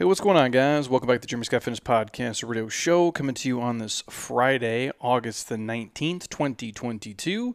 Hey, 0.00 0.06
what's 0.06 0.18
going 0.18 0.38
on, 0.38 0.50
guys? 0.50 0.88
Welcome 0.88 1.08
back 1.08 1.18
to 1.18 1.20
the 1.20 1.26
Jeremy 1.26 1.44
Scott 1.44 1.62
Fitness 1.62 1.78
Podcast 1.78 2.48
Radio 2.48 2.68
Show, 2.68 3.12
coming 3.12 3.34
to 3.34 3.46
you 3.46 3.60
on 3.60 3.76
this 3.76 4.02
Friday, 4.08 4.90
August 4.98 5.50
the 5.50 5.56
19th, 5.56 6.26
2022. 6.30 7.54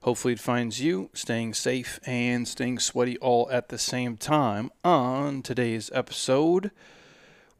Hopefully, 0.00 0.32
it 0.32 0.40
finds 0.40 0.80
you 0.80 1.10
staying 1.12 1.52
safe 1.52 2.00
and 2.06 2.48
staying 2.48 2.78
sweaty 2.78 3.18
all 3.18 3.50
at 3.50 3.68
the 3.68 3.76
same 3.76 4.16
time. 4.16 4.70
On 4.82 5.42
today's 5.42 5.90
episode, 5.92 6.70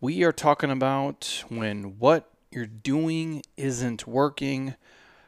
we 0.00 0.24
are 0.24 0.32
talking 0.32 0.70
about 0.70 1.44
when 1.50 1.98
what 1.98 2.30
you're 2.50 2.64
doing 2.64 3.42
isn't 3.58 4.06
working. 4.06 4.74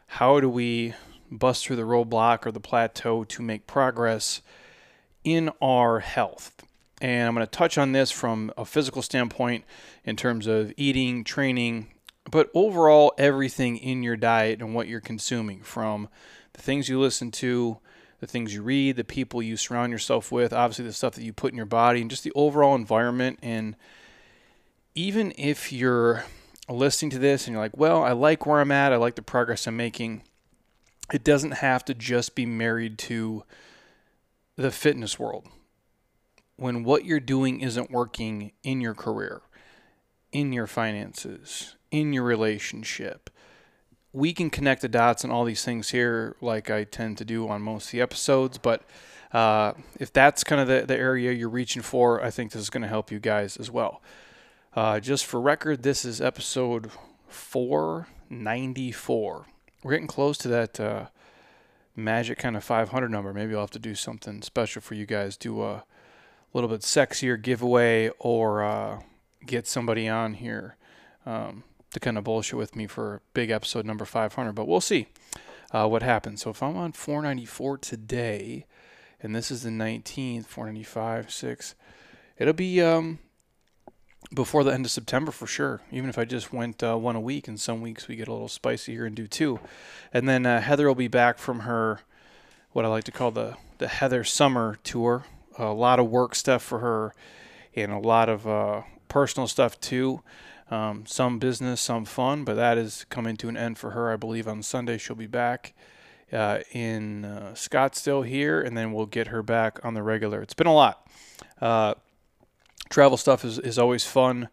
How 0.07 0.41
do 0.41 0.49
we 0.49 0.95
bust 1.31 1.67
through 1.67 1.77
the 1.77 1.83
roadblock 1.83 2.47
or 2.47 2.51
the 2.51 2.61
plateau 2.61 3.25
to 3.25 3.43
make 3.43 3.67
progress 3.67 4.41
in 5.23 5.51
our 5.61 6.01
health? 6.01 6.66
And 7.01 7.29
I'm 7.29 7.35
going 7.35 7.47
to 7.47 7.51
touch 7.51 7.77
on 7.77 7.93
this 7.93 8.11
from 8.11 8.53
a 8.57 8.65
physical 8.65 9.03
standpoint 9.03 9.65
in 10.05 10.17
terms 10.17 10.47
of 10.47 10.73
eating, 10.77 11.25
training, 11.25 11.89
but 12.31 12.51
overall, 12.55 13.13
everything 13.19 13.77
in 13.77 14.03
your 14.03 14.17
diet 14.17 14.61
and 14.61 14.75
what 14.75 14.89
you're 14.89 15.01
consuming 15.01 15.63
from 15.63 16.09
the 16.55 16.63
things 16.63 16.89
you 16.89 16.99
listen 16.99 17.31
to, 17.33 17.79
the 18.21 18.27
things 18.27 18.55
you 18.55 18.63
read, 18.63 18.97
the 18.97 19.05
people 19.05 19.43
you 19.43 19.57
surround 19.57 19.93
yourself 19.93 20.33
with, 20.33 20.53
obviously, 20.53 20.87
the 20.87 20.93
stuff 20.93 21.15
that 21.15 21.23
you 21.23 21.33
put 21.33 21.53
in 21.53 21.57
your 21.57 21.67
body, 21.67 22.01
and 22.01 22.11
just 22.11 22.25
the 22.25 22.33
overall 22.35 22.75
environment. 22.75 23.39
And 23.43 23.77
even 24.95 25.33
if 25.37 25.71
you're 25.71 26.25
listening 26.69 27.11
to 27.11 27.19
this 27.19 27.47
and 27.47 27.53
you're 27.53 27.63
like, 27.63 27.77
well, 27.77 28.03
I 28.03 28.13
like 28.13 28.47
where 28.47 28.61
I'm 28.61 28.73
at, 28.73 28.93
I 28.93 28.97
like 28.97 29.15
the 29.15 29.23
progress 29.23 29.67
I'm 29.67 29.77
making, 29.77 30.23
it 31.13 31.23
doesn't 31.23 31.53
have 31.53 31.85
to 31.85 31.95
just 31.95 32.35
be 32.35 32.47
married 32.47 32.99
to 33.01 33.45
the 34.57 34.71
fitness 34.71 35.19
world 35.19 35.47
when 36.57 36.85
what 36.85 37.05
you're 37.05 37.21
doing 37.21 37.61
isn't 37.61 37.91
working 37.91 38.53
in 38.63 38.81
your 38.81 38.95
career, 38.95 39.43
in 40.33 40.53
your 40.53 40.67
finances, 40.67 41.77
in 41.91 42.13
your 42.13 42.25
relationship. 42.25 43.31
We 44.13 44.33
can 44.33 44.51
connect 44.51 44.83
the 44.83 44.89
dots 44.89 45.25
and 45.25 45.33
all 45.33 45.45
these 45.45 45.65
things 45.65 45.91
here, 45.91 46.37
like 46.41 46.71
I 46.71 46.85
tend 46.85 47.19
to 47.19 47.25
do 47.25 47.49
on 47.49 47.63
most 47.63 47.87
of 47.87 47.93
the 47.93 48.01
episodes. 48.01 48.57
But 48.57 48.83
uh, 49.33 49.73
if 50.01 50.13
that's 50.13 50.45
kind 50.45 50.61
of 50.61 50.69
the, 50.69 50.85
the 50.87 50.97
area 50.97 51.33
you're 51.33 51.49
reaching 51.51 51.83
for, 51.83 52.25
I 52.25 52.31
think 52.31 52.53
this 52.53 52.63
is 52.63 52.71
going 52.71 52.83
to 52.83 52.89
help 52.89 53.11
you 53.11 53.19
guys 53.19 53.57
as 53.59 53.71
well. 53.71 54.01
Uh, 54.75 55.01
just 55.01 55.27
for 55.27 55.41
record, 55.41 55.83
this 55.83 56.05
is 56.05 56.21
episode 56.21 56.91
494. 57.29 59.47
We're 59.83 59.91
getting 59.91 60.07
close 60.07 60.39
to 60.39 60.47
that 60.49 60.81
uh, 60.81 61.07
magic 61.95 62.39
kind 62.39 62.57
of 62.57 62.65
500 62.65 63.11
number. 63.11 63.35
Maybe 63.35 63.55
I'll 63.55 63.61
have 63.61 63.71
to 63.73 63.79
do 63.79 63.95
something 63.95 64.41
special 64.43 64.81
for 64.81 64.95
you 64.95 65.05
guys. 65.07 65.37
Do 65.37 65.63
a 65.63 65.85
little 66.57 66.71
bit 66.71 66.81
sexier 66.81 67.41
giveaway 67.41 68.11
or 68.19 68.65
uh, 68.65 69.01
get 69.45 69.67
somebody 69.67 70.09
on 70.09 70.35
here 70.35 70.77
um, 71.27 71.65
to 71.93 72.01
kind 72.01 72.17
of 72.17 72.25
bullshit 72.25 72.59
with 72.59 72.75
me 72.75 72.87
for 72.87 73.21
big 73.35 73.51
episode 73.51 73.85
number 73.85 74.07
500. 74.07 74.53
But 74.53 74.67
we'll 74.67 74.81
see 74.81 75.07
uh, 75.71 75.87
what 75.87 76.03
happens. 76.03 76.43
So 76.43 76.51
if 76.51 76.63
I'm 76.63 76.77
on 76.77 76.93
494 76.93 77.79
today, 77.79 78.67
and 79.23 79.37
this 79.37 79.51
is 79.51 79.65
the 79.65 79.71
19th, 79.71 80.47
495, 80.47 81.31
6, 81.31 81.75
it'll 82.39 82.55
be 82.55 82.81
um, 82.81 83.19
before 84.35 84.65
the 84.65 84.73
end 84.73 84.87
of 84.87 84.91
September 84.91 85.33
for 85.33 85.47
sure. 85.47 85.83
Even 85.93 86.09
if 86.09 86.17
I 86.17 86.25
just 86.25 86.55
went 86.55 86.83
uh, 86.83 86.97
one 86.97 87.17
a 87.17 87.21
week, 87.21 87.49
and 87.49 87.61
some 87.61 87.83
weeks 87.83 88.09
we 88.09 88.17
get 88.17 88.29
a 88.29 88.33
little 88.33 88.49
spicier 88.49 89.05
and 89.05 89.15
do 89.15 89.27
two. 89.27 89.61
And 90.11 90.27
then 90.27 90.47
uh, 90.47 90.63
Heather 90.63 90.87
will 90.87 90.95
be 90.95 91.09
back 91.09 91.37
from 91.37 91.61
her, 91.61 92.01
what 92.73 92.87
I 92.87 92.89
like 92.89 93.05
to 93.05 93.13
call 93.13 93.31
the, 93.31 93.59
the 93.77 93.89
Heather 93.89 94.25
Summer 94.25 94.79
Tour 94.83 95.25
a 95.59 95.73
lot 95.73 95.99
of 95.99 96.09
work 96.09 96.35
stuff 96.35 96.63
for 96.63 96.81
her 96.81 97.15
and 97.75 97.93
a 97.93 97.99
lot 97.99 98.29
of 98.29 98.47
uh, 98.47 98.83
personal 99.09 99.47
stuff 99.47 99.81
too. 99.81 100.23
Um, 100.71 101.07
some 101.07 101.39
business, 101.39 101.81
some 101.81 102.05
fun, 102.05 102.45
but 102.45 102.55
that 102.55 102.77
is 102.77 103.07
coming 103.09 103.37
to 103.37 103.49
an 103.49 103.57
end 103.57 103.79
for 103.79 103.91
her. 103.91 104.11
I 104.11 104.17
believe 104.17 104.49
on 104.49 104.63
Sunday 104.63 104.99
she'll 104.99 105.15
be 105.15 105.29
back 105.29 105.75
uh, 106.33 106.61
in 106.73 107.25
uh, 107.25 107.53
Scottsdale 107.55 108.27
here, 108.27 108.61
and 108.61 108.77
then 108.77 108.93
we'll 108.93 109.07
get 109.07 109.29
her 109.29 109.43
back 109.43 109.79
on 109.85 109.95
the 109.95 110.03
regular. 110.03 110.43
It's 110.43 110.55
been 110.55 110.67
a 110.67 110.75
lot. 110.75 111.09
Uh, 111.61 111.95
travel 112.89 113.17
stuff 113.17 113.45
is, 113.45 113.59
is 113.61 113.79
always 113.79 114.05
fun, 114.05 114.49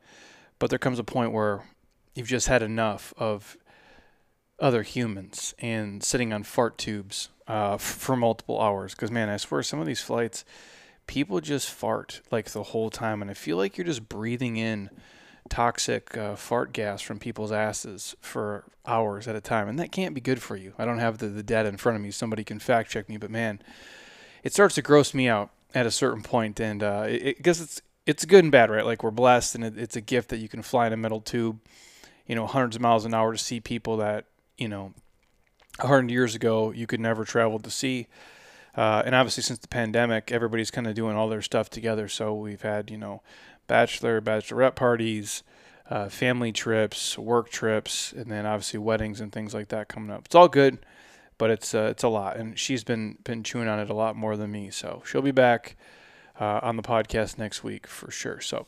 but 0.60 0.70
there 0.70 0.80
comes 0.80 1.00
a 1.00 1.04
point 1.04 1.32
where 1.32 1.64
you've 2.14 2.28
just 2.28 2.48
had 2.48 2.62
enough 2.62 3.12
of 3.18 3.58
other 4.60 4.84
humans 4.84 5.56
and 5.60 6.04
sitting 6.04 6.32
on 6.32 6.44
fart 6.44 6.78
tubes 6.78 7.30
uh, 7.48 7.78
for 7.78 8.16
multiple 8.16 8.62
hours. 8.62 8.94
Because, 8.94 9.10
man, 9.10 9.30
I 9.30 9.38
swear 9.38 9.64
some 9.64 9.80
of 9.80 9.88
these 9.88 10.02
flights 10.02 10.46
people 11.08 11.40
just 11.42 11.70
fart 11.70 12.22
like 12.32 12.52
the 12.52 12.64
whole 12.64 12.90
time, 12.90 13.22
and 13.22 13.30
I 13.30 13.34
feel 13.34 13.58
like 13.58 13.78
you're 13.78 13.86
just 13.86 14.08
breathing 14.08 14.58
in 14.58 14.90
toxic 15.50 16.16
uh, 16.18 16.36
fart 16.36 16.74
gas 16.74 17.02
from 17.02 17.20
people's 17.20 17.52
asses 17.52 18.16
for 18.22 18.64
hours 18.86 19.28
at 19.28 19.36
a 19.36 19.42
time, 19.42 19.68
and 19.68 19.80
that 19.80 19.92
can't 19.92 20.16
be 20.16 20.22
good 20.22 20.42
for 20.42 20.56
you. 20.56 20.74
I 20.78 20.86
don't 20.86 21.00
have 21.00 21.18
the, 21.18 21.28
the 21.28 21.44
data 21.44 21.70
in 21.70 21.78
front 21.78 21.96
of 21.96 22.02
me; 22.02 22.12
somebody 22.12 22.44
can 22.44 22.60
fact 22.60 22.90
check 22.92 23.10
me, 23.10 23.18
but 23.18 23.32
man, 23.32 23.62
it 24.44 24.54
starts 24.54 24.76
to 24.76 24.82
gross 24.82 25.14
me 25.14 25.28
out 25.28 25.50
at 25.74 25.86
a 25.86 25.92
certain 25.92 26.24
point, 26.24 26.60
and 26.60 26.84
uh, 26.84 27.06
it, 27.08 27.38
because 27.38 27.62
it's 27.62 27.82
it's 28.06 28.26
good 28.26 28.44
and 28.44 28.52
bad, 28.52 28.70
right? 28.70 28.86
Like 28.86 29.04
we're 29.04 29.12
blessed, 29.12 29.56
and 29.56 29.64
it, 29.64 29.78
it's 29.78 29.96
a 29.96 30.02
gift 30.02 30.30
that 30.30 30.38
you 30.38 30.50
can 30.50 30.62
fly 30.62 30.88
in 30.88 30.94
a 30.94 30.98
metal 30.98 31.22
tube, 31.22 31.60
you 32.28 32.36
know, 32.36 32.48
hundreds 32.48 32.76
of 32.76 32.82
miles 32.82 33.06
an 33.06 33.14
hour 33.14 33.32
to 33.32 33.38
see 33.38 33.60
people 33.60 33.98
that 33.98 34.26
you 34.58 34.68
know, 34.68 34.94
a 35.80 35.88
hundred 35.88 36.12
years 36.12 36.36
ago 36.36 36.72
you 36.72 36.88
could 36.88 37.00
never 37.00 37.26
travel 37.26 37.60
to 37.60 37.70
see. 37.70 38.08
Uh, 38.76 39.04
and 39.06 39.14
obviously, 39.14 39.44
since 39.44 39.60
the 39.60 39.68
pandemic, 39.68 40.32
everybody's 40.32 40.72
kind 40.72 40.88
of 40.88 40.96
doing 40.96 41.16
all 41.16 41.30
their 41.30 41.42
stuff 41.42 41.70
together. 41.70 42.08
So 42.08 42.34
we've 42.34 42.62
had, 42.62 42.90
you 42.90 42.98
know, 42.98 43.22
bachelor, 43.68 44.20
bachelorette 44.20 44.76
parties, 44.76 45.44
uh, 45.90 46.10
family 46.10 46.52
trips, 46.52 47.18
work 47.18 47.50
trips, 47.50 48.14
and 48.14 48.32
then 48.32 48.46
obviously 48.46 48.80
weddings 48.80 49.22
and 49.22 49.32
things 49.32 49.54
like 49.54 49.68
that 49.68 49.90
coming 49.90 50.10
up. 50.10 50.26
It's 50.26 50.36
all 50.36 50.48
good, 50.48 50.80
but 51.38 51.52
it's 51.52 51.76
uh, 51.76 51.90
it's 51.92 52.04
a 52.04 52.10
lot, 52.10 52.38
and 52.38 52.58
she's 52.58 52.84
been 52.84 53.18
been 53.24 53.44
chewing 53.44 53.68
on 53.68 53.80
it 53.80 53.90
a 53.90 53.94
lot 53.94 54.16
more 54.16 54.36
than 54.36 54.52
me. 54.52 54.72
So 54.72 55.04
she'll 55.06 55.22
be 55.22 55.32
back 55.32 55.76
uh, 56.40 56.60
on 56.64 56.76
the 56.76 56.84
podcast 56.84 57.38
next 57.38 57.64
week 57.64 57.86
for 57.86 58.10
sure. 58.10 58.42
So 58.42 58.66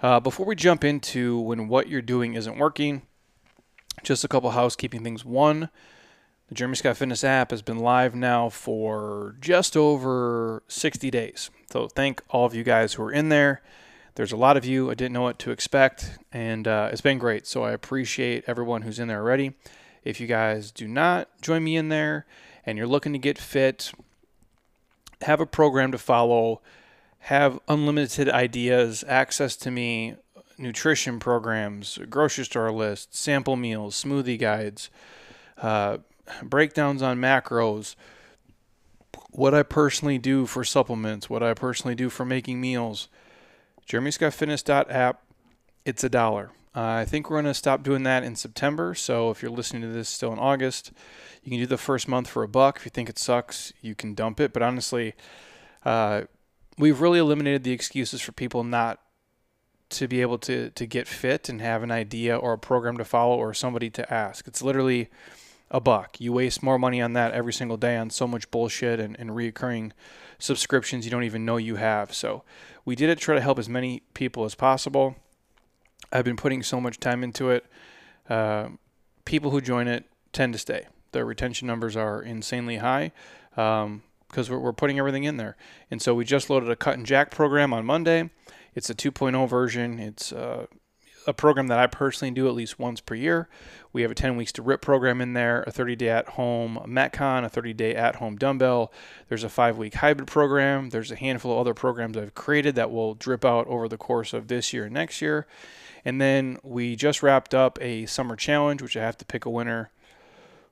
uh, 0.00 0.20
before 0.20 0.46
we 0.46 0.54
jump 0.54 0.84
into 0.84 1.40
when 1.40 1.66
what 1.66 1.88
you're 1.88 2.02
doing 2.02 2.34
isn't 2.34 2.56
working, 2.56 3.02
just 4.04 4.22
a 4.22 4.28
couple 4.28 4.50
housekeeping 4.50 5.02
things. 5.02 5.24
One. 5.24 5.70
The 6.50 6.56
Jeremy 6.56 6.74
Scott 6.74 6.96
Fitness 6.96 7.22
app 7.22 7.52
has 7.52 7.62
been 7.62 7.78
live 7.78 8.16
now 8.16 8.48
for 8.48 9.36
just 9.40 9.76
over 9.76 10.64
60 10.66 11.08
days. 11.08 11.48
So 11.70 11.86
thank 11.86 12.22
all 12.28 12.44
of 12.44 12.56
you 12.56 12.64
guys 12.64 12.94
who 12.94 13.04
are 13.04 13.12
in 13.12 13.28
there. 13.28 13.62
There's 14.16 14.32
a 14.32 14.36
lot 14.36 14.56
of 14.56 14.64
you. 14.64 14.90
I 14.90 14.94
didn't 14.94 15.12
know 15.12 15.22
what 15.22 15.38
to 15.38 15.52
expect, 15.52 16.18
and 16.32 16.66
uh, 16.66 16.88
it's 16.90 17.02
been 17.02 17.18
great. 17.18 17.46
So 17.46 17.62
I 17.62 17.70
appreciate 17.70 18.42
everyone 18.48 18.82
who's 18.82 18.98
in 18.98 19.06
there 19.06 19.20
already. 19.20 19.52
If 20.02 20.20
you 20.20 20.26
guys 20.26 20.72
do 20.72 20.88
not 20.88 21.28
join 21.40 21.62
me 21.62 21.76
in 21.76 21.88
there 21.88 22.26
and 22.66 22.76
you're 22.76 22.88
looking 22.88 23.12
to 23.12 23.18
get 23.20 23.38
fit, 23.38 23.92
have 25.22 25.40
a 25.40 25.46
program 25.46 25.92
to 25.92 25.98
follow, 25.98 26.62
have 27.20 27.60
unlimited 27.68 28.28
ideas, 28.28 29.04
access 29.06 29.54
to 29.54 29.70
me, 29.70 30.16
nutrition 30.58 31.20
programs, 31.20 32.00
grocery 32.08 32.44
store 32.44 32.72
lists, 32.72 33.20
sample 33.20 33.54
meals, 33.54 34.02
smoothie 34.02 34.36
guides, 34.36 34.90
uh, 35.58 35.98
breakdowns 36.42 37.02
on 37.02 37.18
macros, 37.18 37.94
what 39.30 39.54
I 39.54 39.62
personally 39.62 40.18
do 40.18 40.46
for 40.46 40.64
supplements, 40.64 41.30
what 41.30 41.42
I 41.42 41.54
personally 41.54 41.94
do 41.94 42.10
for 42.10 42.24
making 42.24 42.60
meals. 42.60 43.08
JeremyScottFitness.app, 43.88 45.22
it's 45.84 46.04
a 46.04 46.08
dollar. 46.08 46.50
Uh, 46.74 46.82
I 46.82 47.04
think 47.04 47.28
we're 47.28 47.36
going 47.36 47.52
to 47.52 47.54
stop 47.54 47.82
doing 47.82 48.04
that 48.04 48.22
in 48.22 48.36
September. 48.36 48.94
So 48.94 49.30
if 49.30 49.42
you're 49.42 49.50
listening 49.50 49.82
to 49.82 49.88
this 49.88 50.08
still 50.08 50.32
in 50.32 50.38
August, 50.38 50.92
you 51.42 51.50
can 51.50 51.58
do 51.58 51.66
the 51.66 51.76
first 51.76 52.06
month 52.06 52.28
for 52.28 52.44
a 52.44 52.48
buck. 52.48 52.76
If 52.76 52.84
you 52.84 52.90
think 52.90 53.08
it 53.08 53.18
sucks, 53.18 53.72
you 53.80 53.94
can 53.94 54.14
dump 54.14 54.38
it. 54.38 54.52
But 54.52 54.62
honestly, 54.62 55.14
uh, 55.84 56.22
we've 56.78 57.00
really 57.00 57.18
eliminated 57.18 57.64
the 57.64 57.72
excuses 57.72 58.20
for 58.20 58.32
people 58.32 58.62
not 58.62 59.00
to 59.90 60.06
be 60.06 60.20
able 60.20 60.38
to 60.38 60.70
to 60.70 60.86
get 60.86 61.08
fit 61.08 61.48
and 61.48 61.60
have 61.60 61.82
an 61.82 61.90
idea 61.90 62.36
or 62.36 62.52
a 62.52 62.58
program 62.58 62.96
to 62.96 63.04
follow 63.04 63.36
or 63.36 63.52
somebody 63.52 63.90
to 63.90 64.12
ask. 64.12 64.46
It's 64.46 64.62
literally 64.62 65.10
a 65.70 65.80
buck. 65.80 66.20
You 66.20 66.32
waste 66.32 66.62
more 66.62 66.78
money 66.78 67.00
on 67.00 67.12
that 67.12 67.32
every 67.32 67.52
single 67.52 67.76
day 67.76 67.96
on 67.96 68.10
so 68.10 68.26
much 68.26 68.50
bullshit 68.50 68.98
and, 68.98 69.18
and 69.18 69.30
reoccurring 69.30 69.92
subscriptions 70.38 71.04
you 71.04 71.10
don't 71.10 71.24
even 71.24 71.44
know 71.44 71.56
you 71.56 71.76
have. 71.76 72.12
So 72.12 72.42
we 72.84 72.96
did 72.96 73.10
it 73.10 73.18
to 73.18 73.24
try 73.24 73.34
to 73.34 73.40
help 73.40 73.58
as 73.58 73.68
many 73.68 74.02
people 74.14 74.44
as 74.44 74.54
possible. 74.54 75.16
I've 76.12 76.24
been 76.24 76.36
putting 76.36 76.62
so 76.62 76.80
much 76.80 76.98
time 76.98 77.22
into 77.22 77.50
it. 77.50 77.66
Uh, 78.28 78.70
people 79.24 79.50
who 79.50 79.60
join 79.60 79.86
it 79.86 80.04
tend 80.32 80.52
to 80.54 80.58
stay. 80.58 80.86
Their 81.12 81.24
retention 81.24 81.66
numbers 81.66 81.96
are 81.96 82.22
insanely 82.22 82.78
high 82.78 83.12
because 83.50 83.84
um, 83.84 84.02
we're, 84.48 84.58
we're 84.58 84.72
putting 84.72 84.98
everything 84.98 85.24
in 85.24 85.36
there. 85.36 85.56
And 85.90 86.00
so 86.00 86.14
we 86.14 86.24
just 86.24 86.50
loaded 86.50 86.70
a 86.70 86.76
cut 86.76 86.94
and 86.96 87.06
jack 87.06 87.30
program 87.30 87.72
on 87.72 87.84
Monday. 87.84 88.30
It's 88.74 88.90
a 88.90 88.94
2.0 88.94 89.48
version. 89.48 89.98
It's 89.98 90.32
uh, 90.32 90.66
a 91.30 91.34
program 91.34 91.68
that 91.68 91.78
I 91.78 91.86
personally 91.86 92.32
do 92.32 92.48
at 92.48 92.54
least 92.54 92.78
once 92.78 93.00
per 93.00 93.14
year. 93.14 93.48
We 93.92 94.02
have 94.02 94.10
a 94.10 94.14
10 94.14 94.36
weeks 94.36 94.52
to 94.52 94.62
rip 94.62 94.82
program 94.82 95.20
in 95.20 95.32
there, 95.32 95.62
a 95.62 95.70
30 95.70 95.96
day 95.96 96.08
at 96.08 96.30
home 96.30 96.80
Metcon, 96.86 97.44
a 97.44 97.48
30 97.48 97.72
day 97.72 97.94
at 97.94 98.16
home 98.16 98.36
dumbbell. 98.36 98.92
There's 99.28 99.44
a 99.44 99.48
five 99.48 99.78
week 99.78 99.94
hybrid 99.94 100.28
program. 100.28 100.90
There's 100.90 101.10
a 101.10 101.16
handful 101.16 101.52
of 101.52 101.58
other 101.58 101.72
programs 101.72 102.16
I've 102.16 102.34
created 102.34 102.74
that 102.74 102.90
will 102.90 103.14
drip 103.14 103.44
out 103.44 103.66
over 103.68 103.88
the 103.88 103.96
course 103.96 104.32
of 104.32 104.48
this 104.48 104.72
year 104.72 104.84
and 104.84 104.94
next 104.94 105.22
year. 105.22 105.46
And 106.04 106.20
then 106.20 106.58
we 106.62 106.96
just 106.96 107.22
wrapped 107.22 107.54
up 107.54 107.78
a 107.80 108.06
summer 108.06 108.36
challenge, 108.36 108.82
which 108.82 108.96
I 108.96 109.02
have 109.02 109.18
to 109.18 109.24
pick 109.24 109.44
a 109.44 109.50
winner 109.50 109.90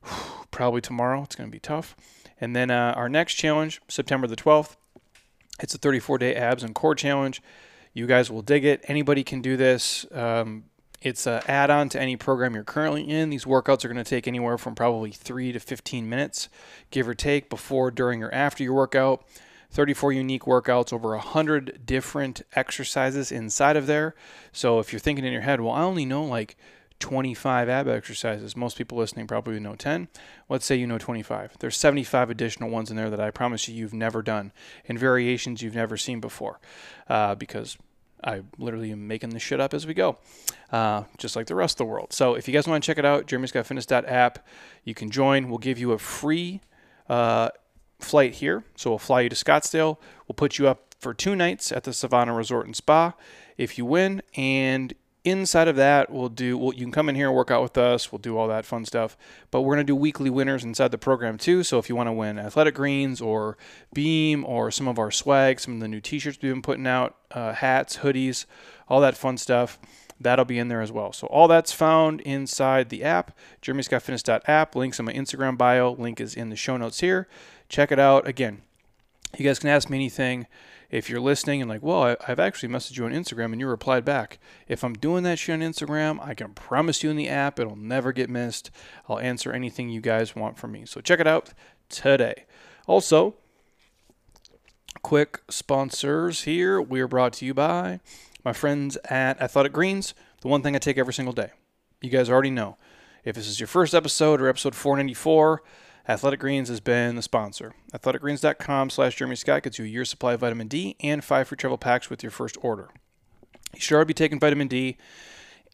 probably 0.50 0.80
tomorrow. 0.80 1.22
It's 1.22 1.36
going 1.36 1.48
to 1.48 1.54
be 1.54 1.60
tough. 1.60 1.96
And 2.40 2.54
then 2.54 2.70
uh, 2.70 2.94
our 2.96 3.08
next 3.08 3.34
challenge, 3.34 3.80
September 3.88 4.26
the 4.26 4.36
12th, 4.36 4.76
it's 5.60 5.74
a 5.74 5.78
34 5.78 6.18
day 6.18 6.34
abs 6.34 6.62
and 6.62 6.74
core 6.74 6.94
challenge. 6.94 7.42
You 7.92 8.06
guys 8.06 8.30
will 8.30 8.42
dig 8.42 8.64
it. 8.64 8.84
Anybody 8.84 9.24
can 9.24 9.40
do 9.40 9.56
this. 9.56 10.06
Um, 10.12 10.64
it's 11.00 11.26
an 11.26 11.42
add 11.46 11.70
on 11.70 11.88
to 11.90 12.00
any 12.00 12.16
program 12.16 12.54
you're 12.54 12.64
currently 12.64 13.08
in. 13.08 13.30
These 13.30 13.44
workouts 13.44 13.84
are 13.84 13.88
going 13.88 14.02
to 14.02 14.08
take 14.08 14.26
anywhere 14.26 14.58
from 14.58 14.74
probably 14.74 15.12
3 15.12 15.52
to 15.52 15.60
15 15.60 16.08
minutes, 16.08 16.48
give 16.90 17.06
or 17.08 17.14
take, 17.14 17.48
before, 17.48 17.90
during, 17.90 18.22
or 18.22 18.32
after 18.32 18.64
your 18.64 18.74
workout. 18.74 19.24
34 19.70 20.12
unique 20.12 20.44
workouts, 20.44 20.92
over 20.92 21.10
100 21.10 21.82
different 21.84 22.42
exercises 22.54 23.30
inside 23.30 23.76
of 23.76 23.86
there. 23.86 24.14
So 24.50 24.78
if 24.78 24.92
you're 24.92 25.00
thinking 25.00 25.24
in 25.24 25.32
your 25.32 25.42
head, 25.42 25.60
well, 25.60 25.74
I 25.74 25.82
only 25.82 26.06
know 26.06 26.24
like 26.24 26.56
25 27.00 27.68
ab 27.68 27.88
exercises. 27.88 28.56
Most 28.56 28.76
people 28.76 28.98
listening 28.98 29.26
probably 29.26 29.60
know 29.60 29.74
10. 29.74 30.08
Let's 30.48 30.64
say 30.64 30.76
you 30.76 30.86
know 30.86 30.98
25. 30.98 31.56
There's 31.58 31.76
75 31.76 32.30
additional 32.30 32.70
ones 32.70 32.90
in 32.90 32.96
there 32.96 33.10
that 33.10 33.20
I 33.20 33.30
promise 33.30 33.68
you 33.68 33.74
you've 33.74 33.94
never 33.94 34.22
done 34.22 34.52
and 34.86 34.98
variations 34.98 35.62
you've 35.62 35.74
never 35.74 35.96
seen 35.96 36.20
before 36.20 36.58
uh, 37.08 37.34
because 37.34 37.78
I 38.22 38.42
literally 38.58 38.90
am 38.90 39.06
making 39.06 39.30
this 39.30 39.42
shit 39.42 39.60
up 39.60 39.74
as 39.74 39.86
we 39.86 39.94
go, 39.94 40.18
uh, 40.72 41.04
just 41.18 41.36
like 41.36 41.46
the 41.46 41.54
rest 41.54 41.74
of 41.74 41.78
the 41.78 41.84
world. 41.84 42.12
So 42.12 42.34
if 42.34 42.48
you 42.48 42.54
guys 42.54 42.66
want 42.66 42.82
to 42.82 42.86
check 42.86 42.98
it 42.98 43.04
out, 43.04 43.26
jeremyscottfitness.app, 43.26 44.46
you 44.84 44.94
can 44.94 45.10
join. 45.10 45.48
We'll 45.48 45.58
give 45.58 45.78
you 45.78 45.92
a 45.92 45.98
free 45.98 46.60
uh, 47.08 47.50
flight 48.00 48.34
here. 48.34 48.64
So 48.76 48.90
we'll 48.90 48.98
fly 48.98 49.22
you 49.22 49.28
to 49.28 49.36
Scottsdale. 49.36 49.98
We'll 50.26 50.34
put 50.34 50.58
you 50.58 50.66
up 50.68 50.94
for 50.98 51.14
two 51.14 51.36
nights 51.36 51.70
at 51.70 51.84
the 51.84 51.92
Savannah 51.92 52.34
Resort 52.34 52.66
and 52.66 52.74
Spa 52.74 53.14
if 53.56 53.78
you 53.78 53.84
win. 53.84 54.22
And 54.36 54.94
inside 55.24 55.68
of 55.68 55.76
that, 55.76 56.10
we'll 56.10 56.28
do, 56.28 56.56
well, 56.56 56.72
you 56.72 56.84
can 56.84 56.92
come 56.92 57.08
in 57.08 57.14
here 57.14 57.28
and 57.28 57.36
work 57.36 57.50
out 57.50 57.62
with 57.62 57.76
us. 57.76 58.10
We'll 58.12 58.18
do 58.18 58.36
all 58.36 58.48
that 58.48 58.64
fun 58.64 58.84
stuff. 58.84 59.16
But 59.50 59.62
we're 59.62 59.74
going 59.74 59.86
to 59.86 59.92
do 59.92 59.96
weekly 59.96 60.30
winners 60.30 60.64
inside 60.64 60.90
the 60.90 60.98
program 60.98 61.38
too. 61.38 61.62
So 61.62 61.78
if 61.78 61.88
you 61.88 61.96
want 61.96 62.08
to 62.08 62.12
win 62.12 62.38
Athletic 62.38 62.74
Greens 62.74 63.20
or 63.20 63.56
Beam 63.92 64.44
or 64.44 64.70
some 64.70 64.88
of 64.88 64.98
our 64.98 65.10
swag, 65.10 65.60
some 65.60 65.74
of 65.74 65.80
the 65.80 65.88
new 65.88 66.00
t 66.00 66.18
shirts 66.18 66.38
we've 66.40 66.52
been 66.52 66.62
putting 66.62 66.86
out, 66.86 67.16
uh, 67.30 67.52
hats, 67.52 67.98
hoodies, 67.98 68.46
all 68.88 69.00
that 69.00 69.16
fun 69.16 69.36
stuff. 69.36 69.78
That'll 70.20 70.44
be 70.44 70.58
in 70.58 70.68
there 70.68 70.80
as 70.80 70.90
well. 70.90 71.12
So 71.12 71.28
all 71.28 71.46
that's 71.46 71.72
found 71.72 72.20
inside 72.22 72.88
the 72.88 73.04
app, 73.04 73.36
jeremyscottfitness.app. 73.62 74.74
Links 74.74 74.98
on 74.98 75.06
my 75.06 75.12
Instagram 75.12 75.56
bio. 75.56 75.92
Link 75.92 76.20
is 76.20 76.34
in 76.34 76.50
the 76.50 76.56
show 76.56 76.76
notes 76.76 77.00
here. 77.00 77.28
Check 77.68 77.92
it 77.92 78.00
out. 78.00 78.26
Again, 78.26 78.62
you 79.36 79.44
guys 79.44 79.58
can 79.58 79.68
ask 79.68 79.88
me 79.88 79.96
anything 79.96 80.46
if 80.90 81.10
you're 81.10 81.20
listening 81.20 81.60
and 81.60 81.68
like, 81.68 81.82
well, 81.82 82.02
I, 82.02 82.16
have 82.24 82.40
actually 82.40 82.70
messaged 82.70 82.96
you 82.96 83.04
on 83.04 83.12
Instagram 83.12 83.52
and 83.52 83.60
you 83.60 83.66
replied 83.66 84.04
back. 84.04 84.38
If 84.66 84.82
I'm 84.82 84.94
doing 84.94 85.22
that 85.24 85.38
shit 85.38 85.54
on 85.54 85.60
Instagram, 85.60 86.18
I 86.24 86.34
can 86.34 86.54
promise 86.54 87.02
you 87.02 87.10
in 87.10 87.16
the 87.16 87.28
app 87.28 87.60
it'll 87.60 87.76
never 87.76 88.12
get 88.12 88.30
missed. 88.30 88.70
I'll 89.08 89.18
answer 89.18 89.52
anything 89.52 89.90
you 89.90 90.00
guys 90.00 90.34
want 90.34 90.58
from 90.58 90.72
me. 90.72 90.86
So 90.86 91.00
check 91.00 91.20
it 91.20 91.26
out 91.26 91.52
today. 91.88 92.44
Also, 92.86 93.34
quick 95.02 95.40
sponsors 95.50 96.42
here. 96.42 96.80
We 96.80 97.00
are 97.00 97.08
brought 97.08 97.34
to 97.34 97.44
you 97.44 97.52
by 97.52 98.00
my 98.44 98.52
friends 98.52 98.96
at 99.04 99.40
Athletic 99.42 99.72
Greens, 99.72 100.14
the 100.40 100.48
one 100.48 100.62
thing 100.62 100.74
I 100.74 100.78
take 100.78 100.96
every 100.96 101.12
single 101.12 101.34
day. 101.34 101.50
You 102.00 102.10
guys 102.10 102.30
already 102.30 102.50
know. 102.50 102.76
If 103.24 103.34
this 103.36 103.46
is 103.46 103.60
your 103.60 103.66
first 103.66 103.94
episode 103.94 104.40
or 104.40 104.48
episode 104.48 104.74
494, 104.74 105.62
Athletic 106.08 106.40
Greens 106.40 106.70
has 106.70 106.80
been 106.80 107.16
the 107.16 107.22
sponsor. 107.22 107.74
AthleticGreens.com 107.92 108.88
slash 108.88 109.16
Jeremy 109.16 109.36
Scott 109.36 109.62
gets 109.62 109.78
you 109.78 109.84
a 109.84 109.88
year's 109.88 110.08
supply 110.08 110.32
of 110.32 110.40
vitamin 110.40 110.66
D 110.66 110.96
and 111.00 111.22
five 111.22 111.48
free 111.48 111.56
travel 111.58 111.76
packs 111.76 112.08
with 112.08 112.22
your 112.22 112.32
first 112.32 112.56
order. 112.62 112.88
You 113.74 113.80
should 113.80 113.94
already 113.94 114.08
be 114.08 114.14
taking 114.14 114.40
vitamin 114.40 114.68
D, 114.68 114.96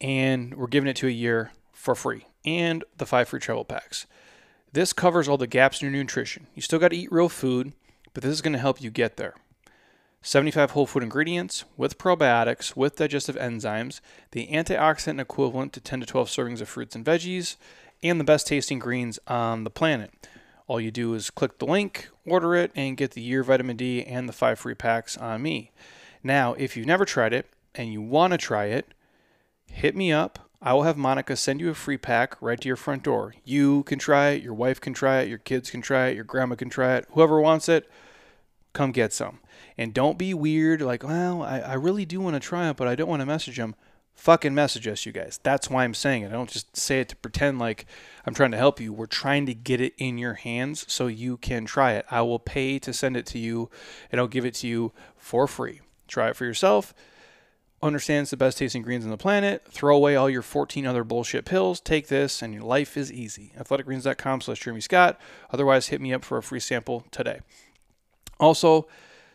and 0.00 0.54
we're 0.54 0.66
giving 0.66 0.88
it 0.88 0.96
to 0.96 1.06
a 1.06 1.10
year 1.10 1.52
for 1.72 1.94
free, 1.94 2.26
and 2.44 2.82
the 2.98 3.06
five 3.06 3.28
free 3.28 3.38
travel 3.38 3.64
packs. 3.64 4.06
This 4.72 4.92
covers 4.92 5.28
all 5.28 5.38
the 5.38 5.46
gaps 5.46 5.80
in 5.80 5.92
your 5.92 6.02
nutrition. 6.02 6.48
You 6.56 6.62
still 6.62 6.80
got 6.80 6.88
to 6.88 6.96
eat 6.96 7.12
real 7.12 7.28
food, 7.28 7.72
but 8.12 8.24
this 8.24 8.32
is 8.32 8.42
going 8.42 8.54
to 8.54 8.58
help 8.58 8.82
you 8.82 8.90
get 8.90 9.16
there. 9.16 9.34
75 10.20 10.70
whole 10.72 10.86
food 10.86 11.02
ingredients 11.02 11.64
with 11.76 11.98
probiotics, 11.98 12.74
with 12.74 12.96
digestive 12.96 13.36
enzymes, 13.36 14.00
the 14.32 14.48
antioxidant 14.48 15.20
equivalent 15.20 15.74
to 15.74 15.80
10 15.80 16.00
to 16.00 16.06
12 16.06 16.28
servings 16.28 16.60
of 16.62 16.68
fruits 16.68 16.96
and 16.96 17.04
veggies, 17.04 17.56
and 18.04 18.20
the 18.20 18.24
best 18.24 18.46
tasting 18.46 18.78
greens 18.78 19.18
on 19.26 19.64
the 19.64 19.70
planet. 19.70 20.12
All 20.66 20.80
you 20.80 20.90
do 20.90 21.14
is 21.14 21.30
click 21.30 21.58
the 21.58 21.66
link, 21.66 22.08
order 22.26 22.54
it, 22.54 22.70
and 22.76 22.96
get 22.96 23.12
the 23.12 23.22
year 23.22 23.42
vitamin 23.42 23.76
D 23.76 24.04
and 24.04 24.28
the 24.28 24.32
five 24.32 24.58
free 24.58 24.74
packs 24.74 25.16
on 25.16 25.42
me. 25.42 25.72
Now, 26.22 26.54
if 26.54 26.76
you've 26.76 26.86
never 26.86 27.04
tried 27.04 27.32
it 27.32 27.46
and 27.74 27.92
you 27.92 28.00
want 28.00 28.32
to 28.32 28.38
try 28.38 28.66
it, 28.66 28.92
hit 29.66 29.96
me 29.96 30.12
up. 30.12 30.38
I 30.62 30.72
will 30.72 30.84
have 30.84 30.96
Monica 30.96 31.36
send 31.36 31.60
you 31.60 31.68
a 31.68 31.74
free 31.74 31.98
pack 31.98 32.40
right 32.40 32.60
to 32.60 32.68
your 32.68 32.76
front 32.76 33.02
door. 33.02 33.34
You 33.44 33.82
can 33.82 33.98
try 33.98 34.30
it, 34.30 34.42
your 34.42 34.54
wife 34.54 34.80
can 34.80 34.94
try 34.94 35.20
it, 35.20 35.28
your 35.28 35.38
kids 35.38 35.70
can 35.70 35.82
try 35.82 36.06
it, 36.06 36.14
your 36.14 36.24
grandma 36.24 36.54
can 36.54 36.70
try 36.70 36.96
it, 36.96 37.06
whoever 37.10 37.40
wants 37.40 37.68
it, 37.68 37.90
come 38.72 38.92
get 38.92 39.12
some. 39.12 39.40
And 39.76 39.92
don't 39.92 40.16
be 40.16 40.32
weird, 40.32 40.80
like, 40.80 41.02
well, 41.02 41.42
I, 41.42 41.60
I 41.60 41.74
really 41.74 42.06
do 42.06 42.20
want 42.20 42.34
to 42.34 42.40
try 42.40 42.70
it, 42.70 42.76
but 42.76 42.88
I 42.88 42.94
don't 42.94 43.08
want 43.08 43.20
to 43.20 43.26
message 43.26 43.58
them 43.58 43.74
fucking 44.14 44.54
message 44.54 44.86
us, 44.88 45.04
you 45.04 45.12
guys. 45.12 45.38
That's 45.42 45.68
why 45.68 45.84
I'm 45.84 45.94
saying 45.94 46.22
it. 46.22 46.28
I 46.28 46.32
don't 46.32 46.50
just 46.50 46.76
say 46.76 47.00
it 47.00 47.08
to 47.10 47.16
pretend 47.16 47.58
like 47.58 47.86
I'm 48.26 48.34
trying 48.34 48.52
to 48.52 48.56
help 48.56 48.80
you. 48.80 48.92
We're 48.92 49.06
trying 49.06 49.46
to 49.46 49.54
get 49.54 49.80
it 49.80 49.94
in 49.98 50.18
your 50.18 50.34
hands 50.34 50.84
so 50.88 51.06
you 51.06 51.36
can 51.36 51.64
try 51.64 51.92
it. 51.92 52.06
I 52.10 52.22
will 52.22 52.38
pay 52.38 52.78
to 52.78 52.92
send 52.92 53.16
it 53.16 53.26
to 53.26 53.38
you 53.38 53.70
and 54.10 54.20
I'll 54.20 54.28
give 54.28 54.46
it 54.46 54.54
to 54.56 54.66
you 54.66 54.92
for 55.16 55.46
free. 55.46 55.80
Try 56.08 56.30
it 56.30 56.36
for 56.36 56.44
yourself. 56.44 56.94
Understand 57.82 58.22
it's 58.22 58.30
the 58.30 58.38
best 58.38 58.56
tasting 58.56 58.80
greens 58.80 59.04
on 59.04 59.10
the 59.10 59.18
planet. 59.18 59.62
Throw 59.68 59.94
away 59.94 60.16
all 60.16 60.30
your 60.30 60.40
14 60.40 60.86
other 60.86 61.04
bullshit 61.04 61.44
pills. 61.44 61.80
Take 61.80 62.08
this 62.08 62.40
and 62.40 62.54
your 62.54 62.62
life 62.62 62.96
is 62.96 63.12
easy. 63.12 63.52
Athleticgreens.com 63.58 64.40
slash 64.40 64.60
Jeremy 64.60 64.80
Scott. 64.80 65.20
Otherwise, 65.50 65.88
hit 65.88 66.00
me 66.00 66.14
up 66.14 66.24
for 66.24 66.38
a 66.38 66.42
free 66.42 66.60
sample 66.60 67.04
today. 67.10 67.40
Also, 68.40 68.86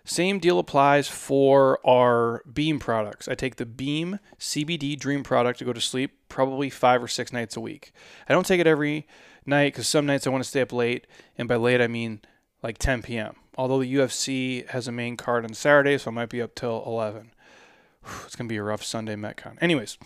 same 0.09 0.39
deal 0.39 0.57
applies 0.57 1.07
for 1.07 1.79
our 1.87 2.41
Beam 2.51 2.79
products. 2.79 3.27
I 3.27 3.35
take 3.35 3.57
the 3.57 3.65
Beam 3.65 4.19
CBD 4.39 4.97
Dream 4.99 5.21
product 5.23 5.59
to 5.59 5.65
go 5.65 5.71
to 5.71 5.79
sleep 5.79 6.27
probably 6.29 6.71
five 6.71 7.03
or 7.03 7.07
six 7.07 7.31
nights 7.31 7.55
a 7.55 7.59
week. 7.59 7.91
I 8.27 8.33
don't 8.33 8.45
take 8.45 8.59
it 8.59 8.65
every 8.65 9.07
night 9.45 9.73
because 9.73 9.87
some 9.87 10.07
nights 10.07 10.25
I 10.25 10.31
want 10.31 10.43
to 10.43 10.49
stay 10.49 10.61
up 10.61 10.73
late, 10.73 11.05
and 11.37 11.47
by 11.47 11.57
late 11.57 11.79
I 11.79 11.87
mean 11.87 12.21
like 12.63 12.79
10 12.79 13.03
p.m. 13.03 13.35
Although 13.55 13.81
the 13.81 13.93
UFC 13.93 14.67
has 14.69 14.87
a 14.87 14.91
main 14.91 15.15
card 15.15 15.45
on 15.45 15.53
Saturday, 15.53 15.99
so 15.99 16.09
I 16.09 16.13
might 16.13 16.29
be 16.29 16.41
up 16.41 16.55
till 16.55 16.83
11. 16.87 17.31
It's 18.25 18.35
gonna 18.35 18.47
be 18.47 18.57
a 18.57 18.63
rough 18.63 18.83
Sunday 18.83 19.15
Metcon. 19.15 19.59
Anyways, 19.61 19.99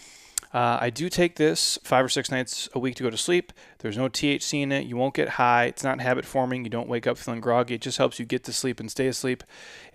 uh, 0.53 0.77
I 0.79 0.91
do 0.91 1.09
take 1.09 1.35
this 1.35 1.79
five 1.83 2.05
or 2.05 2.09
six 2.09 2.29
nights 2.29 2.69
a 2.73 2.79
week 2.79 2.95
to 2.95 3.03
go 3.03 3.09
to 3.09 3.17
sleep. 3.17 3.51
There's 3.79 3.97
no 3.97 4.07
THC 4.07 4.61
in 4.61 4.71
it. 4.71 4.85
You 4.85 4.95
won't 4.95 5.15
get 5.15 5.29
high. 5.29 5.65
It's 5.65 5.83
not 5.83 5.99
habit 5.99 6.25
forming. 6.25 6.63
You 6.63 6.69
don't 6.69 6.87
wake 6.87 7.07
up 7.07 7.17
feeling 7.17 7.41
groggy. 7.41 7.75
It 7.75 7.81
just 7.81 7.97
helps 7.97 8.19
you 8.19 8.25
get 8.25 8.43
to 8.43 8.53
sleep 8.53 8.79
and 8.79 8.91
stay 8.91 9.07
asleep. 9.07 9.43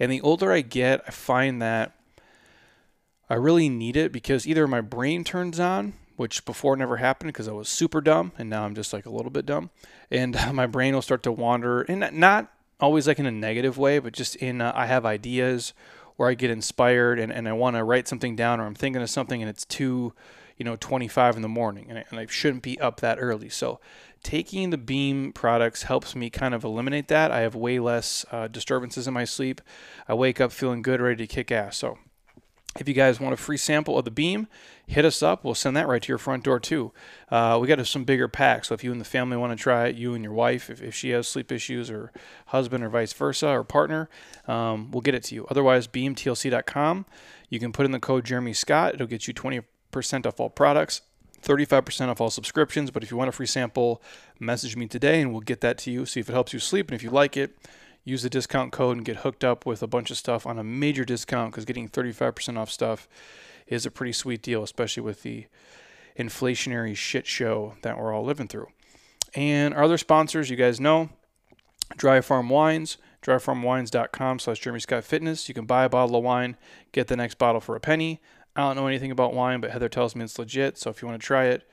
And 0.00 0.10
the 0.10 0.20
older 0.20 0.50
I 0.50 0.62
get, 0.62 1.02
I 1.06 1.10
find 1.12 1.62
that 1.62 1.92
I 3.30 3.34
really 3.34 3.68
need 3.68 3.96
it 3.96 4.10
because 4.10 4.48
either 4.48 4.66
my 4.66 4.80
brain 4.80 5.22
turns 5.22 5.60
on, 5.60 5.92
which 6.16 6.44
before 6.44 6.74
never 6.74 6.96
happened 6.96 7.28
because 7.28 7.46
I 7.46 7.52
was 7.52 7.68
super 7.68 8.00
dumb, 8.00 8.32
and 8.36 8.50
now 8.50 8.64
I'm 8.64 8.74
just 8.74 8.92
like 8.92 9.06
a 9.06 9.10
little 9.10 9.30
bit 9.30 9.46
dumb, 9.46 9.70
and 10.10 10.36
my 10.52 10.66
brain 10.66 10.92
will 10.94 11.02
start 11.02 11.22
to 11.24 11.32
wander, 11.32 11.82
and 11.82 12.10
not 12.18 12.50
always 12.80 13.06
like 13.06 13.20
in 13.20 13.26
a 13.26 13.30
negative 13.30 13.78
way, 13.78 14.00
but 14.00 14.12
just 14.12 14.34
in 14.36 14.60
uh, 14.60 14.72
I 14.74 14.86
have 14.86 15.06
ideas 15.06 15.72
or 16.16 16.28
I 16.28 16.34
get 16.34 16.50
inspired 16.50 17.18
and, 17.18 17.32
and 17.32 17.48
I 17.48 17.52
want 17.52 17.76
to 17.76 17.84
write 17.84 18.08
something 18.08 18.34
down 18.34 18.60
or 18.60 18.66
I'm 18.66 18.74
thinking 18.74 19.00
of 19.00 19.08
something 19.08 19.40
and 19.40 19.48
it's 19.48 19.64
too 19.64 20.12
you 20.58 20.64
know 20.64 20.76
25 20.76 21.36
in 21.36 21.42
the 21.42 21.48
morning 21.48 21.86
and 21.88 21.98
I, 21.98 22.04
and 22.10 22.18
I 22.20 22.26
shouldn't 22.26 22.62
be 22.62 22.78
up 22.78 23.00
that 23.00 23.18
early 23.18 23.48
so 23.48 23.80
taking 24.22 24.70
the 24.70 24.78
beam 24.78 25.32
products 25.32 25.84
helps 25.84 26.14
me 26.14 26.28
kind 26.28 26.52
of 26.52 26.64
eliminate 26.64 27.08
that 27.08 27.30
i 27.30 27.40
have 27.40 27.54
way 27.54 27.78
less 27.78 28.26
uh, 28.30 28.48
disturbances 28.48 29.08
in 29.08 29.14
my 29.14 29.24
sleep 29.24 29.60
i 30.08 30.14
wake 30.14 30.40
up 30.40 30.52
feeling 30.52 30.82
good 30.82 31.00
ready 31.00 31.26
to 31.26 31.32
kick 31.32 31.50
ass 31.50 31.78
so 31.78 31.98
if 32.78 32.86
you 32.86 32.94
guys 32.94 33.18
want 33.18 33.34
a 33.34 33.36
free 33.36 33.56
sample 33.56 33.98
of 33.98 34.04
the 34.04 34.10
beam, 34.10 34.46
hit 34.86 35.04
us 35.04 35.22
up. 35.22 35.42
We'll 35.42 35.54
send 35.54 35.76
that 35.76 35.88
right 35.88 36.00
to 36.02 36.08
your 36.08 36.18
front 36.18 36.44
door 36.44 36.60
too. 36.60 36.92
Uh, 37.30 37.58
we 37.60 37.66
got 37.66 37.84
some 37.86 38.04
bigger 38.04 38.28
packs, 38.28 38.68
so 38.68 38.74
if 38.74 38.84
you 38.84 38.92
and 38.92 39.00
the 39.00 39.06
family 39.06 39.36
want 39.36 39.56
to 39.56 39.60
try 39.60 39.86
it, 39.86 39.96
you 39.96 40.14
and 40.14 40.22
your 40.22 40.32
wife, 40.32 40.70
if, 40.70 40.80
if 40.80 40.94
she 40.94 41.10
has 41.10 41.26
sleep 41.26 41.50
issues, 41.50 41.90
or 41.90 42.12
husband, 42.46 42.84
or 42.84 42.88
vice 42.88 43.12
versa, 43.12 43.48
or 43.48 43.64
partner, 43.64 44.08
um, 44.46 44.90
we'll 44.90 45.00
get 45.00 45.14
it 45.14 45.24
to 45.24 45.34
you. 45.34 45.46
Otherwise, 45.50 45.88
beamtlc.com. 45.88 47.06
You 47.48 47.58
can 47.58 47.72
put 47.72 47.86
in 47.86 47.92
the 47.92 48.00
code 48.00 48.24
Jeremy 48.24 48.52
Scott. 48.52 48.94
It'll 48.94 49.06
get 49.06 49.26
you 49.26 49.34
20 49.34 49.62
percent 49.90 50.26
off 50.26 50.40
all 50.40 50.50
products, 50.50 51.02
35% 51.42 52.08
off 52.08 52.20
all 52.20 52.30
subscriptions. 52.30 52.90
But 52.90 53.02
if 53.02 53.10
you 53.10 53.16
want 53.16 53.28
a 53.28 53.32
free 53.32 53.46
sample, 53.46 54.02
message 54.38 54.76
me 54.76 54.86
today 54.86 55.20
and 55.20 55.32
we'll 55.32 55.40
get 55.40 55.60
that 55.60 55.78
to 55.78 55.90
you. 55.90 56.06
See 56.06 56.20
if 56.20 56.28
it 56.28 56.32
helps 56.32 56.52
you 56.52 56.58
sleep. 56.58 56.88
And 56.88 56.94
if 56.94 57.02
you 57.02 57.10
like 57.10 57.36
it, 57.36 57.56
use 58.04 58.22
the 58.22 58.30
discount 58.30 58.72
code 58.72 58.96
and 58.96 59.06
get 59.06 59.18
hooked 59.18 59.44
up 59.44 59.66
with 59.66 59.82
a 59.82 59.86
bunch 59.86 60.10
of 60.10 60.16
stuff 60.16 60.46
on 60.46 60.58
a 60.58 60.64
major 60.64 61.04
discount 61.04 61.52
because 61.52 61.64
getting 61.64 61.88
35% 61.88 62.58
off 62.58 62.70
stuff 62.70 63.08
is 63.66 63.84
a 63.84 63.90
pretty 63.90 64.12
sweet 64.12 64.42
deal, 64.42 64.62
especially 64.62 65.02
with 65.02 65.22
the 65.22 65.46
inflationary 66.18 66.96
shit 66.96 67.26
show 67.26 67.74
that 67.82 67.98
we're 67.98 68.12
all 68.12 68.24
living 68.24 68.48
through. 68.48 68.68
And 69.34 69.74
our 69.74 69.84
other 69.84 69.98
sponsors, 69.98 70.50
you 70.50 70.56
guys 70.56 70.80
know, 70.80 71.10
Dry 71.96 72.20
Farm 72.20 72.48
Wines, 72.48 72.96
dryfarmwines.com 73.22 74.38
slash 74.38 74.60
Jeremy 74.60 74.80
Scott 74.80 75.04
Fitness. 75.04 75.48
You 75.48 75.54
can 75.54 75.66
buy 75.66 75.84
a 75.84 75.88
bottle 75.88 76.16
of 76.16 76.24
wine, 76.24 76.56
get 76.92 77.08
the 77.08 77.16
next 77.16 77.36
bottle 77.38 77.60
for 77.60 77.76
a 77.76 77.80
penny. 77.80 78.20
I 78.58 78.62
don't 78.62 78.74
know 78.74 78.88
anything 78.88 79.12
about 79.12 79.34
wine, 79.34 79.60
but 79.60 79.70
Heather 79.70 79.88
tells 79.88 80.16
me 80.16 80.24
it's 80.24 80.36
legit. 80.36 80.76
So 80.76 80.90
if 80.90 81.00
you 81.00 81.06
want 81.06 81.20
to 81.20 81.24
try 81.24 81.44
it, 81.44 81.70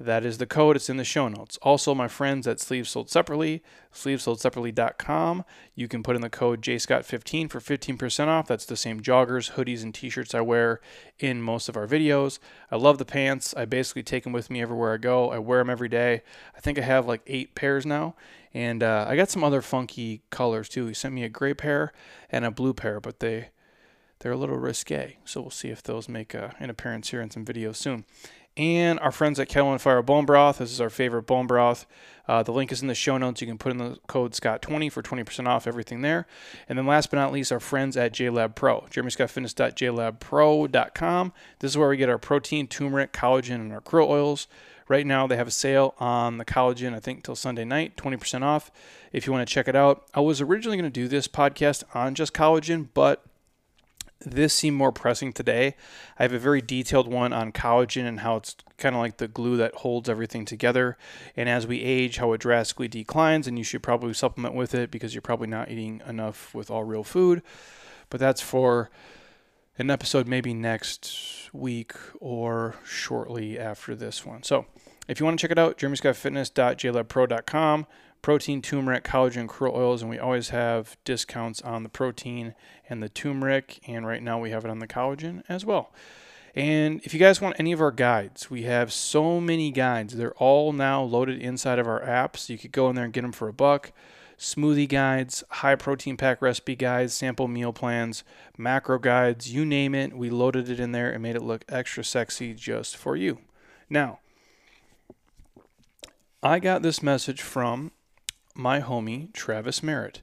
that 0.00 0.24
is 0.24 0.38
the 0.38 0.44
code. 0.44 0.74
It's 0.74 0.90
in 0.90 0.96
the 0.96 1.04
show 1.04 1.28
notes. 1.28 1.56
Also, 1.62 1.94
my 1.94 2.08
friends 2.08 2.48
at 2.48 2.58
Sleeves 2.58 2.90
Sold 2.90 3.08
Separately, 3.08 3.62
sleevesoldseparately.com. 3.94 5.44
You 5.76 5.86
can 5.86 6.02
put 6.02 6.16
in 6.16 6.22
the 6.22 6.28
code 6.28 6.62
JScott15 6.62 7.48
for 7.48 7.60
15% 7.60 8.26
off. 8.26 8.48
That's 8.48 8.66
the 8.66 8.76
same 8.76 9.00
joggers, 9.00 9.52
hoodies, 9.52 9.84
and 9.84 9.94
t-shirts 9.94 10.34
I 10.34 10.40
wear 10.40 10.80
in 11.20 11.40
most 11.40 11.68
of 11.68 11.76
our 11.76 11.86
videos. 11.86 12.40
I 12.72 12.76
love 12.76 12.98
the 12.98 13.04
pants. 13.04 13.54
I 13.56 13.64
basically 13.64 14.02
take 14.02 14.24
them 14.24 14.32
with 14.32 14.50
me 14.50 14.60
everywhere 14.60 14.94
I 14.94 14.96
go. 14.96 15.30
I 15.30 15.38
wear 15.38 15.60
them 15.60 15.70
every 15.70 15.88
day. 15.88 16.22
I 16.56 16.60
think 16.60 16.76
I 16.76 16.82
have 16.82 17.06
like 17.06 17.22
eight 17.28 17.54
pairs 17.54 17.86
now. 17.86 18.16
And 18.52 18.82
uh, 18.82 19.06
I 19.08 19.14
got 19.14 19.30
some 19.30 19.44
other 19.44 19.62
funky 19.62 20.22
colors 20.30 20.68
too. 20.68 20.86
He 20.86 20.94
sent 20.94 21.14
me 21.14 21.22
a 21.22 21.28
gray 21.28 21.54
pair 21.54 21.92
and 22.32 22.44
a 22.44 22.50
blue 22.50 22.74
pair, 22.74 22.98
but 22.98 23.20
they 23.20 23.50
they're 24.20 24.32
a 24.32 24.36
little 24.36 24.56
risque. 24.56 25.16
So 25.24 25.40
we'll 25.40 25.50
see 25.50 25.68
if 25.68 25.82
those 25.82 26.08
make 26.08 26.34
uh, 26.34 26.50
an 26.58 26.70
appearance 26.70 27.10
here 27.10 27.20
in 27.20 27.30
some 27.30 27.44
videos 27.44 27.76
soon 27.76 28.04
and 28.56 28.98
our 29.00 29.12
friends 29.12 29.38
at 29.38 29.50
Kettle 29.50 29.72
and 29.72 29.80
Fire 29.80 30.02
Bone 30.02 30.24
Broth. 30.24 30.58
This 30.58 30.72
is 30.72 30.80
our 30.80 30.88
favorite 30.88 31.24
bone 31.24 31.46
broth. 31.46 31.84
Uh, 32.26 32.42
the 32.42 32.52
link 32.52 32.72
is 32.72 32.82
in 32.82 32.88
the 32.88 32.94
show 32.94 33.18
notes. 33.18 33.40
You 33.40 33.46
can 33.46 33.58
put 33.58 33.70
in 33.70 33.78
the 33.78 33.98
code 34.06 34.32
Scott20 34.32 34.90
for 34.90 35.02
20% 35.02 35.46
off 35.46 35.66
everything 35.66 36.00
there. 36.00 36.26
And 36.68 36.78
then 36.78 36.86
last 36.86 37.10
but 37.10 37.18
not 37.18 37.32
least, 37.32 37.52
our 37.52 37.60
friends 37.60 37.96
at 37.96 38.12
JLab 38.12 38.54
Pro, 38.54 38.86
jeremyscottfitness.jlabpro.com. 38.90 41.32
This 41.58 41.70
is 41.70 41.78
where 41.78 41.88
we 41.88 41.96
get 41.98 42.08
our 42.08 42.18
protein, 42.18 42.66
turmeric, 42.66 43.12
collagen, 43.12 43.56
and 43.56 43.72
our 43.72 43.80
krill 43.80 44.08
oils. 44.08 44.48
Right 44.88 45.06
now, 45.06 45.26
they 45.26 45.36
have 45.36 45.48
a 45.48 45.52
sale 45.52 45.94
on 45.98 46.38
the 46.38 46.44
collagen, 46.44 46.94
I 46.94 47.00
think, 47.00 47.24
till 47.24 47.34
Sunday 47.34 47.64
night, 47.64 47.96
20% 47.96 48.42
off 48.42 48.70
if 49.12 49.26
you 49.26 49.32
want 49.32 49.46
to 49.46 49.52
check 49.52 49.68
it 49.68 49.76
out. 49.76 50.06
I 50.14 50.20
was 50.20 50.40
originally 50.40 50.76
going 50.76 50.90
to 50.90 50.90
do 50.90 51.08
this 51.08 51.28
podcast 51.28 51.84
on 51.92 52.14
just 52.14 52.32
collagen, 52.32 52.88
but 52.94 53.24
this 54.26 54.52
seemed 54.52 54.76
more 54.76 54.90
pressing 54.90 55.32
today. 55.32 55.76
I 56.18 56.24
have 56.24 56.32
a 56.32 56.38
very 56.38 56.60
detailed 56.60 57.06
one 57.06 57.32
on 57.32 57.52
collagen 57.52 58.06
and 58.06 58.20
how 58.20 58.36
it's 58.36 58.56
kind 58.76 58.96
of 58.96 59.00
like 59.00 59.18
the 59.18 59.28
glue 59.28 59.56
that 59.58 59.76
holds 59.76 60.08
everything 60.08 60.44
together. 60.44 60.98
And 61.36 61.48
as 61.48 61.64
we 61.64 61.80
age, 61.80 62.16
how 62.16 62.32
it 62.32 62.40
drastically 62.40 62.88
declines, 62.88 63.46
and 63.46 63.56
you 63.56 63.62
should 63.62 63.84
probably 63.84 64.12
supplement 64.14 64.56
with 64.56 64.74
it 64.74 64.90
because 64.90 65.14
you're 65.14 65.22
probably 65.22 65.46
not 65.46 65.70
eating 65.70 66.02
enough 66.08 66.52
with 66.54 66.72
all 66.72 66.82
real 66.82 67.04
food. 67.04 67.40
But 68.10 68.18
that's 68.18 68.40
for 68.40 68.90
an 69.78 69.90
episode 69.90 70.26
maybe 70.26 70.52
next 70.52 71.48
week 71.52 71.92
or 72.18 72.74
shortly 72.84 73.56
after 73.56 73.94
this 73.94 74.26
one. 74.26 74.42
So 74.42 74.66
if 75.06 75.20
you 75.20 75.26
want 75.26 75.38
to 75.38 75.42
check 75.42 75.52
it 75.52 75.58
out, 75.58 75.78
jeremyscottfitness.jlabpro.com 75.78 77.86
protein, 78.26 78.60
turmeric, 78.60 79.04
collagen, 79.04 79.46
krill 79.46 79.72
oils, 79.72 80.02
and 80.02 80.10
we 80.10 80.18
always 80.18 80.48
have 80.48 80.96
discounts 81.04 81.62
on 81.62 81.84
the 81.84 81.88
protein 81.88 82.56
and 82.88 83.00
the 83.00 83.08
turmeric, 83.08 83.78
and 83.86 84.04
right 84.04 84.20
now 84.20 84.36
we 84.36 84.50
have 84.50 84.64
it 84.64 84.68
on 84.68 84.80
the 84.80 84.88
collagen 84.88 85.44
as 85.48 85.64
well. 85.64 85.92
And 86.52 87.00
if 87.04 87.14
you 87.14 87.20
guys 87.20 87.40
want 87.40 87.54
any 87.60 87.70
of 87.70 87.80
our 87.80 87.92
guides, 87.92 88.50
we 88.50 88.64
have 88.64 88.92
so 88.92 89.40
many 89.40 89.70
guides. 89.70 90.16
They're 90.16 90.34
all 90.38 90.72
now 90.72 91.04
loaded 91.04 91.40
inside 91.40 91.78
of 91.78 91.86
our 91.86 92.02
app, 92.02 92.36
so 92.36 92.52
you 92.52 92.58
could 92.58 92.72
go 92.72 92.90
in 92.90 92.96
there 92.96 93.04
and 93.04 93.12
get 93.12 93.22
them 93.22 93.30
for 93.30 93.46
a 93.46 93.52
buck. 93.52 93.92
Smoothie 94.36 94.88
guides, 94.88 95.44
high 95.48 95.76
protein 95.76 96.16
pack 96.16 96.42
recipe 96.42 96.74
guides, 96.74 97.14
sample 97.14 97.46
meal 97.46 97.72
plans, 97.72 98.24
macro 98.58 98.98
guides, 98.98 99.54
you 99.54 99.64
name 99.64 99.94
it. 99.94 100.14
We 100.14 100.30
loaded 100.30 100.68
it 100.68 100.80
in 100.80 100.90
there 100.90 101.12
and 101.12 101.22
made 101.22 101.36
it 101.36 101.44
look 101.44 101.64
extra 101.68 102.02
sexy 102.02 102.54
just 102.54 102.96
for 102.96 103.14
you. 103.14 103.38
Now, 103.88 104.18
I 106.42 106.58
got 106.58 106.82
this 106.82 107.04
message 107.04 107.40
from 107.40 107.92
my 108.56 108.80
homie 108.80 109.32
Travis 109.32 109.82
Merritt, 109.82 110.22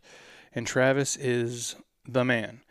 and 0.53 0.65
Travis 0.65 1.15
is 1.15 1.75
the 2.07 2.25
man. 2.25 2.61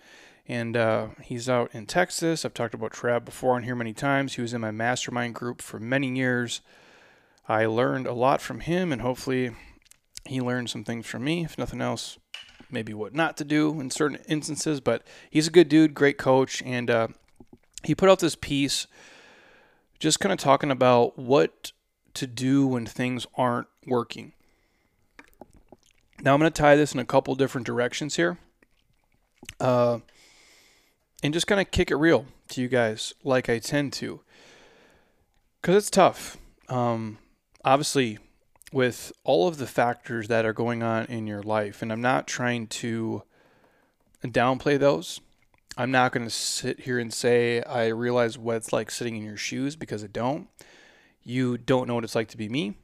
And 0.49 0.77
uh, 0.77 1.09
he's 1.23 1.49
out 1.49 1.71
in 1.73 1.87
Texas. 1.87 2.45
I've 2.45 2.55
talked 2.55 2.75
about 2.75 2.93
Trav 2.93 3.25
before 3.25 3.55
on 3.55 3.63
here 3.63 3.77
many 3.77 3.93
times. 3.93 4.35
He 4.35 4.43
was 4.43 4.53
in 4.53 4.61
my 4.61 4.73
mastermind 4.73 5.35
group 5.35 5.63
for 5.63 5.79
many 5.79 6.17
years. 6.17 6.61
I 7.49 7.67
learned 7.67 8.07
a 8.07 8.13
lot 8.13 8.41
from 8.41 8.61
him, 8.61 8.93
and 8.93 9.03
hopefully, 9.03 9.53
he 10.27 10.41
learned 10.41 10.69
some 10.69 10.85
things 10.85 11.07
from 11.07 11.25
me. 11.25 11.45
If 11.45 11.59
nothing 11.59 11.81
else, 11.81 12.19
maybe 12.71 12.93
what 12.93 13.15
not 13.15 13.37
to 13.37 13.45
do 13.45 13.81
in 13.81 13.91
certain 13.91 14.19
instances. 14.29 14.81
But 14.81 15.07
he's 15.31 15.47
a 15.47 15.53
good 15.53 15.69
dude, 15.69 15.95
great 15.95 16.19
coach, 16.19 16.61
and 16.63 16.91
uh, 16.91 17.09
he 17.85 17.95
put 17.95 18.09
out 18.09 18.19
this 18.19 18.37
piece 18.37 18.87
just 19.99 20.19
kind 20.19 20.33
of 20.33 20.39
talking 20.39 20.73
about 20.73 21.17
what 21.17 21.71
to 22.15 22.27
do 22.27 22.67
when 22.67 22.85
things 22.85 23.27
aren't 23.37 23.69
working. 23.87 24.33
Now 26.23 26.35
I'm 26.35 26.41
going 26.41 26.51
to 26.51 26.63
tie 26.63 26.77
this 26.77 26.95
in 26.95 27.01
a 27.01 27.05
couple 27.05 27.35
different 27.35 27.67
directions 27.67 28.15
here. 28.15 28.39
Uh, 29.59 29.99
and 31.23 31.35
just 31.35 31.49
kind 31.49 31.61
of 31.61 31.73
kick 31.73 31.91
it 31.91 31.97
real 31.97 32.27
to 32.49 32.63
you 32.63 32.69
guys 32.69 33.13
like 33.25 33.49
I 33.49 33.59
tend 33.59 33.93
to. 33.95 34.21
Because 35.61 35.77
it's 35.77 35.91
tough. 35.91 36.37
Um, 36.69 37.19
obviously, 37.65 38.19
with 38.73 39.13
all 39.25 39.49
of 39.49 39.59
the 39.59 39.67
factors 39.67 40.29
that 40.29 40.45
are 40.45 40.53
going 40.53 40.83
on 40.83 41.07
in 41.07 41.27
your 41.27 41.43
life, 41.43 41.83
and 41.83 41.93
I'm 41.93 42.01
not 42.01 42.29
trying 42.29 42.69
to 42.69 43.25
downplay 44.25 44.79
those. 44.79 45.21
I'm 45.77 45.91
not 45.91 46.13
going 46.13 46.25
to 46.25 46.31
sit 46.31 46.81
here 46.81 46.99
and 46.99 47.13
say 47.13 47.63
I 47.63 47.87
realize 47.89 48.39
what 48.39 48.57
it's 48.57 48.73
like 48.73 48.91
sitting 48.91 49.17
in 49.17 49.25
your 49.25 49.37
shoes 49.37 49.75
because 49.75 50.05
I 50.05 50.09
don't. 50.09 50.49
You 51.25 51.59
don't 51.59 51.89
know 51.89 51.95
what 51.95 52.05
it's 52.05 52.15
like 52.15 52.29
to 52.29 52.37
be 52.37 52.49
me. 52.49 52.77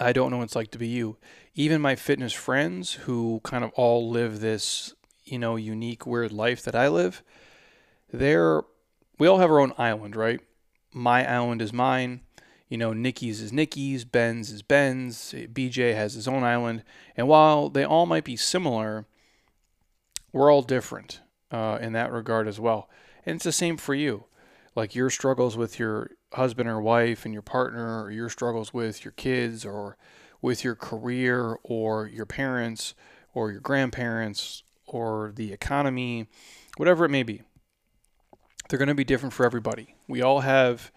I 0.00 0.12
don't 0.12 0.30
know 0.30 0.38
what 0.38 0.44
it's 0.44 0.56
like 0.56 0.70
to 0.72 0.78
be 0.78 0.88
you. 0.88 1.18
Even 1.54 1.80
my 1.82 1.94
fitness 1.94 2.32
friends 2.32 2.92
who 2.92 3.40
kind 3.44 3.62
of 3.62 3.70
all 3.74 4.08
live 4.08 4.40
this, 4.40 4.94
you 5.24 5.38
know, 5.38 5.56
unique, 5.56 6.06
weird 6.06 6.32
life 6.32 6.62
that 6.62 6.74
I 6.74 6.88
live, 6.88 7.22
they're, 8.10 8.62
we 9.18 9.26
all 9.26 9.38
have 9.38 9.50
our 9.50 9.60
own 9.60 9.74
island, 9.76 10.16
right? 10.16 10.40
My 10.92 11.30
island 11.30 11.60
is 11.60 11.72
mine. 11.72 12.22
You 12.68 12.78
know, 12.78 12.92
Nikki's 12.92 13.42
is 13.42 13.52
Nikki's, 13.52 14.04
Ben's 14.04 14.50
is 14.50 14.62
Ben's, 14.62 15.34
BJ 15.34 15.94
has 15.94 16.14
his 16.14 16.26
own 16.26 16.44
island. 16.44 16.82
And 17.16 17.28
while 17.28 17.68
they 17.68 17.84
all 17.84 18.06
might 18.06 18.24
be 18.24 18.36
similar, 18.36 19.06
we're 20.32 20.50
all 20.50 20.62
different 20.62 21.20
uh, 21.50 21.78
in 21.80 21.92
that 21.92 22.12
regard 22.12 22.48
as 22.48 22.58
well. 22.58 22.88
And 23.26 23.36
it's 23.36 23.44
the 23.44 23.52
same 23.52 23.76
for 23.76 23.94
you. 23.94 24.24
Like 24.74 24.94
your 24.94 25.10
struggles 25.10 25.56
with 25.56 25.78
your 25.78 26.12
husband 26.32 26.68
or 26.68 26.80
wife 26.80 27.24
and 27.24 27.32
your 27.32 27.42
partner, 27.42 28.02
or 28.04 28.10
your 28.10 28.28
struggles 28.28 28.72
with 28.72 29.04
your 29.04 29.12
kids, 29.12 29.64
or 29.64 29.96
with 30.40 30.64
your 30.64 30.74
career, 30.74 31.58
or 31.62 32.06
your 32.06 32.26
parents, 32.26 32.94
or 33.34 33.50
your 33.50 33.60
grandparents, 33.60 34.62
or 34.86 35.32
the 35.34 35.52
economy, 35.52 36.26
whatever 36.76 37.04
it 37.04 37.10
may 37.10 37.22
be. 37.22 37.42
They're 38.68 38.78
going 38.78 38.88
to 38.88 38.94
be 38.94 39.04
different 39.04 39.32
for 39.32 39.44
everybody. 39.44 39.94
We 40.06 40.22
all 40.22 40.40
have, 40.40 40.92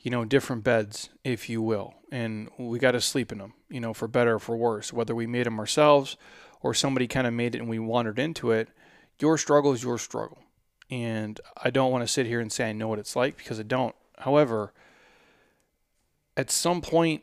you 0.00 0.10
know, 0.10 0.24
different 0.24 0.64
beds, 0.64 1.08
if 1.24 1.48
you 1.48 1.62
will, 1.62 1.94
and 2.12 2.50
we 2.58 2.78
got 2.78 2.92
to 2.92 3.00
sleep 3.00 3.32
in 3.32 3.38
them, 3.38 3.54
you 3.68 3.80
know, 3.80 3.94
for 3.94 4.06
better 4.06 4.34
or 4.34 4.38
for 4.38 4.56
worse. 4.56 4.92
Whether 4.92 5.14
we 5.14 5.26
made 5.26 5.46
them 5.46 5.58
ourselves 5.58 6.16
or 6.60 6.74
somebody 6.74 7.06
kind 7.06 7.26
of 7.26 7.32
made 7.32 7.54
it 7.54 7.58
and 7.58 7.68
we 7.68 7.78
wandered 7.78 8.18
into 8.18 8.50
it, 8.50 8.68
your 9.18 9.38
struggle 9.38 9.72
is 9.72 9.82
your 9.82 9.98
struggle. 9.98 10.38
And 10.90 11.40
I 11.56 11.70
don't 11.70 11.90
want 11.90 12.06
to 12.06 12.12
sit 12.12 12.26
here 12.26 12.40
and 12.40 12.52
say 12.52 12.68
I 12.68 12.72
know 12.72 12.88
what 12.88 12.98
it's 12.98 13.16
like 13.16 13.36
because 13.36 13.58
I 13.58 13.64
don't. 13.64 13.94
However, 14.18 14.72
at 16.36 16.50
some 16.50 16.80
point, 16.80 17.22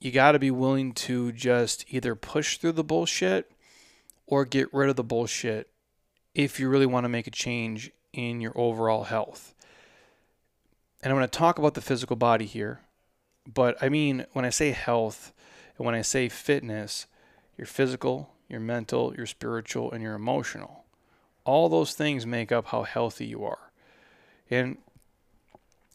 you 0.00 0.10
got 0.10 0.32
to 0.32 0.38
be 0.38 0.50
willing 0.50 0.92
to 0.92 1.32
just 1.32 1.84
either 1.88 2.14
push 2.14 2.56
through 2.58 2.72
the 2.72 2.84
bullshit 2.84 3.50
or 4.26 4.44
get 4.44 4.72
rid 4.72 4.90
of 4.90 4.96
the 4.96 5.04
bullshit 5.04 5.68
if 6.34 6.60
you 6.60 6.68
really 6.68 6.86
want 6.86 7.04
to 7.04 7.08
make 7.08 7.26
a 7.26 7.32
change 7.32 7.90
in 8.12 8.40
your 8.40 8.52
overall 8.54 9.04
health. 9.04 9.54
And 11.02 11.12
I'm 11.12 11.18
going 11.18 11.28
to 11.28 11.38
talk 11.38 11.58
about 11.58 11.74
the 11.74 11.80
physical 11.80 12.16
body 12.16 12.44
here, 12.44 12.80
but 13.52 13.76
I 13.82 13.88
mean, 13.88 14.26
when 14.32 14.44
I 14.44 14.50
say 14.50 14.70
health 14.70 15.32
and 15.76 15.86
when 15.86 15.94
I 15.94 16.02
say 16.02 16.28
fitness, 16.28 17.06
your 17.56 17.66
physical, 17.66 18.30
your 18.48 18.60
mental, 18.60 19.14
your 19.16 19.26
spiritual, 19.26 19.92
and 19.92 20.02
your 20.02 20.14
emotional. 20.14 20.84
All 21.44 21.68
those 21.68 21.94
things 21.94 22.26
make 22.26 22.52
up 22.52 22.66
how 22.66 22.82
healthy 22.82 23.26
you 23.26 23.44
are. 23.44 23.72
And 24.50 24.78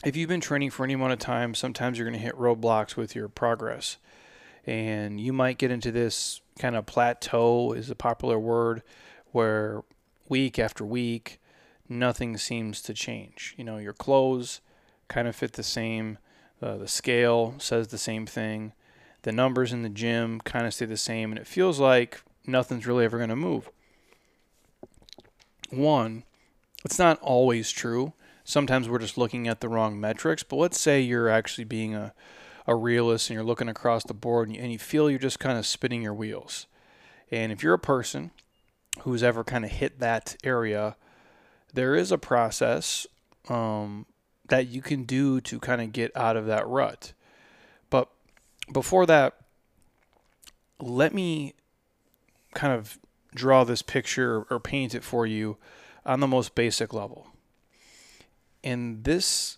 if 0.04 0.16
you've 0.16 0.30
been 0.30 0.42
training 0.42 0.70
for 0.70 0.84
any 0.84 0.94
amount 0.94 1.14
of 1.14 1.20
time, 1.20 1.56
sometimes 1.56 1.98
you're 1.98 2.08
going 2.08 2.20
to 2.20 2.24
hit 2.26 2.36
roadblocks 2.36 2.96
with 2.96 3.16
your 3.16 3.30
progress. 3.30 3.98
And 4.66 5.20
you 5.20 5.34
might 5.34 5.58
get 5.58 5.72
into 5.72 5.92
this 5.92 6.42
kind 6.60 6.76
of 6.76 6.86
plateau, 6.86 7.74
is 7.74 7.90
a 7.90 7.96
popular 7.96 8.40
word, 8.40 8.84
where 9.32 9.84
week 10.30 10.60
after 10.60 10.86
week, 10.86 11.40
nothing 11.90 12.38
seems 12.38 12.82
to 12.82 12.94
change. 12.94 13.56
You 13.58 13.64
know, 13.64 13.78
your 13.78 13.94
clothes 13.94 14.62
kind 15.08 15.28
of 15.28 15.36
fit 15.36 15.54
the 15.54 15.64
same, 15.64 16.18
uh, 16.62 16.78
the 16.78 16.88
scale 16.88 17.56
says 17.58 17.88
the 17.88 17.98
same 17.98 18.26
thing, 18.26 18.74
the 19.24 19.32
numbers 19.32 19.74
in 19.74 19.84
the 19.84 19.90
gym 19.90 20.40
kind 20.42 20.66
of 20.66 20.74
stay 20.74 20.86
the 20.86 20.98
same, 20.98 21.32
and 21.32 21.40
it 21.40 21.48
feels 21.48 21.80
like 21.80 22.22
nothing's 22.46 22.88
really 22.88 23.06
ever 23.06 23.18
going 23.18 23.30
to 23.30 23.36
move. 23.36 23.70
One, 25.70 26.24
it's 26.86 27.00
not 27.00 27.20
always 27.22 27.72
true. 27.72 28.14
Sometimes 28.44 28.90
we're 28.90 29.00
just 29.00 29.18
looking 29.18 29.48
at 29.48 29.62
the 29.62 29.70
wrong 29.70 30.00
metrics, 30.00 30.44
but 30.44 30.58
let's 30.58 30.80
say 30.80 31.00
you're 31.00 31.30
actually 31.30 31.64
being 31.64 31.96
a, 31.96 32.14
a 32.68 32.76
realist 32.76 33.30
and 33.30 33.36
you're 33.36 33.44
looking 33.44 33.70
across 33.70 34.04
the 34.04 34.14
board 34.14 34.50
and 34.50 34.58
you, 34.58 34.62
and 34.62 34.72
you 34.72 34.80
feel 34.80 35.10
you're 35.10 35.20
just 35.20 35.40
kind 35.40 35.58
of 35.58 35.66
spinning 35.66 36.02
your 36.02 36.14
wheels. 36.14 36.68
And 37.32 37.52
if 37.52 37.64
you're 37.64 37.74
a 37.74 37.80
person 37.80 38.32
who's 39.02 39.24
ever 39.24 39.44
kind 39.44 39.66
of 39.66 39.72
hit 39.72 40.00
that 40.00 40.36
area, 40.44 40.98
there 41.74 41.96
is 41.96 42.12
a 42.12 42.18
process 42.18 43.08
um, 43.50 44.06
that 44.50 44.68
you 44.68 44.82
can 44.82 45.04
do 45.04 45.42
to 45.42 45.60
kind 45.60 45.82
of 45.82 45.92
get 45.92 46.16
out 46.16 46.38
of 46.38 46.46
that 46.46 46.68
rut. 46.68 47.14
But 47.90 48.10
before 48.72 49.06
that, 49.06 49.36
let 50.80 51.14
me 51.14 51.54
kind 52.54 52.74
of 52.74 53.00
draw 53.34 53.64
this 53.64 53.82
picture 53.82 54.46
or 54.50 54.60
paint 54.60 54.94
it 54.94 55.04
for 55.04 55.26
you 55.26 55.58
on 56.06 56.20
the 56.20 56.28
most 56.28 56.56
basic 56.56 56.94
level. 56.94 57.28
And 58.64 59.04
this 59.04 59.58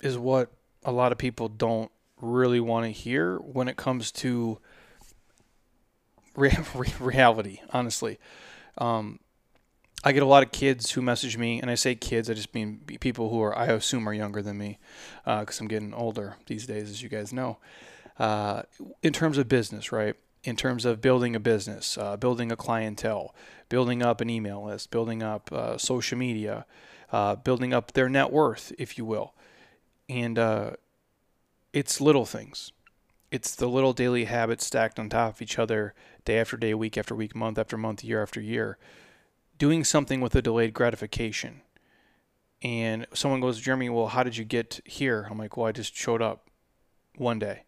is 0.00 0.16
what 0.16 0.50
a 0.84 0.92
lot 0.92 1.12
of 1.12 1.18
people 1.18 1.48
don't 1.48 1.90
really 2.20 2.60
want 2.60 2.86
to 2.86 2.90
hear 2.90 3.36
when 3.38 3.68
it 3.68 3.76
comes 3.76 4.10
to 4.10 4.58
re- 6.36 6.56
reality, 7.00 7.60
honestly. 7.72 8.18
Um, 8.78 9.20
I 10.04 10.12
get 10.12 10.22
a 10.22 10.26
lot 10.26 10.44
of 10.44 10.52
kids 10.52 10.92
who 10.92 11.02
message 11.02 11.36
me, 11.36 11.60
and 11.60 11.70
I 11.70 11.74
say 11.74 11.94
kids, 11.94 12.30
I 12.30 12.34
just 12.34 12.54
mean 12.54 12.80
people 13.00 13.30
who 13.30 13.42
are, 13.42 13.56
I 13.56 13.66
assume, 13.66 14.08
are 14.08 14.12
younger 14.12 14.40
than 14.40 14.56
me, 14.56 14.78
because 15.24 15.60
uh, 15.60 15.64
I'm 15.64 15.68
getting 15.68 15.92
older 15.94 16.36
these 16.46 16.66
days, 16.66 16.90
as 16.90 17.02
you 17.02 17.08
guys 17.08 17.32
know. 17.32 17.58
Uh, 18.18 18.62
in 19.02 19.12
terms 19.12 19.36
of 19.36 19.48
business, 19.48 19.90
right? 19.90 20.14
In 20.44 20.54
terms 20.54 20.84
of 20.84 21.00
building 21.00 21.34
a 21.34 21.40
business, 21.40 21.98
uh, 21.98 22.16
building 22.16 22.52
a 22.52 22.56
clientele, 22.56 23.34
building 23.68 24.02
up 24.02 24.20
an 24.20 24.30
email 24.30 24.64
list, 24.64 24.90
building 24.90 25.22
up 25.22 25.50
uh, 25.50 25.76
social 25.76 26.16
media, 26.16 26.66
uh, 27.12 27.36
building 27.36 27.72
up 27.72 27.92
their 27.92 28.08
net 28.08 28.32
worth, 28.32 28.72
if 28.78 28.98
you 28.98 29.04
will. 29.04 29.34
And 30.08 30.38
uh, 30.38 30.72
it's 31.72 32.00
little 32.00 32.26
things. 32.26 32.72
It's 33.30 33.54
the 33.54 33.68
little 33.68 33.92
daily 33.92 34.24
habits 34.24 34.66
stacked 34.66 34.98
on 34.98 35.08
top 35.08 35.34
of 35.34 35.42
each 35.42 35.58
other, 35.58 35.94
day 36.24 36.38
after 36.38 36.56
day, 36.56 36.74
week 36.74 36.96
after 36.96 37.14
week, 37.14 37.34
month 37.34 37.58
after 37.58 37.76
month, 37.76 38.04
year 38.04 38.22
after 38.22 38.40
year 38.40 38.78
doing 39.58 39.84
something 39.84 40.20
with 40.20 40.34
a 40.34 40.42
delayed 40.42 40.74
gratification. 40.74 41.62
And 42.62 43.06
someone 43.12 43.40
goes, 43.40 43.60
Jeremy, 43.60 43.88
well, 43.88 44.08
how 44.08 44.22
did 44.22 44.36
you 44.36 44.44
get 44.44 44.80
here? 44.84 45.28
I'm 45.30 45.38
like, 45.38 45.56
well, 45.56 45.66
I 45.66 45.72
just 45.72 45.94
showed 45.94 46.22
up 46.22 46.48
one 47.16 47.38
day, 47.38 47.62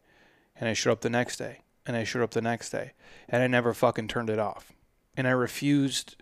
and 0.58 0.68
I 0.68 0.72
showed 0.72 0.92
up 0.92 1.00
the 1.02 1.10
next 1.10 1.36
day, 1.36 1.60
and 1.86 1.96
I 1.96 2.04
showed 2.04 2.22
up 2.22 2.30
the 2.30 2.42
next 2.42 2.70
day, 2.70 2.92
and 3.28 3.42
I 3.42 3.46
never 3.46 3.74
fucking 3.74 4.08
turned 4.08 4.30
it 4.30 4.38
off. 4.38 4.72
And 5.16 5.26
I 5.26 5.32
refused 5.32 6.16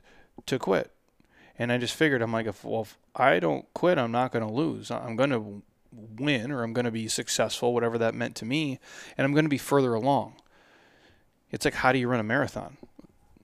to 0.47 0.59
quit. 0.59 0.93
And 1.59 1.73
I 1.73 1.79
just 1.79 1.95
figured, 1.95 2.23
I'm 2.23 2.33
like, 2.33 2.47
if, 2.47 2.65
well, 2.65 2.83
if 2.83 2.99
I 3.15 3.39
don't 3.39 3.73
quit, 3.73 3.99
I'm 3.99 4.13
not 4.13 4.33
going 4.33 4.47
to 4.47 4.53
lose. 4.53 4.91
I'm 4.91 5.17
going 5.17 5.31
to 5.31 5.63
win 5.93 6.53
or 6.53 6.63
I'm 6.63 6.73
going 6.73 6.85
to 6.85 6.91
be 6.91 7.09
successful, 7.09 7.73
whatever 7.73 7.97
that 7.99 8.15
meant 8.15 8.37
to 8.37 8.45
me, 8.45 8.79
and 9.17 9.25
I'm 9.25 9.33
going 9.33 9.47
to 9.47 9.51
be 9.51 9.59
further 9.59 9.95
along. 9.95 10.35
It's 11.51 11.65
like, 11.65 11.75
how 11.75 11.93
do 11.93 11.99
you 11.99 12.09
run 12.09 12.21
a 12.21 12.25
marathon? 12.25 12.77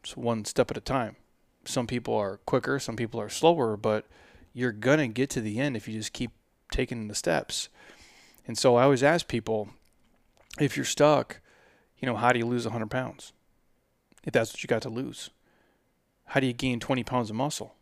It's 0.02 0.16
one 0.16 0.45
step 0.45 0.71
at 0.71 0.76
a 0.76 0.81
time 0.81 1.16
some 1.64 1.87
people 1.87 2.14
are 2.14 2.38
quicker, 2.38 2.78
some 2.78 2.97
people 2.97 3.21
are 3.21 3.28
slower, 3.28 3.76
but 3.76 4.07
you're 4.52 4.73
going 4.73 4.99
to 4.99 5.09
get 5.09 5.31
to 5.31 5.40
the 5.40 5.59
end 5.59 5.76
if 5.76 5.88
you 5.88 5.95
just 5.95 6.12
keep 6.12 6.33
taking 6.71 7.09
the 7.09 7.14
steps. 7.14 7.69
And 8.47 8.59
so 8.59 8.76
I 8.76 8.85
always 8.85 9.02
ask 9.02 9.28
people 9.28 9.71
if 10.61 10.76
you're 10.76 10.85
stuck, 10.85 11.40
you 11.99 12.07
know, 12.07 12.16
how 12.16 12.33
do 12.33 12.38
you 12.38 12.47
lose 12.47 12.64
100 12.64 12.90
pounds? 12.90 13.33
If 14.25 14.33
that's 14.33 14.52
what 14.52 14.62
you 14.62 14.66
got 14.66 14.83
to 14.83 14.88
lose. 14.88 15.31
How 16.26 16.40
do 16.40 16.47
you 16.47 16.52
gain 16.52 16.81
20 16.81 17.04
pounds 17.04 17.31
of 17.31 17.37
muscle? 17.37 17.75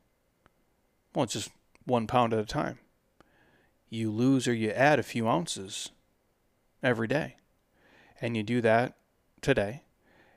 Well, 1.14 1.24
it's 1.24 1.32
just 1.32 1.50
one 1.84 2.06
pound 2.06 2.32
at 2.32 2.38
a 2.38 2.46
time. 2.46 2.78
You 3.88 4.10
lose 4.10 4.46
or 4.46 4.54
you 4.54 4.70
add 4.70 4.98
a 4.98 5.04
few 5.04 5.28
ounces 5.28 5.90
every 6.82 7.08
day. 7.08 7.36
And 8.20 8.36
you 8.36 8.42
do 8.42 8.60
that 8.60 8.96
today. 9.40 9.82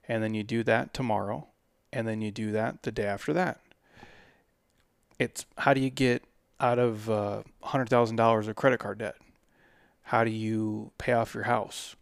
And 0.07 0.23
then 0.23 0.33
you 0.33 0.43
do 0.43 0.63
that 0.63 0.93
tomorrow 0.93 1.47
and 1.93 2.07
then 2.07 2.21
you 2.21 2.31
do 2.31 2.51
that 2.51 2.83
the 2.83 2.91
day 2.91 3.05
after 3.05 3.31
that. 3.33 3.61
It's 5.19 5.45
how 5.59 5.73
do 5.73 5.79
you 5.79 5.91
get 5.91 6.23
out 6.59 6.79
of 6.79 7.09
uh, 7.09 7.43
$100,000 7.63 8.47
of 8.47 8.55
credit 8.55 8.79
card 8.79 8.97
debt? 8.97 9.15
How 10.07 10.23
do 10.23 10.31
you 10.31 10.91
pay 10.97 11.13
off 11.13 11.35
your 11.35 11.43
house? 11.43 11.95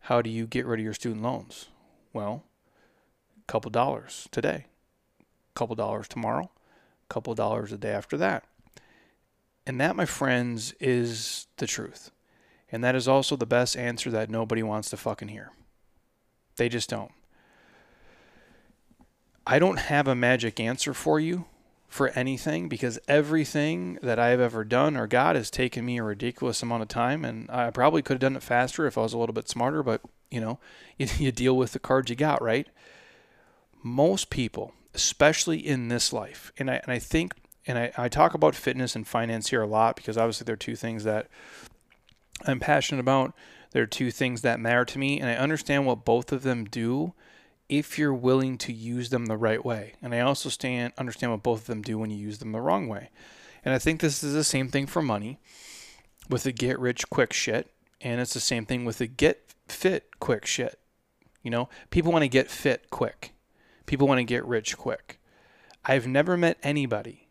How 0.00 0.20
do 0.20 0.28
you 0.28 0.46
get 0.46 0.66
rid 0.66 0.78
of 0.78 0.84
your 0.84 0.94
student 0.94 1.22
loans? 1.22 1.68
Well, 2.12 2.44
a 3.38 3.50
couple 3.50 3.70
dollars 3.70 4.28
today, 4.30 4.66
a 5.20 5.58
couple 5.58 5.74
dollars 5.74 6.06
tomorrow, 6.06 6.50
couple 7.14 7.32
dollars 7.36 7.70
a 7.70 7.78
day 7.78 7.92
after 7.92 8.16
that. 8.16 8.44
And 9.64 9.80
that, 9.80 9.94
my 9.94 10.04
friends, 10.04 10.74
is 10.80 11.46
the 11.58 11.66
truth. 11.66 12.10
And 12.72 12.82
that 12.82 12.96
is 12.96 13.06
also 13.06 13.36
the 13.36 13.46
best 13.46 13.76
answer 13.76 14.10
that 14.10 14.28
nobody 14.28 14.64
wants 14.64 14.90
to 14.90 14.96
fucking 14.96 15.28
hear. 15.28 15.52
They 16.56 16.68
just 16.68 16.90
don't. 16.90 17.12
I 19.46 19.60
don't 19.60 19.78
have 19.78 20.08
a 20.08 20.16
magic 20.16 20.58
answer 20.58 20.92
for 20.92 21.20
you 21.20 21.44
for 21.86 22.08
anything 22.08 22.68
because 22.68 22.98
everything 23.06 24.00
that 24.02 24.18
I've 24.18 24.40
ever 24.40 24.64
done 24.64 24.96
or 24.96 25.06
got 25.06 25.36
has 25.36 25.50
taken 25.50 25.84
me 25.84 25.98
a 25.98 26.02
ridiculous 26.02 26.62
amount 26.62 26.82
of 26.82 26.88
time. 26.88 27.24
And 27.24 27.48
I 27.48 27.70
probably 27.70 28.02
could 28.02 28.14
have 28.14 28.20
done 28.20 28.36
it 28.36 28.42
faster 28.42 28.86
if 28.86 28.98
I 28.98 29.02
was 29.02 29.12
a 29.12 29.18
little 29.18 29.34
bit 29.34 29.48
smarter, 29.48 29.84
but 29.84 30.00
you 30.32 30.40
know, 30.40 30.58
you, 30.98 31.06
you 31.18 31.30
deal 31.30 31.56
with 31.56 31.72
the 31.72 31.78
cards 31.78 32.10
you 32.10 32.16
got, 32.16 32.42
right? 32.42 32.66
Most 33.84 34.30
people, 34.30 34.72
especially 34.94 35.58
in 35.58 35.88
this 35.88 36.12
life, 36.12 36.52
and 36.58 36.70
I, 36.70 36.74
and 36.76 36.92
I 36.92 36.98
think, 36.98 37.34
and 37.66 37.78
I, 37.78 37.92
I 37.96 38.08
talk 38.08 38.34
about 38.34 38.54
fitness 38.54 38.94
and 38.94 39.06
finance 39.06 39.48
here 39.48 39.62
a 39.62 39.66
lot 39.66 39.96
because 39.96 40.16
obviously 40.16 40.44
they're 40.44 40.56
two 40.56 40.76
things 40.76 41.04
that 41.04 41.28
I'm 42.46 42.60
passionate 42.60 43.00
about. 43.00 43.34
They're 43.72 43.86
two 43.86 44.10
things 44.10 44.42
that 44.42 44.60
matter 44.60 44.84
to 44.84 44.98
me, 44.98 45.20
and 45.20 45.28
I 45.28 45.34
understand 45.34 45.86
what 45.86 46.04
both 46.04 46.30
of 46.32 46.42
them 46.42 46.64
do 46.64 47.14
if 47.68 47.98
you're 47.98 48.14
willing 48.14 48.58
to 48.58 48.72
use 48.72 49.10
them 49.10 49.26
the 49.26 49.36
right 49.36 49.64
way. 49.64 49.94
And 50.02 50.14
I 50.14 50.20
also 50.20 50.48
stand 50.48 50.92
understand 50.98 51.32
what 51.32 51.42
both 51.42 51.62
of 51.62 51.66
them 51.66 51.82
do 51.82 51.98
when 51.98 52.10
you 52.10 52.18
use 52.18 52.38
them 52.38 52.52
the 52.52 52.60
wrong 52.60 52.88
way. 52.88 53.10
And 53.64 53.74
I 53.74 53.78
think 53.78 54.00
this 54.00 54.22
is 54.22 54.34
the 54.34 54.44
same 54.44 54.68
thing 54.68 54.86
for 54.86 55.02
money 55.02 55.38
with 56.28 56.42
the 56.42 56.52
get 56.52 56.78
rich 56.78 57.08
quick 57.08 57.32
shit. 57.32 57.70
And 58.00 58.20
it's 58.20 58.34
the 58.34 58.40
same 58.40 58.66
thing 58.66 58.84
with 58.84 58.98
the 58.98 59.06
get 59.06 59.54
fit 59.66 60.20
quick 60.20 60.44
shit. 60.44 60.78
You 61.42 61.50
know, 61.50 61.68
people 61.90 62.12
want 62.12 62.22
to 62.22 62.28
get 62.28 62.50
fit 62.50 62.90
quick. 62.90 63.33
People 63.86 64.08
want 64.08 64.18
to 64.18 64.24
get 64.24 64.44
rich 64.44 64.76
quick. 64.76 65.18
I've 65.84 66.06
never 66.06 66.36
met 66.36 66.58
anybody, 66.62 67.28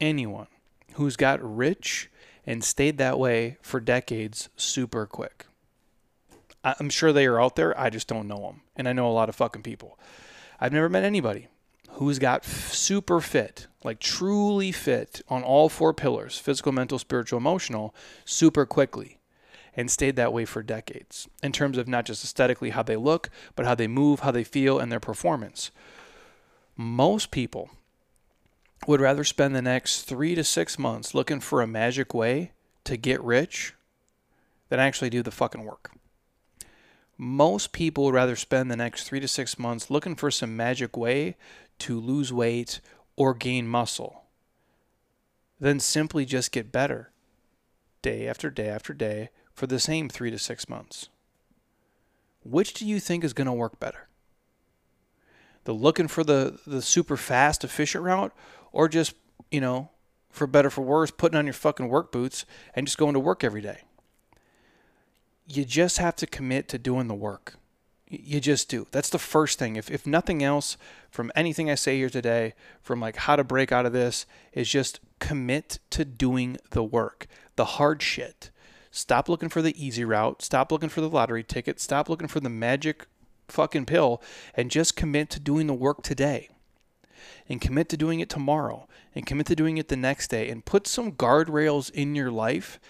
anyone, 0.00 0.46
who's 0.94 1.16
got 1.16 1.40
rich 1.42 2.10
and 2.46 2.62
stayed 2.62 2.98
that 2.98 3.18
way 3.18 3.58
for 3.60 3.80
decades 3.80 4.48
super 4.56 5.06
quick. 5.06 5.46
I'm 6.62 6.90
sure 6.90 7.12
they 7.12 7.26
are 7.26 7.40
out 7.40 7.56
there. 7.56 7.78
I 7.78 7.90
just 7.90 8.08
don't 8.08 8.28
know 8.28 8.40
them. 8.40 8.62
And 8.76 8.88
I 8.88 8.92
know 8.92 9.08
a 9.08 9.12
lot 9.12 9.28
of 9.28 9.36
fucking 9.36 9.62
people. 9.62 9.98
I've 10.60 10.72
never 10.72 10.88
met 10.88 11.04
anybody 11.04 11.48
who's 11.92 12.18
got 12.18 12.44
f- 12.44 12.72
super 12.72 13.20
fit, 13.20 13.66
like 13.84 14.00
truly 14.00 14.72
fit 14.72 15.22
on 15.28 15.42
all 15.42 15.68
four 15.68 15.94
pillars 15.94 16.38
physical, 16.38 16.72
mental, 16.72 16.98
spiritual, 16.98 17.38
emotional 17.38 17.94
super 18.24 18.66
quickly 18.66 19.17
and 19.76 19.90
stayed 19.90 20.16
that 20.16 20.32
way 20.32 20.44
for 20.44 20.62
decades 20.62 21.28
in 21.42 21.52
terms 21.52 21.78
of 21.78 21.88
not 21.88 22.04
just 22.04 22.24
aesthetically 22.24 22.70
how 22.70 22.82
they 22.82 22.96
look, 22.96 23.30
but 23.54 23.66
how 23.66 23.74
they 23.74 23.86
move, 23.86 24.20
how 24.20 24.30
they 24.30 24.44
feel, 24.44 24.78
and 24.78 24.90
their 24.90 25.00
performance. 25.00 25.70
Most 26.76 27.30
people 27.30 27.70
would 28.86 29.00
rather 29.00 29.24
spend 29.24 29.54
the 29.54 29.62
next 29.62 30.02
three 30.02 30.34
to 30.34 30.44
six 30.44 30.78
months 30.78 31.14
looking 31.14 31.40
for 31.40 31.60
a 31.60 31.66
magic 31.66 32.14
way 32.14 32.52
to 32.84 32.96
get 32.96 33.22
rich 33.22 33.74
than 34.68 34.78
actually 34.78 35.10
do 35.10 35.22
the 35.22 35.30
fucking 35.30 35.64
work 35.64 35.90
most 37.18 37.72
people 37.72 38.04
would 38.04 38.14
rather 38.14 38.36
spend 38.36 38.70
the 38.70 38.76
next 38.76 39.04
three 39.04 39.18
to 39.18 39.26
six 39.26 39.58
months 39.58 39.90
looking 39.90 40.14
for 40.14 40.30
some 40.30 40.56
magic 40.56 40.96
way 40.96 41.36
to 41.80 41.98
lose 41.98 42.32
weight 42.32 42.80
or 43.16 43.34
gain 43.34 43.66
muscle 43.66 44.22
than 45.58 45.80
simply 45.80 46.24
just 46.24 46.52
get 46.52 46.70
better 46.70 47.10
day 48.00 48.28
after 48.28 48.48
day 48.48 48.68
after 48.68 48.94
day 48.94 49.28
for 49.58 49.66
the 49.66 49.78
same 49.78 50.08
three 50.08 50.30
to 50.30 50.38
six 50.38 50.68
months. 50.68 51.08
Which 52.44 52.72
do 52.74 52.86
you 52.86 53.00
think 53.00 53.24
is 53.24 53.32
going 53.32 53.46
to 53.46 53.52
work 53.52 53.78
better? 53.78 54.08
The 55.64 55.74
looking 55.74 56.08
for 56.08 56.24
the, 56.24 56.58
the 56.66 56.80
super 56.80 57.16
fast, 57.16 57.64
efficient 57.64 58.04
route, 58.04 58.32
or 58.72 58.88
just, 58.88 59.14
you 59.50 59.60
know, 59.60 59.90
for 60.30 60.46
better 60.46 60.70
for 60.70 60.82
worse, 60.82 61.10
putting 61.10 61.36
on 61.36 61.46
your 61.46 61.52
fucking 61.52 61.88
work 61.88 62.12
boots 62.12 62.46
and 62.74 62.86
just 62.86 62.98
going 62.98 63.14
to 63.14 63.20
work 63.20 63.44
every 63.44 63.60
day? 63.60 63.82
you 65.48 65.64
just 65.64 65.98
have 65.98 66.14
to 66.16 66.26
commit 66.26 66.68
to 66.68 66.78
doing 66.78 67.08
the 67.08 67.14
work. 67.14 67.54
You 68.06 68.40
just 68.40 68.68
do. 68.68 68.86
That's 68.90 69.10
the 69.10 69.18
first 69.18 69.58
thing. 69.58 69.76
If, 69.76 69.90
if 69.90 70.06
nothing 70.06 70.42
else 70.42 70.76
from 71.10 71.32
anything 71.34 71.70
I 71.70 71.74
say 71.74 71.96
here 71.96 72.08
today, 72.08 72.54
from 72.80 73.00
like 73.00 73.16
how 73.16 73.36
to 73.36 73.44
break 73.44 73.72
out 73.72 73.86
of 73.86 73.92
this, 73.92 74.26
is 74.52 74.68
just 74.68 75.00
commit 75.18 75.78
to 75.90 76.04
doing 76.04 76.58
the 76.70 76.84
work, 76.84 77.26
the 77.56 77.64
hard 77.64 78.02
shit. 78.02 78.50
Stop 78.98 79.28
looking 79.28 79.48
for 79.48 79.62
the 79.62 79.80
easy 79.82 80.04
route. 80.04 80.42
Stop 80.42 80.72
looking 80.72 80.88
for 80.88 81.00
the 81.00 81.08
lottery 81.08 81.44
ticket. 81.44 81.80
Stop 81.80 82.08
looking 82.08 82.28
for 82.28 82.40
the 82.40 82.50
magic 82.50 83.06
fucking 83.46 83.86
pill 83.86 84.20
and 84.54 84.70
just 84.70 84.96
commit 84.96 85.30
to 85.30 85.40
doing 85.40 85.68
the 85.68 85.74
work 85.74 86.02
today 86.02 86.48
and 87.48 87.60
commit 87.60 87.88
to 87.88 87.96
doing 87.96 88.20
it 88.20 88.28
tomorrow 88.28 88.88
and 89.14 89.24
commit 89.24 89.46
to 89.46 89.56
doing 89.56 89.78
it 89.78 89.88
the 89.88 89.96
next 89.96 90.28
day 90.28 90.50
and 90.50 90.64
put 90.64 90.86
some 90.86 91.12
guardrails 91.12 91.90
in 91.92 92.14
your 92.14 92.30
life 92.30 92.80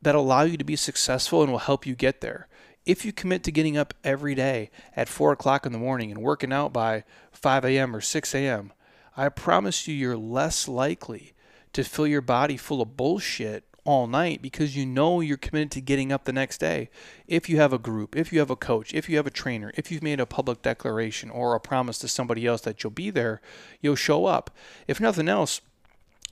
that 0.00 0.14
allow 0.14 0.42
you 0.42 0.56
to 0.56 0.64
be 0.64 0.76
successful 0.76 1.42
and 1.42 1.52
will 1.52 1.58
help 1.58 1.86
you 1.86 1.94
get 1.94 2.22
there. 2.22 2.48
If 2.86 3.04
you 3.04 3.12
commit 3.12 3.42
to 3.44 3.52
getting 3.52 3.76
up 3.76 3.92
every 4.04 4.34
day 4.34 4.70
at 4.94 5.08
4 5.08 5.32
o'clock 5.32 5.66
in 5.66 5.72
the 5.72 5.78
morning 5.78 6.10
and 6.10 6.22
working 6.22 6.52
out 6.52 6.72
by 6.72 7.04
5 7.32 7.64
a.m. 7.64 7.94
or 7.94 8.00
6 8.00 8.34
a.m., 8.34 8.72
I 9.16 9.28
promise 9.28 9.86
you, 9.86 9.94
you're 9.94 10.16
less 10.16 10.66
likely 10.66 11.34
to 11.72 11.84
fill 11.84 12.06
your 12.06 12.20
body 12.20 12.56
full 12.56 12.80
of 12.80 12.96
bullshit 12.96 13.64
all 13.86 14.06
night 14.06 14.42
because 14.42 14.76
you 14.76 14.84
know 14.84 15.20
you're 15.20 15.36
committed 15.36 15.70
to 15.70 15.80
getting 15.80 16.12
up 16.12 16.24
the 16.24 16.32
next 16.32 16.58
day. 16.58 16.90
If 17.26 17.48
you 17.48 17.56
have 17.58 17.72
a 17.72 17.78
group, 17.78 18.16
if 18.16 18.32
you 18.32 18.40
have 18.40 18.50
a 18.50 18.56
coach, 18.56 18.92
if 18.92 19.08
you 19.08 19.16
have 19.16 19.26
a 19.26 19.30
trainer, 19.30 19.72
if 19.76 19.90
you've 19.90 20.02
made 20.02 20.20
a 20.20 20.26
public 20.26 20.62
declaration 20.62 21.30
or 21.30 21.54
a 21.54 21.60
promise 21.60 21.98
to 21.98 22.08
somebody 22.08 22.46
else 22.46 22.60
that 22.62 22.82
you'll 22.82 22.90
be 22.90 23.10
there, 23.10 23.40
you'll 23.80 23.96
show 23.96 24.26
up. 24.26 24.50
If 24.86 25.00
nothing 25.00 25.28
else, 25.28 25.60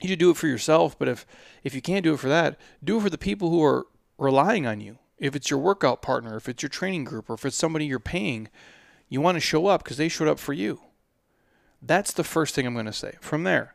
you 0.00 0.08
should 0.08 0.18
do 0.18 0.30
it 0.30 0.36
for 0.36 0.48
yourself, 0.48 0.98
but 0.98 1.08
if 1.08 1.26
if 1.62 1.74
you 1.74 1.80
can't 1.80 2.04
do 2.04 2.14
it 2.14 2.20
for 2.20 2.28
that, 2.28 2.58
do 2.82 2.98
it 2.98 3.02
for 3.02 3.10
the 3.10 3.18
people 3.18 3.50
who 3.50 3.62
are 3.62 3.86
relying 4.18 4.66
on 4.66 4.80
you. 4.80 4.98
If 5.18 5.36
it's 5.36 5.50
your 5.50 5.60
workout 5.60 6.02
partner, 6.02 6.36
if 6.36 6.48
it's 6.48 6.62
your 6.62 6.68
training 6.68 7.04
group, 7.04 7.30
or 7.30 7.34
if 7.34 7.44
it's 7.46 7.56
somebody 7.56 7.86
you're 7.86 8.00
paying, 8.00 8.48
you 9.08 9.20
want 9.20 9.36
to 9.36 9.40
show 9.40 9.66
up 9.66 9.84
because 9.84 9.96
they 9.96 10.08
showed 10.08 10.28
up 10.28 10.38
for 10.38 10.52
you. 10.52 10.80
That's 11.80 12.12
the 12.12 12.24
first 12.24 12.54
thing 12.54 12.66
I'm 12.66 12.74
going 12.74 12.86
to 12.86 12.92
say. 12.92 13.14
From 13.20 13.44
there, 13.44 13.74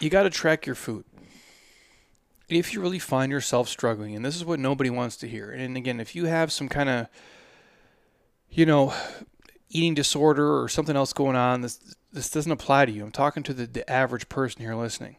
you 0.00 0.10
got 0.10 0.24
to 0.24 0.30
track 0.30 0.66
your 0.66 0.74
food. 0.74 1.04
If 2.48 2.72
you 2.72 2.80
really 2.80 2.98
find 2.98 3.30
yourself 3.30 3.68
struggling, 3.68 4.16
and 4.16 4.24
this 4.24 4.34
is 4.34 4.44
what 4.44 4.58
nobody 4.58 4.90
wants 4.90 5.16
to 5.18 5.28
hear, 5.28 5.50
and 5.50 5.76
again, 5.76 6.00
if 6.00 6.16
you 6.16 6.24
have 6.24 6.50
some 6.50 6.68
kind 6.68 6.88
of, 6.88 7.06
you 8.50 8.66
know, 8.66 8.92
eating 9.68 9.94
disorder 9.94 10.60
or 10.60 10.68
something 10.68 10.96
else 10.96 11.12
going 11.12 11.36
on, 11.36 11.60
this 11.60 11.94
this 12.12 12.28
doesn't 12.28 12.50
apply 12.50 12.86
to 12.86 12.92
you. 12.92 13.04
I'm 13.04 13.12
talking 13.12 13.44
to 13.44 13.54
the, 13.54 13.66
the 13.66 13.88
average 13.88 14.28
person 14.28 14.62
here 14.62 14.74
listening. 14.74 15.16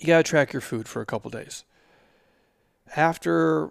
You 0.00 0.08
got 0.08 0.18
to 0.18 0.28
track 0.28 0.52
your 0.52 0.60
food 0.60 0.88
for 0.88 1.00
a 1.00 1.06
couple 1.06 1.30
days. 1.30 1.64
After 2.96 3.70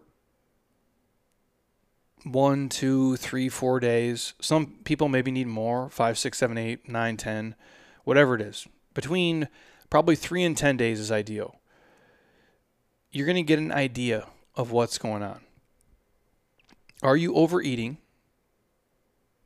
one, 2.23 2.69
two, 2.69 3.17
three, 3.17 3.49
four 3.49 3.81
days, 3.81 4.33
some 4.39 4.77
people 4.85 5.09
maybe 5.09 5.31
need 5.31 5.47
more 5.47 5.89
five, 5.89 6.17
six, 6.17 6.37
seven, 6.37 6.57
eight, 6.57 6.87
nine, 6.87 7.17
ten, 7.17 7.55
whatever 8.05 8.35
it 8.35 8.41
is. 8.41 8.67
Between 8.93 9.49
Probably 9.89 10.15
three 10.15 10.43
and 10.43 10.57
10 10.57 10.77
days 10.77 10.99
is 10.99 11.11
ideal. 11.11 11.59
You're 13.11 13.25
going 13.25 13.35
to 13.35 13.43
get 13.43 13.59
an 13.59 13.71
idea 13.71 14.27
of 14.55 14.71
what's 14.71 14.97
going 14.97 15.23
on. 15.23 15.41
Are 17.01 17.15
you 17.15 17.35
overeating 17.35 17.97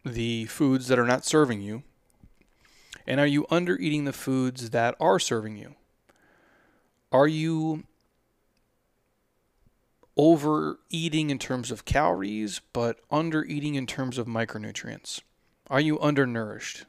the 0.03 0.45
foods 0.45 0.87
that 0.87 0.97
are 0.97 1.05
not 1.05 1.25
serving 1.25 1.61
you? 1.61 1.83
And 3.05 3.19
are 3.19 3.27
you 3.27 3.43
undereating 3.51 4.05
the 4.05 4.13
foods 4.13 4.71
that 4.71 4.95
are 4.99 5.19
serving 5.19 5.57
you? 5.57 5.75
Are 7.11 7.27
you 7.27 7.83
overeating 10.17 11.29
in 11.29 11.39
terms 11.39 11.71
of 11.71 11.85
calories, 11.85 12.61
but 12.73 12.99
undereating 13.09 13.75
in 13.75 13.85
terms 13.85 14.17
of 14.17 14.27
micronutrients? 14.27 15.21
Are 15.67 15.79
you 15.79 15.99
undernourished? 15.99 16.85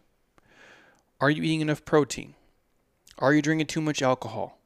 Are 1.21 1.31
you 1.31 1.43
eating 1.43 1.61
enough 1.61 1.85
protein? 1.85 2.35
Are 3.18 3.33
you 3.35 3.42
drinking 3.42 3.66
too 3.66 3.81
much 3.81 4.03
alcohol? 4.03 4.59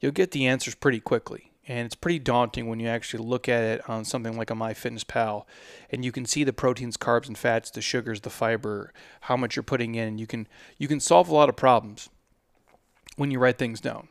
You'll 0.00 0.12
get 0.12 0.30
the 0.30 0.46
answers 0.46 0.74
pretty 0.74 1.00
quickly. 1.00 1.50
And 1.66 1.84
it's 1.84 1.94
pretty 1.94 2.18
daunting 2.18 2.66
when 2.66 2.80
you 2.80 2.88
actually 2.88 3.22
look 3.22 3.46
at 3.46 3.62
it 3.62 3.90
on 3.90 4.06
something 4.06 4.38
like 4.38 4.50
a 4.50 4.54
MyFitnessPal 4.54 5.44
and 5.90 6.02
you 6.02 6.10
can 6.10 6.24
see 6.24 6.42
the 6.42 6.52
proteins, 6.52 6.96
carbs, 6.96 7.28
and 7.28 7.36
fats, 7.36 7.70
the 7.70 7.82
sugars, 7.82 8.22
the 8.22 8.30
fiber, 8.30 8.90
how 9.22 9.36
much 9.36 9.54
you're 9.54 9.62
putting 9.62 9.94
in. 9.94 10.16
You 10.16 10.26
can 10.26 10.48
you 10.78 10.88
can 10.88 10.98
solve 10.98 11.28
a 11.28 11.34
lot 11.34 11.50
of 11.50 11.56
problems 11.56 12.08
when 13.16 13.30
you 13.30 13.38
write 13.38 13.58
things 13.58 13.82
down. 13.82 14.08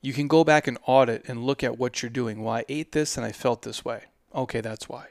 You 0.00 0.14
can 0.14 0.26
go 0.26 0.42
back 0.42 0.66
and 0.66 0.78
audit 0.86 1.28
and 1.28 1.44
look 1.44 1.62
at 1.62 1.78
what 1.78 2.02
you're 2.02 2.08
doing. 2.08 2.42
Well, 2.42 2.54
I 2.54 2.64
ate 2.68 2.92
this 2.92 3.18
and 3.18 3.26
I 3.26 3.32
felt 3.32 3.62
this 3.62 3.84
way. 3.84 4.04
Okay, 4.34 4.62
that's 4.62 4.88
why. 4.88 5.08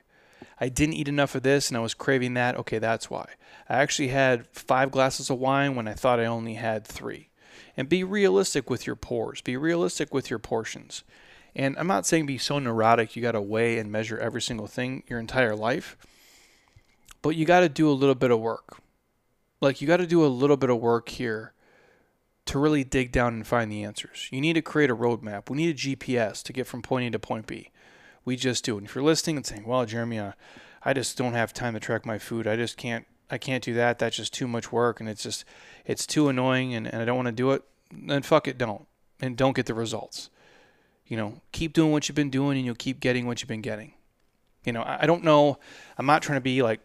I 0.60 0.70
didn't 0.70 0.96
eat 0.96 1.08
enough 1.08 1.36
of 1.36 1.44
this 1.44 1.70
and 1.70 1.78
I 1.78 1.82
was 1.82 1.94
craving 1.94 2.34
that. 2.36 2.56
Okay, 2.58 2.80
that's 2.80 3.10
why. 3.10 3.30
I 3.70 3.78
actually 3.78 4.10
had 4.10 4.48
five 4.48 4.92
glasses 4.92 5.30
of 5.30 5.40
wine 5.40 5.76
when 5.76 5.88
I 5.88 5.94
thought 5.94 6.20
I 6.20 6.26
only 6.26 6.56
had 6.56 6.86
three. 6.86 7.30
And 7.76 7.88
be 7.88 8.04
realistic 8.04 8.70
with 8.70 8.88
your 8.88 8.96
pours, 8.96 9.42
be 9.42 9.56
realistic 9.56 10.14
with 10.14 10.30
your 10.30 10.40
portions. 10.40 11.04
And 11.56 11.78
I'm 11.78 11.88
not 11.88 12.06
saying 12.06 12.26
be 12.26 12.38
so 12.38 12.60
neurotic 12.60 13.16
you 13.16 13.22
got 13.22 13.32
to 13.34 13.42
weigh 13.42 13.78
and 13.78 13.92
measure 13.92 14.18
every 14.18 14.42
single 14.42 14.68
thing 14.68 15.04
your 15.08 15.20
entire 15.20 15.56
life, 15.56 15.98
but 17.22 17.36
you 17.36 17.46
got 17.46 17.62
to 17.62 17.70
do 17.70 17.90
a 17.90 17.94
little 17.94 18.16
bit 18.16 18.32
of 18.32 18.40
work. 18.40 18.80
Like 19.62 19.82
you 19.82 19.88
got 19.88 19.98
to 19.98 20.08
do 20.08 20.26
a 20.26 20.28
little 20.28 20.58
bit 20.58 20.70
of 20.70 20.80
work 20.80 21.10
here 21.10 21.54
to 22.46 22.60
really 22.60 22.84
dig 22.84 23.12
down 23.12 23.34
and 23.34 23.46
find 23.46 23.72
the 23.72 23.84
answers. 23.84 24.30
You 24.32 24.42
need 24.42 24.54
to 24.54 24.62
create 24.62 24.90
a 24.90 24.96
roadmap. 24.96 25.50
We 25.50 25.58
need 25.58 25.76
a 25.76 25.80
GPS 25.80 26.42
to 26.44 26.54
get 26.54 26.68
from 26.68 26.82
point 26.82 27.08
A 27.08 27.12
to 27.12 27.20
point 27.20 27.46
B. 27.46 27.72
We 28.28 28.36
just 28.36 28.66
do. 28.66 28.78
And 28.78 28.86
if 28.86 28.94
you're 28.94 29.06
listening 29.06 29.38
and 29.38 29.46
saying, 29.46 29.64
"Well, 29.66 29.86
Jeremy, 29.86 30.20
uh, 30.20 30.34
I 30.84 30.94
just 30.94 31.18
don't 31.18 31.32
have 31.32 31.54
time 31.54 31.76
to 31.76 31.80
track 31.80 32.06
my 32.06 32.18
food. 32.18 32.46
I 32.46 32.58
just 32.58 32.76
can't. 32.76 33.08
I 33.32 33.38
can't 33.38 33.64
do 33.64 33.74
that. 33.76 34.00
That's 34.00 34.18
just 34.18 34.34
too 34.34 34.50
much 34.50 34.70
work, 34.70 35.00
and 35.00 35.08
it's 35.08 35.24
just 35.24 35.46
it's 35.86 36.06
too 36.06 36.28
annoying, 36.28 36.74
and, 36.74 36.88
and 36.88 37.02
I 37.02 37.06
don't 37.06 37.16
want 37.16 37.28
to 37.28 37.32
do 37.32 37.52
it." 37.52 37.64
Then 37.90 38.24
fuck 38.24 38.50
it, 38.50 38.58
don't, 38.58 38.86
and 39.22 39.38
don't 39.38 39.56
get 39.56 39.66
the 39.66 39.74
results. 39.74 40.30
You 41.06 41.16
know, 41.16 41.40
keep 41.54 41.72
doing 41.72 41.94
what 41.94 42.10
you've 42.10 42.18
been 42.18 42.30
doing, 42.30 42.58
and 42.58 42.66
you'll 42.66 42.76
keep 42.76 43.00
getting 43.00 43.28
what 43.28 43.42
you've 43.42 43.48
been 43.48 43.62
getting. 43.62 43.94
You 44.66 44.74
know, 44.74 44.82
I, 44.82 45.04
I 45.04 45.06
don't 45.06 45.24
know. 45.24 45.58
I'm 45.98 46.06
not 46.06 46.22
trying 46.22 46.36
to 46.36 46.42
be 46.42 46.62
like, 46.62 46.82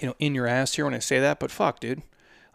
you 0.00 0.06
know, 0.06 0.14
in 0.20 0.36
your 0.36 0.46
ass 0.46 0.74
here 0.74 0.84
when 0.84 0.94
I 0.94 1.00
say 1.00 1.18
that, 1.18 1.40
but 1.40 1.50
fuck, 1.50 1.80
dude. 1.80 2.02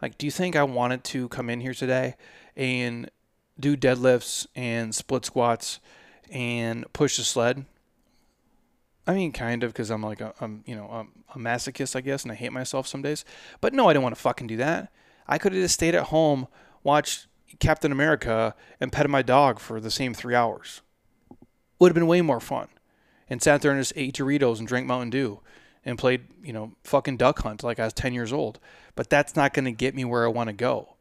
Like, 0.00 0.16
do 0.16 0.26
you 0.26 0.32
think 0.32 0.56
I 0.56 0.62
wanted 0.62 1.04
to 1.04 1.28
come 1.28 1.50
in 1.50 1.60
here 1.60 1.74
today 1.74 2.14
and 2.56 3.10
do 3.58 3.76
deadlifts 3.76 4.46
and 4.56 4.94
split 4.94 5.26
squats 5.26 5.80
and 6.30 6.90
push 6.94 7.18
the 7.18 7.24
sled 7.24 7.66
I 9.10 9.14
mean, 9.14 9.32
kind 9.32 9.64
of, 9.64 9.72
because 9.72 9.90
I'm 9.90 10.04
like 10.04 10.20
a, 10.20 10.32
I'm, 10.40 10.62
you 10.66 10.76
know, 10.76 10.88
I'm 10.88 11.08
a 11.34 11.36
masochist, 11.36 11.96
I 11.96 12.00
guess, 12.00 12.22
and 12.22 12.30
I 12.30 12.36
hate 12.36 12.52
myself 12.52 12.86
some 12.86 13.02
days. 13.02 13.24
But 13.60 13.74
no, 13.74 13.88
I 13.88 13.92
didn't 13.92 14.04
want 14.04 14.14
to 14.14 14.20
fucking 14.20 14.46
do 14.46 14.56
that. 14.58 14.92
I 15.26 15.36
could 15.36 15.52
have 15.52 15.60
just 15.60 15.74
stayed 15.74 15.96
at 15.96 16.04
home, 16.04 16.46
watched 16.84 17.26
Captain 17.58 17.90
America, 17.90 18.54
and 18.78 18.92
petted 18.92 19.10
my 19.10 19.22
dog 19.22 19.58
for 19.58 19.80
the 19.80 19.90
same 19.90 20.14
three 20.14 20.36
hours. 20.36 20.82
Would 21.80 21.88
have 21.88 21.96
been 21.96 22.06
way 22.06 22.20
more 22.20 22.38
fun. 22.38 22.68
And 23.28 23.42
sat 23.42 23.62
there 23.62 23.72
and 23.72 23.80
just 23.80 23.94
ate 23.96 24.14
Doritos 24.14 24.60
and 24.60 24.68
drank 24.68 24.86
Mountain 24.86 25.10
Dew 25.10 25.40
and 25.84 25.98
played, 25.98 26.28
you 26.44 26.52
know, 26.52 26.74
fucking 26.84 27.16
duck 27.16 27.40
hunt 27.40 27.64
like 27.64 27.80
I 27.80 27.86
was 27.86 27.92
10 27.92 28.14
years 28.14 28.32
old. 28.32 28.60
But 28.94 29.10
that's 29.10 29.34
not 29.34 29.54
going 29.54 29.64
to 29.64 29.72
get 29.72 29.96
me 29.96 30.04
where 30.04 30.24
I 30.24 30.28
want 30.28 30.50
to 30.50 30.54
go. 30.54 30.94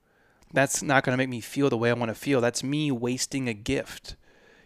That's 0.51 0.81
not 0.81 1.03
going 1.03 1.13
to 1.13 1.17
make 1.17 1.29
me 1.29 1.41
feel 1.41 1.69
the 1.69 1.77
way 1.77 1.91
I 1.91 1.93
want 1.93 2.09
to 2.09 2.15
feel. 2.15 2.41
That's 2.41 2.63
me 2.63 2.91
wasting 2.91 3.47
a 3.47 3.53
gift 3.53 4.15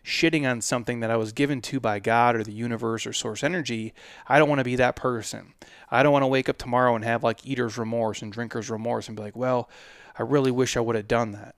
shitting 0.03 0.49
on 0.49 0.61
something 0.61 0.99
that 0.99 1.11
I 1.11 1.17
was 1.17 1.31
given 1.31 1.61
to 1.61 1.79
by 1.79 1.99
God 1.99 2.35
or 2.35 2.43
the 2.43 2.51
universe 2.51 3.05
or 3.05 3.13
source 3.13 3.43
energy, 3.43 3.93
I 4.27 4.37
don't 4.37 4.49
want 4.49 4.59
to 4.59 4.65
be 4.65 4.75
that 4.75 4.95
person. 4.95 5.53
I 5.89 6.03
don't 6.03 6.11
want 6.11 6.23
to 6.23 6.27
wake 6.27 6.49
up 6.49 6.57
tomorrow 6.57 6.95
and 6.95 7.05
have 7.05 7.23
like 7.23 7.45
eater's 7.45 7.77
remorse 7.77 8.21
and 8.21 8.31
drinker's 8.31 8.69
remorse 8.69 9.07
and 9.07 9.15
be 9.15 9.23
like, 9.23 9.35
well, 9.35 9.69
I 10.17 10.23
really 10.23 10.51
wish 10.51 10.75
I 10.75 10.81
would 10.81 10.95
have 10.95 11.07
done 11.07 11.31
that. 11.31 11.55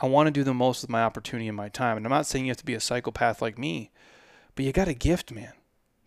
I 0.00 0.06
want 0.06 0.26
to 0.26 0.32
do 0.32 0.44
the 0.44 0.54
most 0.54 0.82
with 0.82 0.90
my 0.90 1.02
opportunity 1.02 1.48
and 1.48 1.56
my 1.56 1.68
time. 1.68 1.96
And 1.96 2.06
I'm 2.06 2.10
not 2.10 2.26
saying 2.26 2.44
you 2.44 2.50
have 2.50 2.56
to 2.58 2.64
be 2.64 2.74
a 2.74 2.80
psychopath 2.80 3.42
like 3.42 3.58
me, 3.58 3.90
but 4.54 4.64
you 4.64 4.72
got 4.72 4.88
a 4.88 4.94
gift, 4.94 5.32
man. 5.32 5.52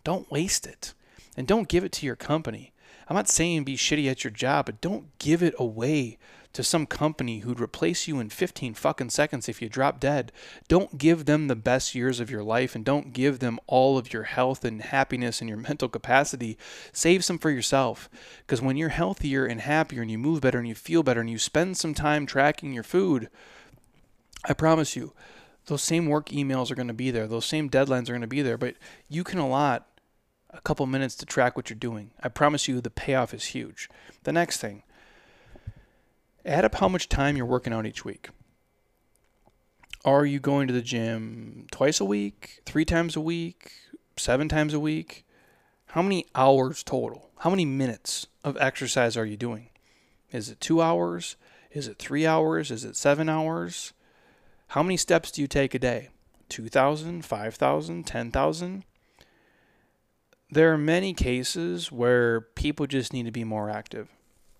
Don't 0.04 0.30
waste 0.30 0.66
it. 0.66 0.94
And 1.36 1.46
don't 1.46 1.68
give 1.68 1.84
it 1.84 1.92
to 1.92 2.06
your 2.06 2.16
company. 2.16 2.72
I'm 3.08 3.16
not 3.16 3.28
saying 3.28 3.64
be 3.64 3.76
shitty 3.76 4.10
at 4.10 4.24
your 4.24 4.30
job, 4.30 4.66
but 4.66 4.80
don't 4.80 5.16
give 5.18 5.42
it 5.42 5.54
away 5.58 6.18
to 6.56 6.64
some 6.64 6.86
company 6.86 7.40
who'd 7.40 7.60
replace 7.60 8.08
you 8.08 8.18
in 8.18 8.30
15 8.30 8.72
fucking 8.72 9.10
seconds 9.10 9.46
if 9.46 9.60
you 9.60 9.68
drop 9.68 10.00
dead. 10.00 10.32
Don't 10.68 10.96
give 10.96 11.26
them 11.26 11.48
the 11.48 11.54
best 11.54 11.94
years 11.94 12.18
of 12.18 12.30
your 12.30 12.42
life 12.42 12.74
and 12.74 12.82
don't 12.82 13.12
give 13.12 13.40
them 13.40 13.60
all 13.66 13.98
of 13.98 14.10
your 14.10 14.22
health 14.22 14.64
and 14.64 14.80
happiness 14.80 15.42
and 15.42 15.50
your 15.50 15.58
mental 15.68 15.90
capacity. 15.90 16.56
Save 16.94 17.26
some 17.26 17.36
for 17.38 17.50
yourself. 17.50 18.08
Because 18.38 18.62
when 18.62 18.78
you're 18.78 18.88
healthier 18.88 19.44
and 19.44 19.60
happier 19.60 20.00
and 20.00 20.10
you 20.10 20.16
move 20.16 20.40
better 20.40 20.58
and 20.58 20.66
you 20.66 20.74
feel 20.74 21.02
better 21.02 21.20
and 21.20 21.28
you 21.28 21.38
spend 21.38 21.76
some 21.76 21.92
time 21.92 22.24
tracking 22.24 22.72
your 22.72 22.82
food, 22.82 23.28
I 24.46 24.54
promise 24.54 24.96
you, 24.96 25.12
those 25.66 25.82
same 25.82 26.06
work 26.06 26.30
emails 26.30 26.70
are 26.70 26.74
going 26.74 26.88
to 26.88 26.94
be 26.94 27.10
there. 27.10 27.26
Those 27.26 27.44
same 27.44 27.68
deadlines 27.68 28.08
are 28.08 28.12
going 28.12 28.22
to 28.22 28.26
be 28.26 28.40
there, 28.40 28.56
but 28.56 28.76
you 29.10 29.24
can 29.24 29.38
allot 29.38 29.86
a 30.48 30.62
couple 30.62 30.86
minutes 30.86 31.16
to 31.16 31.26
track 31.26 31.54
what 31.54 31.68
you're 31.68 31.78
doing. 31.78 32.12
I 32.22 32.30
promise 32.30 32.66
you 32.66 32.80
the 32.80 32.88
payoff 32.88 33.34
is 33.34 33.46
huge. 33.46 33.90
The 34.22 34.32
next 34.32 34.56
thing, 34.56 34.84
add 36.46 36.64
up 36.64 36.76
how 36.76 36.88
much 36.88 37.08
time 37.08 37.36
you're 37.36 37.46
working 37.46 37.72
out 37.72 37.86
each 37.86 38.04
week. 38.04 38.28
Are 40.04 40.24
you 40.24 40.38
going 40.38 40.68
to 40.68 40.72
the 40.72 40.82
gym 40.82 41.66
twice 41.70 42.00
a 42.00 42.04
week, 42.04 42.60
three 42.64 42.84
times 42.84 43.16
a 43.16 43.20
week, 43.20 43.72
seven 44.16 44.48
times 44.48 44.72
a 44.72 44.80
week? 44.80 45.24
How 45.86 46.02
many 46.02 46.26
hours 46.34 46.82
total? 46.82 47.30
How 47.38 47.50
many 47.50 47.64
minutes 47.64 48.28
of 48.44 48.56
exercise 48.58 49.16
are 49.16 49.26
you 49.26 49.36
doing? 49.36 49.70
Is 50.30 50.48
it 50.48 50.60
two 50.60 50.80
hours? 50.80 51.36
Is 51.72 51.88
it 51.88 51.98
three 51.98 52.26
hours? 52.26 52.70
Is 52.70 52.84
it 52.84 52.96
seven 52.96 53.28
hours? 53.28 53.92
How 54.68 54.82
many 54.82 54.96
steps 54.96 55.30
do 55.30 55.40
you 55.40 55.48
take 55.48 55.74
a 55.74 55.78
day? 55.78 56.10
2,000, 56.48 57.24
5,000, 57.24 58.06
10,000? 58.06 58.84
there 60.50 60.72
are 60.72 60.78
many 60.78 61.12
cases 61.12 61.90
where 61.90 62.40
people 62.40 62.86
just 62.86 63.12
need 63.12 63.26
to 63.26 63.32
be 63.32 63.44
more 63.44 63.68
active. 63.68 64.08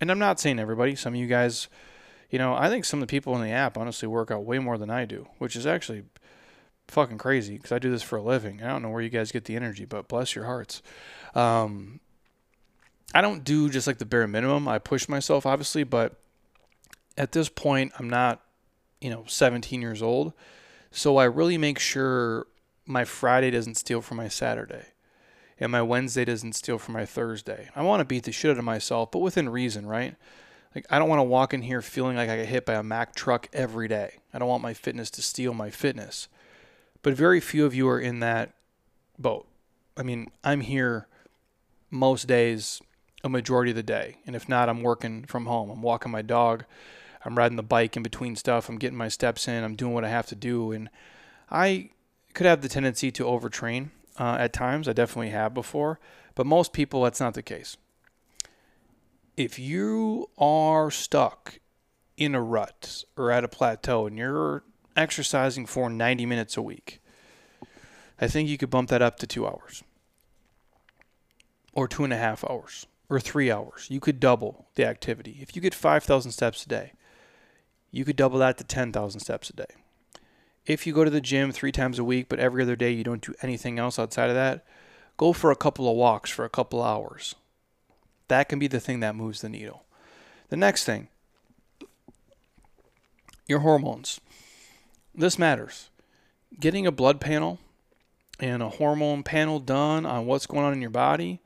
And 0.00 0.10
I'm 0.10 0.18
not 0.18 0.40
saying 0.40 0.58
everybody, 0.58 0.94
some 0.94 1.14
of 1.14 1.20
you 1.20 1.26
guys, 1.26 1.68
you 2.30 2.38
know, 2.38 2.54
I 2.54 2.68
think 2.68 2.84
some 2.84 3.00
of 3.00 3.08
the 3.08 3.10
people 3.10 3.34
in 3.36 3.42
the 3.42 3.50
app 3.50 3.78
honestly 3.78 4.08
work 4.08 4.30
out 4.30 4.44
way 4.44 4.58
more 4.58 4.78
than 4.78 4.90
I 4.90 5.04
do, 5.04 5.28
which 5.38 5.56
is 5.56 5.66
actually 5.66 6.04
fucking 6.88 7.18
crazy 7.18 7.56
because 7.56 7.72
I 7.72 7.78
do 7.78 7.90
this 7.90 8.02
for 8.02 8.16
a 8.16 8.22
living. 8.22 8.62
I 8.62 8.68
don't 8.68 8.82
know 8.82 8.90
where 8.90 9.02
you 9.02 9.08
guys 9.08 9.32
get 9.32 9.44
the 9.44 9.56
energy, 9.56 9.84
but 9.84 10.08
bless 10.08 10.34
your 10.34 10.44
hearts. 10.44 10.82
Um, 11.34 12.00
I 13.14 13.20
don't 13.20 13.44
do 13.44 13.70
just 13.70 13.86
like 13.86 13.98
the 13.98 14.04
bare 14.04 14.26
minimum. 14.26 14.68
I 14.68 14.78
push 14.78 15.08
myself, 15.08 15.46
obviously, 15.46 15.84
but 15.84 16.16
at 17.16 17.32
this 17.32 17.48
point, 17.48 17.92
I'm 17.98 18.10
not, 18.10 18.42
you 19.00 19.10
know, 19.10 19.24
17 19.26 19.80
years 19.80 20.02
old. 20.02 20.32
So 20.90 21.16
I 21.16 21.24
really 21.24 21.58
make 21.58 21.78
sure 21.78 22.46
my 22.84 23.04
Friday 23.04 23.50
doesn't 23.50 23.76
steal 23.76 24.02
from 24.02 24.18
my 24.18 24.28
Saturday 24.28 24.86
and 25.58 25.72
my 25.72 25.82
Wednesday 25.82 26.24
doesn't 26.24 26.54
steal 26.54 26.78
from 26.78 26.94
my 26.94 27.06
Thursday. 27.06 27.68
I 27.74 27.82
want 27.82 28.00
to 28.00 28.04
beat 28.04 28.24
the 28.24 28.32
shit 28.32 28.50
out 28.50 28.58
of 28.58 28.64
myself, 28.64 29.10
but 29.10 29.20
within 29.20 29.48
reason, 29.48 29.86
right? 29.86 30.16
Like 30.74 30.86
I 30.90 30.98
don't 30.98 31.08
want 31.08 31.20
to 31.20 31.24
walk 31.24 31.54
in 31.54 31.62
here 31.62 31.80
feeling 31.80 32.16
like 32.16 32.28
I 32.28 32.36
get 32.36 32.48
hit 32.48 32.66
by 32.66 32.74
a 32.74 32.82
Mack 32.82 33.14
truck 33.14 33.48
every 33.52 33.88
day. 33.88 34.18
I 34.34 34.38
don't 34.38 34.48
want 34.48 34.62
my 34.62 34.74
fitness 34.74 35.10
to 35.12 35.22
steal 35.22 35.54
my 35.54 35.70
fitness. 35.70 36.28
But 37.02 37.14
very 37.14 37.40
few 37.40 37.64
of 37.64 37.74
you 37.74 37.88
are 37.88 38.00
in 38.00 38.20
that 38.20 38.52
boat. 39.18 39.46
I 39.96 40.02
mean, 40.02 40.30
I'm 40.44 40.60
here 40.60 41.06
most 41.90 42.26
days, 42.26 42.82
a 43.24 43.28
majority 43.28 43.70
of 43.70 43.76
the 43.76 43.82
day. 43.82 44.18
And 44.26 44.36
if 44.36 44.48
not, 44.48 44.68
I'm 44.68 44.82
working 44.82 45.24
from 45.24 45.46
home. 45.46 45.70
I'm 45.70 45.82
walking 45.82 46.12
my 46.12 46.22
dog. 46.22 46.64
I'm 47.24 47.38
riding 47.38 47.56
the 47.56 47.62
bike 47.62 47.96
in 47.96 48.02
between 48.02 48.36
stuff. 48.36 48.68
I'm 48.68 48.78
getting 48.78 48.98
my 48.98 49.08
steps 49.08 49.48
in. 49.48 49.64
I'm 49.64 49.76
doing 49.76 49.94
what 49.94 50.04
I 50.04 50.08
have 50.08 50.26
to 50.26 50.34
do. 50.34 50.72
And 50.72 50.90
I 51.50 51.90
could 52.34 52.46
have 52.46 52.60
the 52.60 52.68
tendency 52.68 53.10
to 53.12 53.24
overtrain 53.24 53.90
uh, 54.18 54.36
at 54.38 54.52
times. 54.52 54.88
I 54.88 54.92
definitely 54.92 55.30
have 55.30 55.54
before. 55.54 55.98
But 56.34 56.46
most 56.46 56.72
people, 56.72 57.02
that's 57.02 57.20
not 57.20 57.34
the 57.34 57.42
case. 57.42 57.76
If 59.36 59.58
you 59.58 60.30
are 60.38 60.90
stuck 60.90 61.60
in 62.16 62.34
a 62.34 62.42
rut 62.42 63.04
or 63.16 63.30
at 63.30 63.44
a 63.44 63.48
plateau 63.48 64.06
and 64.06 64.16
you're 64.16 64.62
exercising 64.96 65.66
for 65.66 65.90
90 65.90 66.26
minutes 66.26 66.56
a 66.56 66.62
week, 66.62 67.00
I 68.20 68.28
think 68.28 68.48
you 68.48 68.56
could 68.56 68.70
bump 68.70 68.88
that 68.88 69.02
up 69.02 69.16
to 69.18 69.26
two 69.26 69.46
hours 69.46 69.82
or 71.74 71.86
two 71.86 72.04
and 72.04 72.12
a 72.12 72.16
half 72.16 72.42
hours 72.48 72.86
or 73.10 73.20
three 73.20 73.50
hours. 73.50 73.88
You 73.90 74.00
could 74.00 74.18
double 74.18 74.66
the 74.74 74.86
activity. 74.86 75.38
If 75.40 75.54
you 75.54 75.62
get 75.62 75.74
5,000 75.74 76.32
steps 76.32 76.64
a 76.64 76.68
day, 76.68 76.92
you 77.90 78.04
could 78.04 78.16
double 78.16 78.38
that 78.38 78.58
to 78.58 78.64
10,000 78.64 79.20
steps 79.20 79.50
a 79.50 79.52
day. 79.52 79.66
If 80.66 80.86
you 80.86 80.92
go 80.92 81.04
to 81.04 81.10
the 81.10 81.20
gym 81.20 81.52
three 81.52 81.70
times 81.72 81.98
a 81.98 82.04
week, 82.04 82.28
but 82.28 82.40
every 82.40 82.62
other 82.62 82.76
day 82.76 82.90
you 82.90 83.04
don't 83.04 83.24
do 83.24 83.34
anything 83.40 83.78
else 83.78 83.98
outside 83.98 84.28
of 84.28 84.34
that, 84.34 84.64
go 85.16 85.32
for 85.32 85.50
a 85.50 85.56
couple 85.56 85.88
of 85.88 85.96
walks 85.96 86.30
for 86.30 86.44
a 86.44 86.50
couple 86.50 86.82
hours. 86.82 87.36
That 88.28 88.48
can 88.48 88.58
be 88.58 88.66
the 88.66 88.80
thing 88.80 89.00
that 89.00 89.14
moves 89.14 89.40
the 89.40 89.48
needle. 89.48 89.84
The 90.48 90.56
next 90.56 90.84
thing, 90.84 91.08
your 93.46 93.60
hormones. 93.60 94.20
This 95.14 95.38
matters. 95.38 95.88
Getting 96.58 96.86
a 96.86 96.92
blood 96.92 97.20
panel 97.20 97.58
and 98.40 98.62
a 98.62 98.68
hormone 98.68 99.22
panel 99.22 99.60
done 99.60 100.04
on 100.04 100.26
what's 100.26 100.46
going 100.46 100.64
on 100.64 100.72
in 100.72 100.80
your 100.80 100.90
body, 100.90 101.40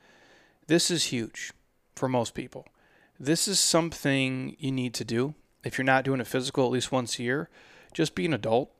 this 0.66 0.90
is 0.90 1.04
huge 1.04 1.52
for 1.94 2.08
most 2.08 2.34
people. 2.34 2.66
This 3.18 3.46
is 3.46 3.60
something 3.60 4.56
you 4.58 4.72
need 4.72 4.94
to 4.94 5.04
do. 5.04 5.34
If 5.62 5.76
you're 5.76 5.84
not 5.84 6.04
doing 6.04 6.20
a 6.20 6.24
physical 6.24 6.64
at 6.64 6.72
least 6.72 6.90
once 6.90 7.18
a 7.18 7.22
year, 7.22 7.50
just 7.92 8.14
be 8.14 8.24
an 8.24 8.32
adult 8.32 8.70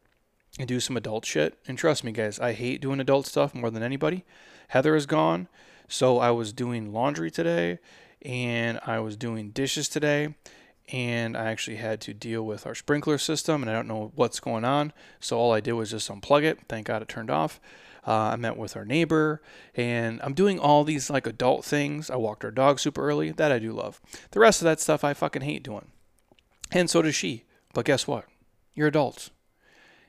and 0.60 0.68
do 0.68 0.78
some 0.78 0.96
adult 0.96 1.24
shit. 1.24 1.58
And 1.66 1.76
trust 1.76 2.04
me, 2.04 2.12
guys, 2.12 2.38
I 2.38 2.52
hate 2.52 2.80
doing 2.80 3.00
adult 3.00 3.26
stuff 3.26 3.54
more 3.54 3.70
than 3.70 3.82
anybody. 3.82 4.24
Heather 4.68 4.94
is 4.94 5.06
gone, 5.06 5.48
so 5.88 6.18
I 6.18 6.30
was 6.30 6.52
doing 6.52 6.92
laundry 6.92 7.30
today 7.30 7.78
and 8.22 8.78
I 8.84 9.00
was 9.00 9.16
doing 9.16 9.50
dishes 9.50 9.88
today 9.88 10.34
and 10.92 11.36
I 11.36 11.50
actually 11.50 11.76
had 11.76 12.00
to 12.02 12.14
deal 12.14 12.44
with 12.44 12.66
our 12.66 12.74
sprinkler 12.74 13.18
system, 13.18 13.62
and 13.62 13.70
I 13.70 13.74
don't 13.74 13.86
know 13.86 14.12
what's 14.14 14.40
going 14.40 14.64
on. 14.64 14.92
So 15.20 15.38
all 15.38 15.52
I 15.52 15.60
did 15.60 15.72
was 15.74 15.90
just 15.90 16.10
unplug 16.10 16.42
it. 16.42 16.58
Thank 16.68 16.88
God 16.88 17.02
it 17.02 17.08
turned 17.08 17.30
off. 17.30 17.60
Uh, 18.06 18.30
I 18.32 18.36
met 18.36 18.56
with 18.56 18.76
our 18.76 18.84
neighbor, 18.84 19.42
and 19.76 20.20
I'm 20.22 20.34
doing 20.34 20.58
all 20.58 20.84
these 20.84 21.10
like 21.10 21.26
adult 21.26 21.64
things. 21.64 22.10
I 22.10 22.16
walked 22.16 22.44
our 22.44 22.50
dog 22.50 22.80
super 22.80 23.06
early. 23.06 23.30
That 23.30 23.52
I 23.52 23.58
do 23.58 23.72
love. 23.72 24.00
The 24.32 24.40
rest 24.40 24.62
of 24.62 24.64
that 24.64 24.80
stuff 24.80 25.04
I 25.04 25.14
fucking 25.14 25.42
hate 25.42 25.62
doing, 25.62 25.86
and 26.72 26.90
so 26.90 27.02
does 27.02 27.14
she. 27.14 27.44
But 27.72 27.84
guess 27.84 28.06
what? 28.06 28.24
You're 28.74 28.88
adults, 28.88 29.30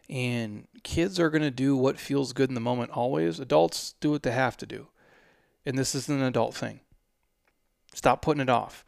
and 0.09 0.67
kids 0.83 1.19
are 1.19 1.29
gonna 1.29 1.51
do 1.51 1.75
what 1.75 1.99
feels 1.99 2.33
good 2.33 2.49
in 2.49 2.55
the 2.55 2.61
moment 2.61 2.91
always. 2.91 3.39
Adults 3.39 3.95
do 3.99 4.11
what 4.11 4.23
they 4.23 4.31
have 4.31 4.57
to 4.57 4.65
do, 4.65 4.87
and 5.65 5.77
this 5.77 5.95
is 5.95 6.09
an 6.09 6.21
adult 6.21 6.53
thing. 6.53 6.81
Stop 7.93 8.21
putting 8.21 8.41
it 8.41 8.49
off 8.49 8.85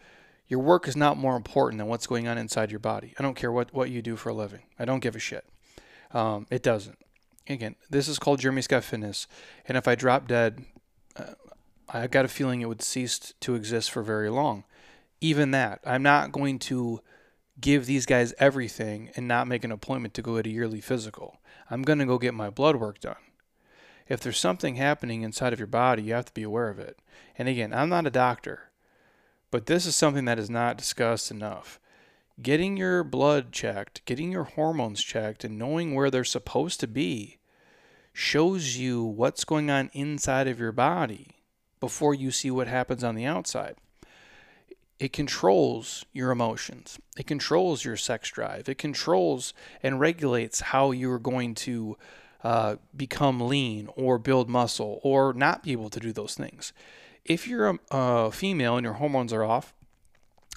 your 0.53 0.59
work 0.59 0.87
is 0.87 0.95
not 0.95 1.17
more 1.17 1.35
important 1.35 1.79
than 1.79 1.87
what's 1.87 2.07
going 2.07 2.27
on 2.27 2.37
inside 2.37 2.69
your 2.69 2.79
body. 2.79 3.13
I 3.17 3.23
don't 3.23 3.35
care 3.35 3.51
what, 3.51 3.73
what 3.73 3.89
you 3.89 4.03
do 4.03 4.15
for 4.15 4.29
a 4.29 4.33
living. 4.35 4.61
I 4.77 4.85
don't 4.85 4.99
give 4.99 5.15
a 5.15 5.19
shit. 5.19 5.45
Um, 6.11 6.45
it 6.51 6.61
doesn't. 6.61 6.99
Again, 7.47 7.75
this 7.89 8.07
is 8.07 8.19
called 8.19 8.39
Jeremy 8.39 8.61
Scott 8.61 8.83
Fitness. 8.83 9.25
And 9.67 9.77
if 9.77 9.87
I 9.87 9.95
drop 9.95 10.27
dead, 10.27 10.63
uh, 11.15 11.33
I 11.89 12.05
got 12.05 12.25
a 12.25 12.27
feeling 12.27 12.61
it 12.61 12.69
would 12.69 12.81
cease 12.83 13.33
to 13.39 13.55
exist 13.55 13.89
for 13.89 14.03
very 14.03 14.29
long. 14.29 14.63
Even 15.21 15.49
that, 15.51 15.79
I'm 15.85 16.03
not 16.03 16.31
going 16.31 16.59
to 16.59 17.01
give 17.63 17.85
these 17.85 18.05
guys 18.05 18.33
everything 18.37 19.09
and 19.15 19.27
not 19.27 19.47
make 19.47 19.63
an 19.63 19.71
appointment 19.71 20.13
to 20.13 20.21
go 20.21 20.35
get 20.35 20.45
a 20.45 20.49
yearly 20.49 20.81
physical. 20.81 21.39
I'm 21.71 21.81
going 21.81 21.99
to 21.99 22.05
go 22.05 22.19
get 22.19 22.33
my 22.33 22.49
blood 22.49 22.75
work 22.75 22.99
done. 22.99 23.15
If 24.07 24.19
there's 24.19 24.37
something 24.37 24.75
happening 24.75 25.23
inside 25.23 25.53
of 25.53 25.59
your 25.59 25.67
body, 25.67 26.03
you 26.03 26.13
have 26.13 26.25
to 26.25 26.33
be 26.33 26.43
aware 26.43 26.69
of 26.69 26.77
it. 26.77 26.99
And 27.37 27.47
again, 27.47 27.73
I'm 27.73 27.87
not 27.87 28.05
a 28.05 28.11
doctor. 28.11 28.69
But 29.49 29.67
this 29.67 29.85
is 29.85 29.95
something 29.95 30.25
that 30.25 30.37
is 30.37 30.49
not 30.49 30.77
discussed 30.77 31.31
enough. 31.31 31.79
Getting 32.41 32.75
your 32.75 33.01
blood 33.01 33.53
checked, 33.53 34.03
getting 34.05 34.31
your 34.31 34.43
hormones 34.43 35.01
checked, 35.01 35.45
and 35.45 35.57
knowing 35.57 35.95
where 35.95 36.11
they're 36.11 36.25
supposed 36.25 36.81
to 36.81 36.87
be 36.87 37.37
shows 38.11 38.75
you 38.75 39.03
what's 39.03 39.45
going 39.45 39.71
on 39.71 39.89
inside 39.93 40.49
of 40.49 40.59
your 40.59 40.73
body 40.73 41.37
before 41.79 42.13
you 42.13 42.29
see 42.29 42.51
what 42.51 42.67
happens 42.67 43.03
on 43.05 43.15
the 43.15 43.25
outside. 43.25 43.77
It 44.99 45.11
controls 45.11 46.05
your 46.13 46.31
emotions. 46.31 46.99
It 47.17 47.27
controls 47.27 47.83
your 47.83 47.97
sex 47.97 48.29
drive. 48.29 48.69
It 48.69 48.77
controls 48.77 49.53
and 49.81 49.99
regulates 49.99 50.61
how 50.61 50.91
you 50.91 51.11
are 51.11 51.19
going 51.19 51.55
to 51.55 51.97
uh, 52.43 52.75
become 52.95 53.39
lean 53.41 53.89
or 53.95 54.17
build 54.17 54.49
muscle 54.49 54.99
or 55.03 55.33
not 55.33 55.63
be 55.63 55.71
able 55.71 55.89
to 55.89 55.99
do 55.99 56.11
those 56.11 56.35
things. 56.35 56.73
If 57.25 57.47
you're 57.47 57.69
a, 57.69 57.79
a 57.91 58.31
female 58.31 58.77
and 58.77 58.83
your 58.83 58.95
hormones 58.95 59.33
are 59.33 59.43
off, 59.43 59.73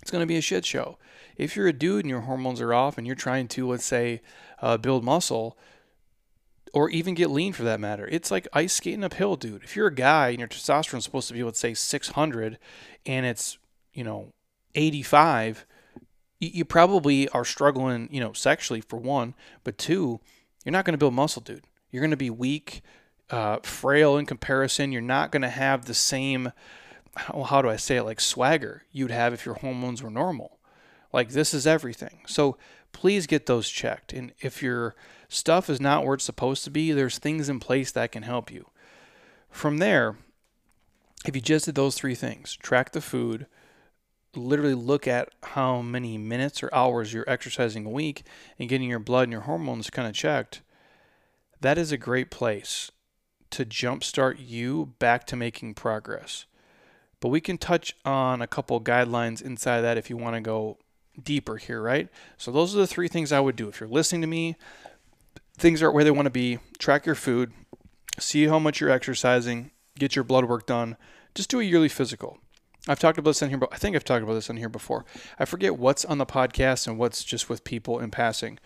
it's 0.03 0.11
going 0.11 0.23
to 0.23 0.27
be 0.27 0.37
a 0.37 0.43
shit 0.43 0.65
show. 0.65 0.99
If 1.37 1.57
you're 1.57 1.69
a 1.69 1.73
dude 1.73 2.05
and 2.05 2.11
your 2.11 2.23
hormones 2.23 2.61
are 2.61 2.75
off 2.75 2.99
and 2.99 3.07
you're 3.07 3.17
trying 3.17 3.49
to, 3.49 3.69
let's 3.69 3.85
say, 3.85 4.21
uh, 4.61 4.77
build 4.77 5.05
muscle 5.05 5.57
or 6.73 6.91
even 6.91 7.15
get 7.15 7.31
lean 7.31 7.53
for 7.53 7.63
that 7.63 7.81
matter, 7.81 8.09
it's 8.11 8.31
like 8.31 8.49
ice 8.53 8.75
skating 8.75 9.05
uphill, 9.05 9.37
dude. 9.37 9.63
If 9.63 9.77
you're 9.77 9.87
a 9.87 9.95
guy 9.95 10.29
and 10.29 10.39
your 10.39 10.49
testosterone 10.49 10.99
is 10.99 11.05
supposed 11.05 11.29
to 11.29 11.35
be, 11.35 11.43
let's 11.43 11.61
say, 11.61 11.75
600 11.75 12.59
and 13.05 13.27
it's, 13.27 13.59
you 13.97 14.05
know, 14.05 14.33
85, 14.75 15.67
you, 16.39 16.65
probably 16.65 17.29
are 17.31 17.45
struggling, 17.45 18.09
you 18.13 18.21
know, 18.21 18.33
sexually 18.35 18.83
for 18.83 18.99
one, 18.99 19.35
but 19.65 19.79
two, 19.79 20.21
you're 20.65 20.73
not 20.73 20.85
going 20.85 20.93
to 20.93 20.99
build 20.99 21.15
muscle, 21.15 21.43
dude. 21.43 21.65
You're 21.91 22.03
going 22.03 22.11
to 22.11 22.17
be 22.17 22.31
weak 22.31 22.83
uh, 23.31 23.59
frail 23.63 24.19
in 24.19 24.27
comparison. 24.27 24.93
You're 24.93 25.01
not 25.01 25.33
going 25.33 25.43
to 25.43 25.49
have 25.49 25.87
the 25.87 25.95
same, 25.95 26.53
how 27.17 27.63
do 27.63 27.71
I 27.71 27.77
say 27.77 27.97
it, 27.97 28.05
like 28.05 28.21
swagger 28.21 28.83
you'd 28.93 29.11
have 29.11 29.33
if 29.33 29.47
your 29.47 29.55
hormones 29.57 30.03
were 30.03 30.11
normal. 30.11 30.59
Like 31.13 31.31
this 31.31 31.55
is 31.55 31.67
everything. 31.67 32.21
So 32.27 32.59
please 32.93 33.27
get 33.27 33.47
those 33.47 33.69
checked. 33.69 34.13
And 34.13 34.33
if 34.41 34.63
your 34.63 34.95
stuff 35.29 35.71
is 35.71 35.81
not 35.81 36.05
where 36.05 36.15
it's 36.15 36.25
supposed 36.25 36.65
to 36.65 36.71
be, 36.71 36.93
there's 36.93 37.19
things 37.19 37.49
in 37.49 37.61
place 37.61 37.91
that 37.93 38.13
can 38.13 38.25
help 38.25 38.51
you. 38.51 38.69
From 39.51 39.79
there, 39.79 40.17
if 41.27 41.35
you 41.35 41.41
just 41.41 41.65
did 41.65 41.75
those 41.75 41.95
three 41.95 42.15
things, 42.15 42.55
track 42.57 42.93
the 42.93 43.01
food, 43.01 43.47
literally 44.37 44.75
look 44.75 45.09
at 45.09 45.31
how 45.43 45.83
many 45.83 46.19
minutes 46.19 46.63
or 46.63 46.75
hours 46.75 47.13
you're 47.13 47.29
exercising 47.29 47.87
a 47.87 47.91
week 47.91 48.25
and 48.59 48.69
getting 48.69 48.89
your 48.89 48.99
blood 48.99 49.25
and 49.25 49.33
your 49.33 49.43
hormones 49.43 49.91
kind 49.91 50.07
of 50.09 50.15
checked, 50.15 50.63
that 51.61 51.79
is 51.79 51.93
a 51.93 51.97
great 51.97 52.31
place 52.31 52.91
to 53.51 53.65
jumpstart 53.65 54.37
you 54.39 54.95
back 54.99 55.27
to 55.27 55.37
making 55.37 55.75
progress. 55.75 56.47
But 57.21 57.29
we 57.29 57.41
can 57.41 57.59
touch 57.59 57.97
on 58.05 58.43
a 58.43 58.47
couple 58.47 58.81
guidelines 58.81 59.43
inside 59.43 59.81
that 59.81 59.97
if 59.97 60.11
you 60.11 60.17
want 60.17 60.37
to 60.37 60.41
go 60.41 60.79
deeper 61.23 61.57
here, 61.57 61.81
right? 61.81 62.09
So 62.37 62.51
those 62.53 62.75
are 62.75 62.79
the 62.79 62.87
three 62.87 63.09
things 63.09 63.33
I 63.33 63.41
would 63.41 63.57
do. 63.57 63.69
If 63.69 63.81
you're 63.81 63.89
listening 63.89 64.21
to 64.21 64.27
me, 64.27 64.57
things 65.57 65.83
aren't 65.83 65.95
where 65.95 66.05
they 66.05 66.11
want 66.11 66.27
to 66.27 66.31
be. 66.31 66.59
Track 66.79 67.07
your 67.07 67.15
food, 67.15 67.53
see 68.19 68.47
how 68.47 68.59
much 68.59 68.81
you're 68.81 68.91
exercising, 68.91 69.71
get 69.99 70.15
your 70.15 70.25
blood 70.25 70.45
work 70.45 70.67
done. 70.67 70.97
Just 71.35 71.51
do 71.51 71.61
a 71.61 71.65
yearly 71.65 71.89
physical. 71.89 72.39
I've 72.89 73.01
talked 73.01 73.19
about 73.19 73.31
this 73.31 73.43
on 73.43 73.49
here, 73.49 73.59
but 73.59 73.73
I 73.73 73.77
think 73.77 73.97
I've 73.97 74.05
talked 74.05 74.23
about 74.23 74.35
this 74.35 74.49
on 74.49 74.57
here 74.57 74.69
before. 74.69 75.05
I 75.39 75.45
forget 75.45 75.77
what's 75.77 76.05
on 76.05 76.19
the 76.19 76.27
podcast 76.27 76.87
and 76.87 76.99
what's 76.99 77.25
just 77.25 77.49
with 77.49 77.65
people 77.65 77.99
in 77.99 78.11
passing. 78.11 78.59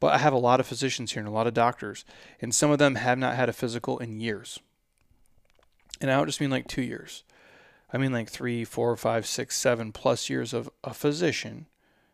But 0.00 0.14
I 0.14 0.18
have 0.18 0.32
a 0.32 0.38
lot 0.38 0.60
of 0.60 0.66
physicians 0.66 1.12
here 1.12 1.20
and 1.20 1.28
a 1.28 1.32
lot 1.32 1.46
of 1.46 1.54
doctors, 1.54 2.04
and 2.40 2.54
some 2.54 2.70
of 2.70 2.78
them 2.78 2.96
have 2.96 3.18
not 3.18 3.36
had 3.36 3.48
a 3.48 3.54
physical 3.54 3.98
in 3.98 4.20
years. 4.20 4.60
And 6.00 6.10
I 6.10 6.16
don't 6.16 6.26
just 6.26 6.40
mean 6.40 6.50
like 6.50 6.68
two 6.68 6.82
years. 6.82 7.24
I 7.92 7.98
mean 7.98 8.12
like 8.12 8.28
three, 8.28 8.64
four, 8.64 8.96
five, 8.96 9.26
six, 9.26 9.56
seven 9.56 9.92
plus 9.92 10.28
years 10.28 10.52
of 10.52 10.70
a 10.84 10.92
physician 10.92 11.66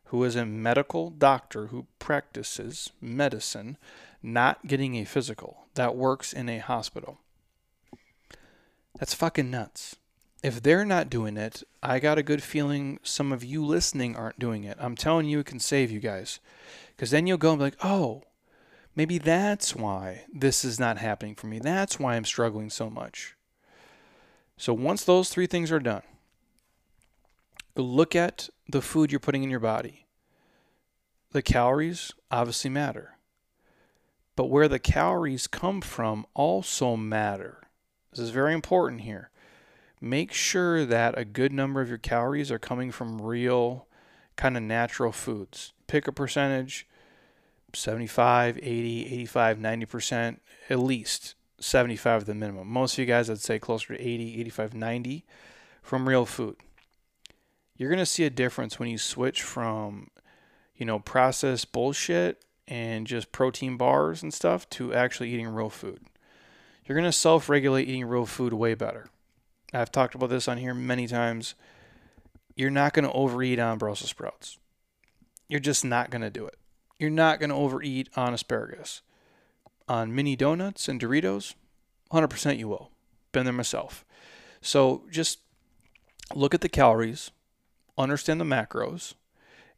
who 0.07 0.23
is 0.25 0.37
a 0.37 0.45
medical 0.45 1.11
doctor 1.11 1.69
who 1.69 1.87
practices 1.99 2.91
medicine, 3.01 3.79
not 4.23 4.67
getting 4.67 4.95
a 4.97 5.05
physical, 5.05 5.67
that 5.75 5.97
works 5.97 6.33
in 6.33 6.49
a 6.49 6.59
hospital. 6.59 7.19
That's 8.99 9.15
fucking 9.15 9.51
nuts. 9.51 9.97
If 10.43 10.63
they're 10.63 10.85
not 10.85 11.09
doing 11.09 11.37
it, 11.37 11.63
I 11.83 12.01
got 12.01 12.19
a 12.19 12.23
good 12.23 12.43
feeling 12.43 12.99
some 13.05 13.31
of 13.31 13.45
you 13.45 13.65
listening 13.65 14.17
aren't 14.17 14.41
doing 14.41 14.65
it. 14.65 14.77
I'm 14.81 14.97
telling 14.97 15.29
you, 15.29 15.39
it 15.39 15.47
can 15.47 15.61
save 15.61 15.93
you 15.93 16.01
guys. 16.01 16.41
Because 16.97 17.13
then 17.13 17.27
you'll 17.27 17.39
go 17.39 17.51
and 17.51 17.59
be 17.59 17.65
like, 17.65 17.85
oh, 17.85 18.25
maybe 18.97 19.19
that's 19.19 19.77
why 19.77 20.25
this 20.33 20.65
is 20.65 20.81
not 20.81 20.99
happening 20.99 21.37
for 21.37 21.47
me. 21.47 21.61
That's 21.61 22.01
why 22.01 22.17
I'm 22.17 22.25
struggling 22.25 22.71
so 22.71 22.91
much. 22.91 23.37
So 24.57 24.75
once 24.75 25.05
those 25.05 25.29
three 25.29 25.47
things 25.47 25.71
are 25.71 25.81
done, 25.81 26.03
look 27.77 28.17
at 28.17 28.49
the 28.69 28.83
food 28.83 29.13
you're 29.13 29.21
putting 29.21 29.45
in 29.45 29.51
your 29.51 29.61
body. 29.61 30.07
The 31.31 31.43
calories 31.43 32.13
obviously 32.31 32.71
matter. 32.71 33.17
But 34.35 34.47
where 34.47 34.69
the 34.69 34.79
calories 34.79 35.47
come 35.47 35.81
from 35.81 36.27
also 36.35 36.97
matter. 36.97 37.63
This 38.11 38.21
is 38.21 38.31
very 38.31 38.55
important 38.55 39.03
here. 39.03 39.31
Make 40.05 40.33
sure 40.33 40.85
that 40.85 41.17
a 41.17 41.25
good 41.25 41.53
number 41.53 41.81
of 41.81 41.89
your 41.89 41.97
calories 41.97 42.51
are 42.51 42.59
coming 42.59 42.91
from 42.91 43.23
real, 43.23 43.87
kind 44.35 44.57
of 44.57 44.65
natural 44.65 45.13
foods. 45.13 45.75
Pick 45.87 46.09
a 46.09 46.13
percentage 46.13 46.89
75, 47.73 48.59
80, 48.59 49.07
85, 49.07 49.59
90%, 49.59 50.39
at 50.69 50.79
least 50.81 51.37
75 51.61 52.23
at 52.23 52.27
the 52.27 52.35
minimum. 52.35 52.67
Most 52.67 52.95
of 52.95 52.99
you 52.99 53.07
guys, 53.07 53.31
I'd 53.31 53.39
say 53.39 53.61
closer 53.61 53.95
to 53.95 54.03
80, 54.03 54.41
85, 54.41 54.75
90 54.75 55.25
from 55.83 56.09
real 56.09 56.27
food. 56.27 56.57
You're 57.77 57.89
going 57.89 58.01
to 58.01 58.05
see 58.05 58.25
a 58.25 58.31
difference 58.31 58.81
when 58.81 58.89
you 58.89 58.99
switch 58.99 59.41
from, 59.41 60.09
you 60.75 60.85
know, 60.85 60.99
processed 60.99 61.71
bullshit 61.71 62.45
and 62.67 63.07
just 63.07 63.31
protein 63.31 63.77
bars 63.77 64.21
and 64.21 64.35
stuff 64.35 64.69
to 64.71 64.93
actually 64.93 65.31
eating 65.31 65.47
real 65.47 65.71
food. 65.71 66.01
You're 66.85 66.99
going 66.99 67.09
to 67.09 67.17
self 67.17 67.49
regulate 67.49 67.89
eating 67.89 68.07
real 68.07 68.27
food 68.27 68.53
way 68.53 68.75
better. 68.75 69.07
I've 69.73 69.93
talked 69.93 70.15
about 70.15 70.29
this 70.29 70.49
on 70.49 70.59
here 70.59 70.75
many 70.75 71.07
times. 71.07 71.55
You're 72.55 72.71
not 72.71 72.93
going 72.93 73.05
to 73.05 73.13
overeat 73.13 73.59
on 73.59 73.79
Brussels 73.79 74.11
sprouts. 74.11 74.59
You're 75.49 75.61
just 75.61 75.85
not 75.85 76.11
going 76.11 76.23
to 76.23 76.31
do 76.31 76.47
it. 76.47 76.57
You're 76.99 77.11
not 77.11 77.41
going 77.41 77.51
to 77.51 77.57
overeat 77.57 78.09
on 78.15 78.35
asparagus. 78.35 79.03
On 79.89 80.15
mini 80.15 80.37
donuts 80.37 80.89
and 80.89 81.01
Doritos, 81.01 81.55
100% 82.13 82.59
you 82.59 82.69
will. 82.69 82.91
Been 83.33 83.45
there 83.45 83.53
myself. 83.53 84.05
So 84.61 85.05
just 85.11 85.41
look 86.35 86.55
at 86.55 86.61
the 86.61 86.69
calories, 86.69 87.31
understand 87.97 88.41
the 88.41 88.45
macros, 88.45 89.15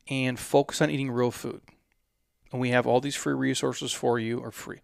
and 0.09 0.39
focus 0.39 0.83
on 0.83 0.91
eating 0.91 1.11
real 1.11 1.31
food. 1.31 1.63
And 2.53 2.61
we 2.61 2.71
have 2.71 2.87
all 2.87 3.01
these 3.01 3.17
free 3.17 3.35
resources 3.35 3.93
for 3.93 4.19
you, 4.19 4.39
or 4.39 4.51
free. 4.51 4.81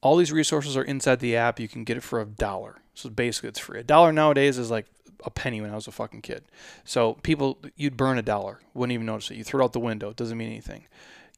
All 0.00 0.16
these 0.16 0.32
resources 0.32 0.76
are 0.76 0.82
inside 0.82 1.20
the 1.20 1.36
app. 1.36 1.58
You 1.58 1.68
can 1.68 1.84
get 1.84 1.96
it 1.96 2.02
for 2.02 2.20
a 2.20 2.26
dollar. 2.26 2.76
So 2.94 3.10
basically, 3.10 3.50
it's 3.50 3.58
free. 3.58 3.80
A 3.80 3.84
dollar 3.84 4.12
nowadays 4.12 4.58
is 4.58 4.70
like 4.70 4.86
a 5.24 5.30
penny 5.30 5.60
when 5.60 5.70
I 5.70 5.74
was 5.74 5.88
a 5.88 5.92
fucking 5.92 6.22
kid. 6.22 6.44
So 6.84 7.14
people, 7.14 7.58
you'd 7.76 7.96
burn 7.96 8.18
a 8.18 8.22
dollar, 8.22 8.60
wouldn't 8.74 8.94
even 8.94 9.06
notice 9.06 9.30
it. 9.30 9.36
You 9.36 9.44
throw 9.44 9.60
it 9.60 9.64
out 9.64 9.72
the 9.72 9.80
window. 9.80 10.10
It 10.10 10.16
doesn't 10.16 10.38
mean 10.38 10.48
anything. 10.48 10.86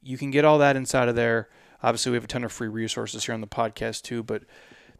You 0.03 0.17
can 0.17 0.31
get 0.31 0.45
all 0.45 0.59
that 0.59 0.75
inside 0.75 1.09
of 1.09 1.15
there. 1.15 1.49
Obviously, 1.83 2.11
we 2.11 2.15
have 2.15 2.23
a 2.23 2.27
ton 2.27 2.43
of 2.43 2.51
free 2.51 2.67
resources 2.67 3.25
here 3.25 3.33
on 3.33 3.41
the 3.41 3.47
podcast 3.47 4.03
too, 4.03 4.21
but 4.21 4.43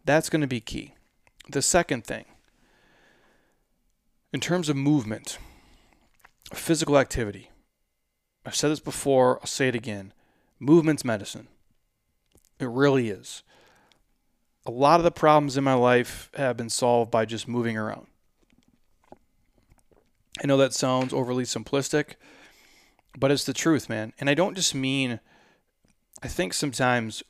that's 0.04 0.30
going 0.30 0.42
to 0.42 0.48
be 0.48 0.60
key. 0.60 0.96
The 1.50 1.62
second 1.62 2.06
thing, 2.06 2.26
in 4.34 4.40
terms 4.40 4.70
of 4.70 4.76
movement, 4.76 5.38
physical 6.54 6.98
activity. 6.98 7.50
I've 8.46 8.56
said 8.56 8.72
this 8.72 8.80
before, 8.80 9.38
I'll 9.40 9.48
say 9.48 9.68
it 9.68 9.76
again. 9.76 10.14
Movement's 10.60 11.06
medicine. 11.06 11.48
It 12.60 12.70
really 12.70 13.10
is. 13.10 13.44
A 14.66 14.72
lot 14.72 15.00
of 15.00 15.04
the 15.04 15.12
problems 15.12 15.58
in 15.58 15.64
my 15.64 15.74
life 15.74 16.30
have 16.36 16.58
been 16.58 16.70
solved 16.70 17.10
by 17.10 17.26
just 17.26 17.48
moving 17.48 17.78
around. 17.78 18.08
I 20.44 20.48
know 20.48 20.58
that 20.58 20.74
sounds 20.74 21.14
overly 21.14 21.44
simplistic, 21.44 22.16
but 23.18 23.32
it's 23.32 23.44
the 23.44 23.54
truth, 23.54 23.90
man. 23.90 24.14
And 24.20 24.30
I 24.30 24.34
don't 24.34 24.56
just 24.56 24.74
mean, 24.74 25.20
I 26.24 26.28
think 26.28 26.54
sometimes 26.54 27.24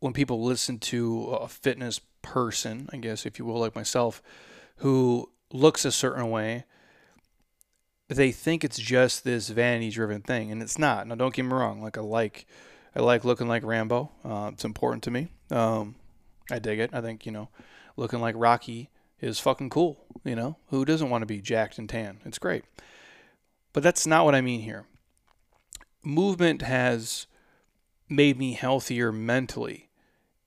when 0.00 0.12
people 0.12 0.42
listen 0.42 0.78
to 0.78 1.30
a 1.30 1.48
fitness 1.48 2.00
person, 2.20 2.88
I 2.92 2.96
guess, 2.98 3.24
if 3.24 3.38
you 3.38 3.44
will, 3.44 3.60
like 3.60 3.74
myself, 3.76 4.22
who 4.76 5.30
looks 5.52 5.84
a 5.84 5.92
certain 5.92 6.30
way, 6.30 6.64
they 8.08 8.32
think 8.32 8.64
it's 8.64 8.78
just 8.78 9.24
this 9.24 9.48
vanity 9.48 9.90
driven 9.90 10.20
thing, 10.20 10.50
and 10.50 10.60
it's 10.60 10.78
not. 10.78 11.06
Now, 11.06 11.14
don't 11.14 11.34
get 11.34 11.44
me 11.44 11.52
wrong. 11.52 11.80
Like, 11.80 11.96
I 11.96 12.02
like 12.02 12.46
I 12.94 13.00
like 13.00 13.24
looking 13.24 13.48
like 13.48 13.64
Rambo. 13.64 14.10
Uh, 14.24 14.50
it's 14.52 14.64
important 14.64 15.02
to 15.04 15.10
me. 15.10 15.28
Um, 15.50 15.94
I 16.52 16.58
dig 16.58 16.78
it. 16.78 16.90
I 16.92 17.00
think 17.00 17.24
you 17.24 17.32
know, 17.32 17.48
looking 17.96 18.20
like 18.20 18.34
Rocky 18.36 18.90
is 19.20 19.40
fucking 19.40 19.70
cool. 19.70 20.04
You 20.24 20.36
know, 20.36 20.56
who 20.68 20.84
doesn't 20.84 21.10
want 21.10 21.22
to 21.22 21.26
be 21.26 21.40
jacked 21.40 21.78
and 21.78 21.88
tan? 21.88 22.20
It's 22.24 22.38
great. 22.38 22.64
But 23.72 23.82
that's 23.82 24.06
not 24.06 24.24
what 24.24 24.34
I 24.34 24.42
mean 24.42 24.60
here. 24.60 24.84
Movement 26.04 26.62
has 26.62 27.26
made 28.08 28.38
me 28.38 28.52
healthier 28.52 29.10
mentally 29.10 29.88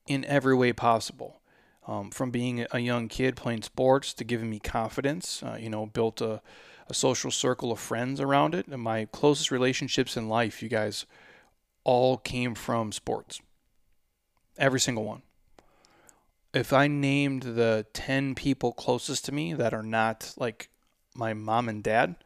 in 0.06 0.24
every 0.26 0.54
way 0.54 0.72
possible. 0.72 1.40
Um, 1.88 2.10
from 2.10 2.30
being 2.30 2.66
a 2.72 2.78
young 2.80 3.08
kid 3.08 3.36
playing 3.36 3.62
sports 3.62 4.12
to 4.14 4.24
giving 4.24 4.50
me 4.50 4.58
confidence, 4.58 5.42
uh, 5.42 5.56
you 5.58 5.70
know, 5.70 5.86
built 5.86 6.20
a, 6.20 6.42
a 6.88 6.94
social 6.94 7.30
circle 7.30 7.70
of 7.70 7.78
friends 7.78 8.20
around 8.20 8.56
it. 8.56 8.66
And 8.66 8.82
my 8.82 9.06
closest 9.06 9.52
relationships 9.52 10.16
in 10.16 10.28
life, 10.28 10.62
you 10.62 10.68
guys 10.68 11.06
all 11.84 12.16
came 12.16 12.56
from 12.56 12.90
sports. 12.90 13.40
Every 14.58 14.80
single 14.80 15.04
one. 15.04 15.22
If 16.56 16.72
I 16.72 16.88
named 16.88 17.42
the 17.42 17.84
10 17.92 18.34
people 18.34 18.72
closest 18.72 19.26
to 19.26 19.32
me 19.32 19.52
that 19.52 19.74
are 19.74 19.82
not 19.82 20.32
like 20.38 20.70
my 21.14 21.34
mom 21.34 21.68
and 21.68 21.82
dad, 21.82 22.16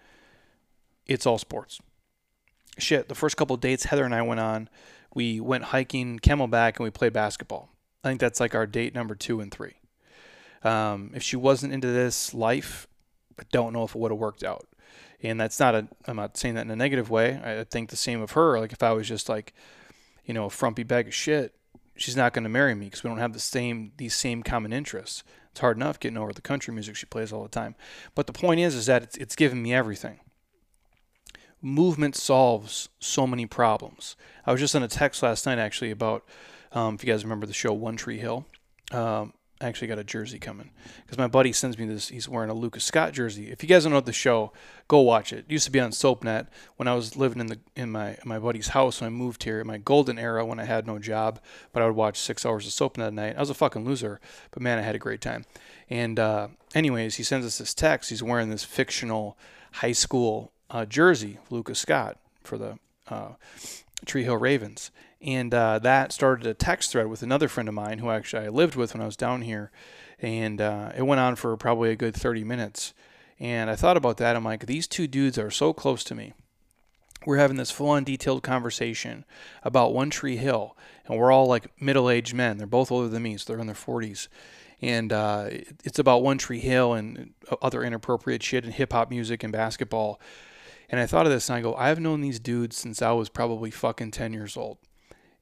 it's 1.04 1.26
all 1.26 1.36
sports. 1.36 1.80
Shit, 2.78 3.08
the 3.08 3.16
first 3.16 3.36
couple 3.36 3.56
dates 3.56 3.86
Heather 3.86 4.04
and 4.04 4.14
I 4.14 4.22
went 4.22 4.38
on, 4.38 4.68
we 5.12 5.40
went 5.40 5.64
hiking 5.64 6.20
Camelback 6.20 6.76
and 6.76 6.84
we 6.84 6.90
played 6.90 7.12
basketball. 7.12 7.70
I 8.04 8.08
think 8.08 8.20
that's 8.20 8.38
like 8.38 8.54
our 8.54 8.68
date 8.68 8.94
number 8.94 9.16
two 9.16 9.40
and 9.40 9.50
three. 9.50 9.74
Um, 10.62 11.10
if 11.12 11.24
she 11.24 11.34
wasn't 11.34 11.72
into 11.72 11.88
this 11.88 12.32
life, 12.32 12.86
I 13.36 13.42
don't 13.50 13.72
know 13.72 13.82
if 13.82 13.96
it 13.96 13.98
would 13.98 14.12
have 14.12 14.20
worked 14.20 14.44
out 14.44 14.68
and 15.22 15.40
that's 15.40 15.60
not 15.60 15.74
a 15.74 15.86
i'm 16.06 16.16
not 16.16 16.36
saying 16.36 16.54
that 16.54 16.62
in 16.62 16.70
a 16.70 16.76
negative 16.76 17.10
way 17.10 17.40
i 17.44 17.64
think 17.64 17.90
the 17.90 17.96
same 17.96 18.22
of 18.22 18.30
her 18.32 18.58
like 18.58 18.72
if 18.72 18.82
i 18.82 18.90
was 18.90 19.06
just 19.06 19.28
like 19.28 19.52
you 20.24 20.32
know 20.32 20.46
a 20.46 20.50
frumpy 20.50 20.82
bag 20.82 21.06
of 21.06 21.14
shit 21.14 21.54
she's 22.00 22.16
not 22.16 22.32
going 22.32 22.44
to 22.44 22.48
marry 22.48 22.74
me 22.74 22.86
because 22.86 23.04
we 23.04 23.08
don't 23.10 23.18
have 23.18 23.34
the 23.34 23.40
same 23.40 23.92
these 23.98 24.14
same 24.14 24.42
common 24.42 24.72
interests. 24.72 25.22
It's 25.50 25.60
hard 25.60 25.76
enough 25.76 26.00
getting 26.00 26.16
over 26.16 26.32
the 26.32 26.40
country 26.40 26.72
music 26.72 26.96
she 26.96 27.06
plays 27.06 27.32
all 27.32 27.42
the 27.42 27.48
time. 27.48 27.74
But 28.14 28.26
the 28.26 28.32
point 28.32 28.60
is 28.60 28.74
is 28.74 28.86
that 28.86 29.02
it's, 29.02 29.16
it's 29.16 29.36
given 29.36 29.62
me 29.62 29.74
everything. 29.74 30.20
Movement 31.62 32.16
solves 32.16 32.88
so 33.00 33.26
many 33.26 33.44
problems. 33.44 34.16
I 34.46 34.52
was 34.52 34.60
just 34.60 34.74
on 34.74 34.82
a 34.82 34.88
text 34.88 35.22
last 35.22 35.44
night 35.44 35.58
actually 35.58 35.90
about 35.90 36.24
um, 36.72 36.94
if 36.94 37.04
you 37.04 37.12
guys 37.12 37.22
remember 37.22 37.46
the 37.46 37.52
show 37.52 37.72
one 37.72 37.96
tree 37.96 38.18
hill 38.18 38.46
um, 38.92 39.34
I 39.60 39.68
actually 39.68 39.88
got 39.88 39.98
a 39.98 40.04
jersey 40.04 40.38
coming 40.38 40.70
because 41.04 41.18
my 41.18 41.26
buddy 41.26 41.52
sends 41.52 41.76
me 41.78 41.84
this. 41.84 42.08
He's 42.08 42.28
wearing 42.28 42.48
a 42.48 42.54
Lucas 42.54 42.82
Scott 42.82 43.12
jersey. 43.12 43.50
If 43.50 43.62
you 43.62 43.68
guys 43.68 43.84
don't 43.84 43.92
know 43.92 44.00
the 44.00 44.12
show, 44.12 44.52
go 44.88 45.00
watch 45.00 45.34
it. 45.34 45.40
it. 45.40 45.52
used 45.52 45.66
to 45.66 45.70
be 45.70 45.80
on 45.80 45.90
SoapNet 45.90 46.46
when 46.76 46.88
I 46.88 46.94
was 46.94 47.14
living 47.14 47.40
in 47.40 47.46
the 47.46 47.58
in 47.76 47.90
my 47.90 48.16
my 48.24 48.38
buddy's 48.38 48.68
house 48.68 49.00
when 49.00 49.08
I 49.08 49.10
moved 49.10 49.44
here 49.44 49.60
in 49.60 49.66
my 49.66 49.76
golden 49.76 50.18
era 50.18 50.46
when 50.46 50.58
I 50.58 50.64
had 50.64 50.86
no 50.86 50.98
job, 50.98 51.40
but 51.72 51.82
I 51.82 51.86
would 51.86 51.96
watch 51.96 52.18
six 52.18 52.46
hours 52.46 52.66
of 52.66 52.72
SoapNet 52.72 53.08
a 53.08 53.10
night. 53.10 53.36
I 53.36 53.40
was 53.40 53.50
a 53.50 53.54
fucking 53.54 53.84
loser, 53.84 54.18
but 54.50 54.62
man, 54.62 54.78
I 54.78 54.82
had 54.82 54.94
a 54.94 54.98
great 54.98 55.20
time. 55.20 55.44
And 55.90 56.18
uh, 56.18 56.48
anyways, 56.74 57.16
he 57.16 57.22
sends 57.22 57.44
us 57.44 57.58
this 57.58 57.74
text. 57.74 58.08
He's 58.08 58.22
wearing 58.22 58.48
this 58.48 58.64
fictional 58.64 59.36
high 59.72 59.92
school 59.92 60.52
uh, 60.70 60.86
jersey, 60.86 61.38
Lucas 61.50 61.80
Scott, 61.80 62.16
for 62.42 62.56
the 62.56 62.78
uh, 63.08 63.32
Tree 64.06 64.24
Hill 64.24 64.36
Ravens. 64.36 64.90
And 65.22 65.52
uh, 65.52 65.78
that 65.80 66.12
started 66.12 66.46
a 66.46 66.54
text 66.54 66.92
thread 66.92 67.08
with 67.08 67.22
another 67.22 67.48
friend 67.48 67.68
of 67.68 67.74
mine 67.74 67.98
who 67.98 68.10
actually 68.10 68.46
I 68.46 68.48
lived 68.48 68.74
with 68.74 68.94
when 68.94 69.02
I 69.02 69.06
was 69.06 69.16
down 69.16 69.42
here. 69.42 69.70
And 70.20 70.60
uh, 70.60 70.92
it 70.96 71.02
went 71.02 71.20
on 71.20 71.36
for 71.36 71.56
probably 71.56 71.90
a 71.90 71.96
good 71.96 72.14
30 72.14 72.44
minutes. 72.44 72.94
And 73.38 73.70
I 73.70 73.76
thought 73.76 73.96
about 73.96 74.16
that. 74.18 74.36
I'm 74.36 74.44
like, 74.44 74.66
these 74.66 74.86
two 74.86 75.06
dudes 75.06 75.38
are 75.38 75.50
so 75.50 75.72
close 75.72 76.04
to 76.04 76.14
me. 76.14 76.32
We're 77.26 77.36
having 77.36 77.58
this 77.58 77.70
full 77.70 77.90
on 77.90 78.04
detailed 78.04 78.42
conversation 78.42 79.26
about 79.62 79.92
One 79.92 80.08
Tree 80.08 80.36
Hill. 80.36 80.76
And 81.06 81.18
we're 81.18 81.32
all 81.32 81.46
like 81.46 81.68
middle 81.80 82.08
aged 82.08 82.34
men. 82.34 82.56
They're 82.56 82.66
both 82.66 82.90
older 82.90 83.08
than 83.08 83.22
me, 83.22 83.36
so 83.36 83.52
they're 83.52 83.60
in 83.60 83.66
their 83.66 83.76
40s. 83.76 84.28
And 84.80 85.12
uh, 85.12 85.48
it's 85.84 85.98
about 85.98 86.22
One 86.22 86.38
Tree 86.38 86.60
Hill 86.60 86.94
and 86.94 87.34
other 87.60 87.82
inappropriate 87.82 88.42
shit 88.42 88.64
and 88.64 88.72
hip 88.72 88.94
hop 88.94 89.10
music 89.10 89.42
and 89.42 89.52
basketball. 89.52 90.18
And 90.88 90.98
I 90.98 91.04
thought 91.04 91.26
of 91.26 91.32
this 91.32 91.50
and 91.50 91.58
I 91.58 91.60
go, 91.60 91.74
I've 91.74 92.00
known 92.00 92.22
these 92.22 92.40
dudes 92.40 92.78
since 92.78 93.02
I 93.02 93.12
was 93.12 93.28
probably 93.28 93.70
fucking 93.70 94.12
10 94.12 94.32
years 94.32 94.56
old 94.56 94.78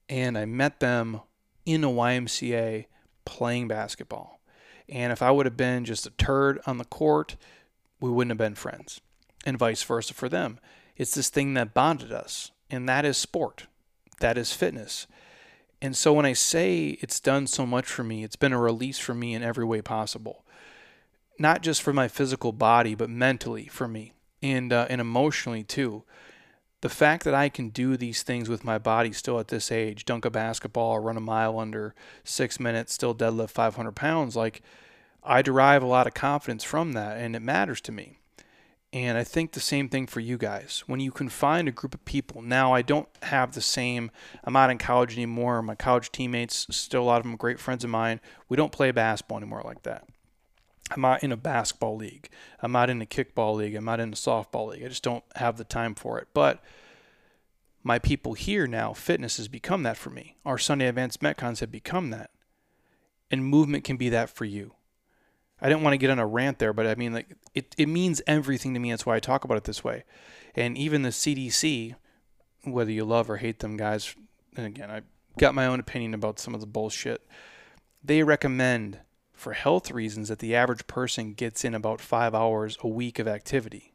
and 0.09 0.37
I 0.39 0.45
met 0.45 0.81
them 0.81 1.21
in 1.67 1.85
a 1.85 1.89
YMCA 1.89 2.87
playing 3.25 3.69
basketball. 3.69 4.41
And 4.89 5.13
if 5.13 5.21
I 5.21 5.31
would 5.31 5.47
have 5.47 5.57
been 5.57 5.85
just 5.85 6.07
a 6.07 6.11
turd 6.11 6.61
on 6.67 6.79
the 6.79 6.85
court, 6.85 7.37
we 8.01 8.11
wouldn't 8.11 8.31
have 8.31 8.39
been 8.39 8.55
friends. 8.55 9.01
And 9.45 9.59
vice 9.59 9.83
versa 9.83 10.15
for 10.15 10.29
them. 10.29 10.59
It's 10.97 11.15
this 11.15 11.29
thing 11.29 11.55
that 11.55 11.75
bonded 11.75 12.11
us, 12.11 12.51
and 12.71 12.89
that 12.89 13.05
is 13.05 13.17
sport. 13.17 13.67
That 14.21 14.37
is 14.37 14.53
fitness. 14.53 15.07
And 15.81 15.97
so 15.97 16.13
when 16.13 16.27
I 16.27 16.33
say 16.33 16.99
it's 17.01 17.21
done 17.21 17.47
so 17.47 17.65
much 17.65 17.87
for 17.87 18.03
me, 18.03 18.25
it's 18.25 18.37
been 18.37 18.53
a 18.53 18.59
release 18.59 18.99
for 18.99 19.15
me 19.15 19.35
in 19.35 19.43
every 19.43 19.65
way 19.65 19.81
possible. 19.81 20.45
Not 21.39 21.63
just 21.63 21.83
for 21.83 21.93
my 21.93 22.09
physical 22.09 22.51
body, 22.51 22.97
but 22.97 23.11
mentally 23.11 23.67
for 23.67 23.87
me 23.87 24.13
and 24.43 24.73
uh, 24.73 24.87
and 24.91 25.01
emotionally 25.01 25.63
too. 25.63 26.03
The 26.81 26.89
fact 26.89 27.25
that 27.25 27.35
I 27.35 27.49
can 27.49 27.71
do 27.71 27.97
these 27.97 28.23
things 28.23 28.49
with 28.49 28.65
my 28.65 28.79
body 28.79 29.13
still 29.13 29.41
at 29.41 29.49
this 29.49 29.73
age, 29.73 30.05
dunk 30.05 30.25
a 30.25 30.31
basketball, 30.31 31.01
run 31.01 31.17
a 31.17 31.21
mile 31.21 31.59
under 31.59 31.95
six 32.23 32.61
minutes, 32.61 32.93
still 32.93 33.15
deadlift 33.15 33.51
500 33.51 33.93
pounds, 33.93 34.37
like 34.37 34.63
I 35.25 35.43
derive 35.43 35.83
a 35.83 35.87
lot 35.87 36.07
of 36.07 36.15
confidence 36.15 36.63
from 36.63 36.93
that, 36.93 37.17
and 37.17 37.35
it 37.35 37.43
matters 37.43 37.81
to 37.83 37.93
me. 37.93 38.19
And 38.93 39.19
I 39.19 39.25
think 39.25 39.53
the 39.53 39.61
same 39.61 39.89
thing 39.89 40.07
for 40.07 40.21
you 40.21 40.39
guys. 40.39 40.85
When 40.87 41.01
you 41.01 41.11
can 41.11 41.29
find 41.29 41.69
a 41.69 41.73
group 41.73 41.95
of 41.95 42.05
people, 42.07 42.41
now 42.41 42.73
I 42.73 42.81
don't 42.81 43.09
have 43.23 43.53
the 43.53 43.61
same, 43.61 44.11
I'm 44.45 44.55
not 44.55 44.71
in 44.71 44.79
college 44.79 45.13
anymore. 45.13 45.61
My 45.61 45.75
college 45.75 46.11
teammates, 46.11 46.67
still 46.71 47.03
a 47.03 47.05
lot 47.05 47.19
of 47.19 47.25
them 47.25 47.37
great 47.37 47.59
friends 47.59 47.85
of 47.85 47.91
mine. 47.91 48.21
We 48.49 48.57
don't 48.57 48.73
play 48.73 48.91
basketball 48.91 49.39
anymore 49.39 49.63
like 49.65 49.83
that. 49.83 50.05
I'm 50.91 51.03
not 51.03 51.23
in 51.23 51.33
a 51.33 51.37
basketball 51.37 51.97
league. 51.97 52.29
I'm 52.61 52.73
not 52.73 52.91
in 52.91 53.03
a 53.03 53.07
kickball 53.07 53.57
league. 53.57 53.75
I'm 53.75 53.85
not 53.85 54.01
in 54.01 54.13
a 54.13 54.17
softball 54.17 54.69
league. 54.71 54.85
I 54.85 54.89
just 54.89 55.03
don't 55.03 55.25
have 55.37 55.57
the 55.57 55.65
time 55.65 55.95
for 55.95 56.19
it. 56.19 56.29
But 56.33 56.63
my 57.83 57.99
people 57.99 58.35
here 58.35 58.67
now, 58.67 58.93
fitness 58.93 59.37
has 59.37 59.49
become 59.49 59.83
that 59.83 59.97
for 59.97 60.11
me. 60.11 60.37
Our 60.45 60.59
Sunday 60.59 60.89
Advanced 60.89 61.21
Metcons 61.21 61.61
have 61.61 61.71
become 61.71 62.11
that. 62.11 62.31
And 63.31 63.45
movement 63.45 63.85
can 63.85 63.97
be 63.97 64.09
that 64.09 64.31
for 64.31 64.45
you. 64.45 64.73
I 65.61 65.69
didn't 65.69 65.83
want 65.83 65.95
to 65.95 65.99
get 65.99 66.11
on 66.11 66.19
a 66.19 66.27
rant 66.27 66.59
there, 66.59 66.73
but 66.73 66.87
I 66.87 66.95
mean, 66.95 67.13
like, 67.13 67.35
it, 67.55 67.75
it 67.77 67.89
means 67.89 68.23
everything 68.27 68.75
to 68.75 68.81
me. 68.81 68.91
That's 68.91 69.05
why 69.05 69.17
I 69.17 69.21
talk 69.21 69.45
about 69.45 69.57
it 69.57 69.65
this 69.65 69.83
way. 69.83 70.05
And 70.55 70.79
even 70.79 71.03
the 71.03 71.09
CDC, 71.11 71.95
whether 72.65 72.91
you 72.91 73.05
love 73.05 73.29
or 73.29 73.39
hate 73.39 73.59
them 73.59 73.77
guys, 73.77 74.15
and 74.57 74.67
again, 74.67 74.91
I 74.91 75.03
got 75.37 75.55
my 75.55 75.67
own 75.67 75.81
opinion 75.81 76.15
about 76.15 76.39
some 76.39 76.55
of 76.55 76.61
the 76.61 76.67
bullshit. 76.67 77.27
They 78.03 78.23
recommend, 78.23 79.01
for 79.39 79.53
health 79.53 79.91
reasons, 79.93 80.29
that 80.29 80.41
the 80.41 80.55
average 80.55 80.87
person 80.87 81.33
gets 81.33 81.65
in 81.65 81.75
about 81.75 82.01
five 82.01 82.35
hours 82.35 82.77
a 82.83 82.89
week 82.89 83.19
of 83.19 83.29
activity. 83.29 83.93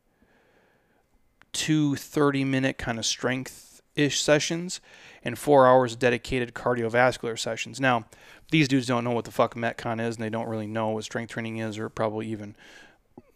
Two 1.52 1.96
30 1.96 2.46
minute 2.46 2.78
kind 2.78 2.98
of 2.98 3.06
strength 3.06 3.82
ish 3.96 4.22
sessions 4.22 4.80
and 5.24 5.38
four 5.38 5.68
hours 5.68 5.96
dedicated 5.96 6.54
cardiovascular 6.54 7.38
sessions. 7.38 7.80
Now, 7.80 8.06
these 8.52 8.68
dudes 8.68 8.88
don't 8.88 9.04
know 9.04 9.12
what 9.12 9.26
the 9.26 9.32
fuck 9.32 9.54
Metcon 9.56 10.00
is, 10.00 10.16
and 10.16 10.24
they 10.24 10.30
don't 10.30 10.48
really 10.48 10.66
know 10.66 10.90
what 10.90 11.04
strength 11.04 11.32
training 11.32 11.58
is, 11.58 11.78
or 11.78 11.90
probably 11.90 12.28
even 12.28 12.56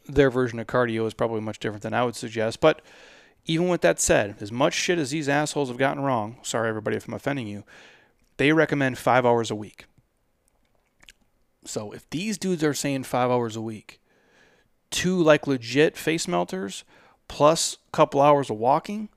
their 0.07 0.31
version 0.31 0.59
of 0.59 0.67
cardio 0.67 1.05
is 1.05 1.13
probably 1.13 1.41
much 1.41 1.59
different 1.59 1.83
than 1.83 1.93
I 1.93 2.05
would 2.05 2.15
suggest. 2.15 2.61
But 2.61 2.81
even 3.45 3.67
with 3.67 3.81
that 3.81 3.99
said, 3.99 4.35
as 4.39 4.51
much 4.51 4.73
shit 4.73 4.97
as 4.97 5.11
these 5.11 5.27
assholes 5.27 5.67
have 5.67 5.77
gotten 5.77 6.03
wrong, 6.03 6.37
sorry 6.41 6.69
everybody 6.69 6.95
if 6.95 7.07
I'm 7.07 7.13
offending 7.13 7.47
you, 7.47 7.65
they 8.37 8.53
recommend 8.53 8.97
five 8.97 9.25
hours 9.25 9.51
a 9.51 9.55
week. 9.55 9.85
So 11.67 11.91
if 11.91 12.09
these 12.09 12.37
dudes 12.37 12.63
are 12.63 12.73
saying 12.73 13.03
five 13.03 13.29
hours 13.29 13.55
a 13.55 13.61
week, 13.61 13.99
two 14.89 15.21
like 15.21 15.47
legit 15.47 15.97
face 15.97 16.27
melters 16.27 16.83
plus 17.27 17.77
a 17.87 17.91
couple 17.91 18.21
hours 18.21 18.49
of 18.49 18.57
walking, 18.57 19.09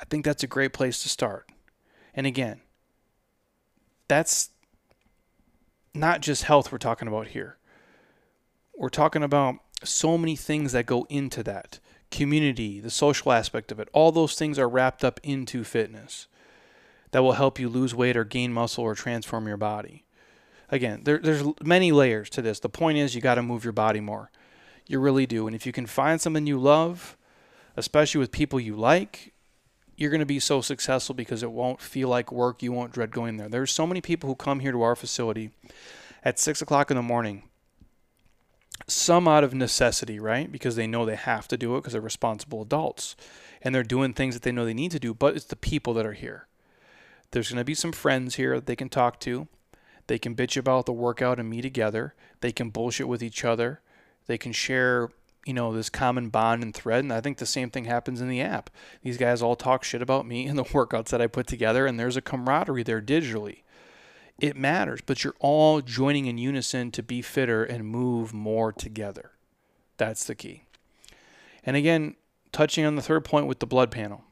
I 0.00 0.04
think 0.04 0.24
that's 0.24 0.42
a 0.42 0.48
great 0.48 0.72
place 0.72 1.02
to 1.02 1.08
start. 1.08 1.50
And 2.14 2.26
again, 2.26 2.60
that's 4.06 4.50
not 5.94 6.20
just 6.20 6.44
health 6.44 6.70
we're 6.70 6.78
talking 6.78 7.08
about 7.08 7.28
here. 7.28 7.56
We're 8.76 8.88
talking 8.88 9.22
about 9.22 9.56
so 9.84 10.16
many 10.16 10.36
things 10.36 10.72
that 10.72 10.86
go 10.86 11.06
into 11.08 11.42
that 11.42 11.80
community, 12.10 12.80
the 12.80 12.90
social 12.90 13.32
aspect 13.32 13.72
of 13.72 13.80
it. 13.80 13.88
All 13.92 14.12
those 14.12 14.34
things 14.34 14.58
are 14.58 14.68
wrapped 14.68 15.04
up 15.04 15.20
into 15.22 15.64
fitness 15.64 16.26
that 17.10 17.22
will 17.22 17.32
help 17.32 17.58
you 17.58 17.68
lose 17.68 17.94
weight 17.94 18.16
or 18.16 18.24
gain 18.24 18.52
muscle 18.52 18.84
or 18.84 18.94
transform 18.94 19.46
your 19.46 19.56
body. 19.56 20.04
Again, 20.70 21.02
there, 21.04 21.18
there's 21.18 21.42
many 21.62 21.92
layers 21.92 22.28
to 22.30 22.42
this. 22.42 22.60
The 22.60 22.68
point 22.68 22.98
is, 22.98 23.14
you 23.14 23.20
got 23.20 23.36
to 23.36 23.42
move 23.42 23.64
your 23.64 23.72
body 23.72 24.00
more. 24.00 24.30
You 24.86 25.00
really 25.00 25.26
do. 25.26 25.46
And 25.46 25.56
if 25.56 25.66
you 25.66 25.72
can 25.72 25.86
find 25.86 26.20
something 26.20 26.46
you 26.46 26.58
love, 26.58 27.16
especially 27.76 28.18
with 28.18 28.32
people 28.32 28.60
you 28.60 28.76
like, 28.76 29.32
you're 29.96 30.10
going 30.10 30.20
to 30.20 30.26
be 30.26 30.40
so 30.40 30.60
successful 30.60 31.14
because 31.14 31.42
it 31.42 31.50
won't 31.50 31.80
feel 31.80 32.08
like 32.08 32.30
work. 32.30 32.62
You 32.62 32.72
won't 32.72 32.92
dread 32.92 33.10
going 33.10 33.36
there. 33.36 33.48
There's 33.48 33.72
so 33.72 33.86
many 33.86 34.00
people 34.00 34.28
who 34.28 34.36
come 34.36 34.60
here 34.60 34.72
to 34.72 34.82
our 34.82 34.94
facility 34.94 35.50
at 36.24 36.38
six 36.38 36.62
o'clock 36.62 36.90
in 36.90 36.96
the 36.96 37.02
morning. 37.02 37.42
Some 38.86 39.26
out 39.26 39.44
of 39.44 39.52
necessity, 39.52 40.20
right? 40.20 40.50
Because 40.50 40.76
they 40.76 40.86
know 40.86 41.04
they 41.04 41.16
have 41.16 41.48
to 41.48 41.56
do 41.56 41.74
it 41.74 41.80
because 41.80 41.92
they're 41.92 42.00
responsible 42.00 42.62
adults 42.62 43.16
and 43.60 43.74
they're 43.74 43.82
doing 43.82 44.14
things 44.14 44.34
that 44.34 44.44
they 44.44 44.52
know 44.52 44.64
they 44.64 44.72
need 44.72 44.92
to 44.92 45.00
do, 45.00 45.12
but 45.12 45.34
it's 45.34 45.46
the 45.46 45.56
people 45.56 45.94
that 45.94 46.06
are 46.06 46.12
here. 46.12 46.46
There's 47.32 47.50
going 47.50 47.58
to 47.58 47.64
be 47.64 47.74
some 47.74 47.92
friends 47.92 48.36
here 48.36 48.54
that 48.54 48.66
they 48.66 48.76
can 48.76 48.88
talk 48.88 49.18
to. 49.20 49.48
They 50.08 50.18
can 50.18 50.34
bitch 50.34 50.56
about 50.56 50.86
the 50.86 50.92
workout 50.92 51.38
and 51.38 51.48
me 51.48 51.62
together. 51.62 52.14
They 52.40 52.50
can 52.50 52.70
bullshit 52.70 53.08
with 53.08 53.22
each 53.22 53.44
other. 53.44 53.80
They 54.26 54.38
can 54.38 54.52
share 54.52 55.10
you 55.46 55.54
know 55.54 55.72
this 55.72 55.88
common 55.88 56.28
bond 56.28 56.62
and 56.62 56.74
thread 56.74 57.04
and 57.04 57.12
i 57.12 57.22
think 57.22 57.38
the 57.38 57.46
same 57.46 57.70
thing 57.70 57.84
happens 57.84 58.20
in 58.20 58.28
the 58.28 58.40
app. 58.40 58.68
These 59.02 59.16
guys 59.16 59.40
all 59.40 59.56
talk 59.56 59.84
shit 59.84 60.02
about 60.02 60.26
me 60.26 60.46
and 60.46 60.58
the 60.58 60.64
workouts 60.74 61.08
that 61.08 61.22
i 61.22 61.26
put 61.26 61.46
together 61.46 61.86
and 61.86 61.98
there's 61.98 62.16
a 62.16 62.22
camaraderie 62.22 62.82
there 62.82 63.00
digitally. 63.00 63.62
It 64.38 64.56
matters 64.56 65.00
but 65.06 65.24
you're 65.24 65.36
all 65.38 65.80
joining 65.80 66.26
in 66.26 66.36
unison 66.36 66.90
to 66.90 67.02
be 67.02 67.22
fitter 67.22 67.64
and 67.64 67.86
move 67.86 68.34
more 68.34 68.72
together. 68.72 69.30
That's 69.96 70.24
the 70.24 70.34
key. 70.34 70.64
And 71.64 71.76
again 71.76 72.16
touching 72.52 72.84
on 72.84 72.96
the 72.96 73.02
third 73.02 73.24
point 73.24 73.46
with 73.46 73.60
the 73.60 73.66
blood 73.66 73.90
panel. 73.90 74.24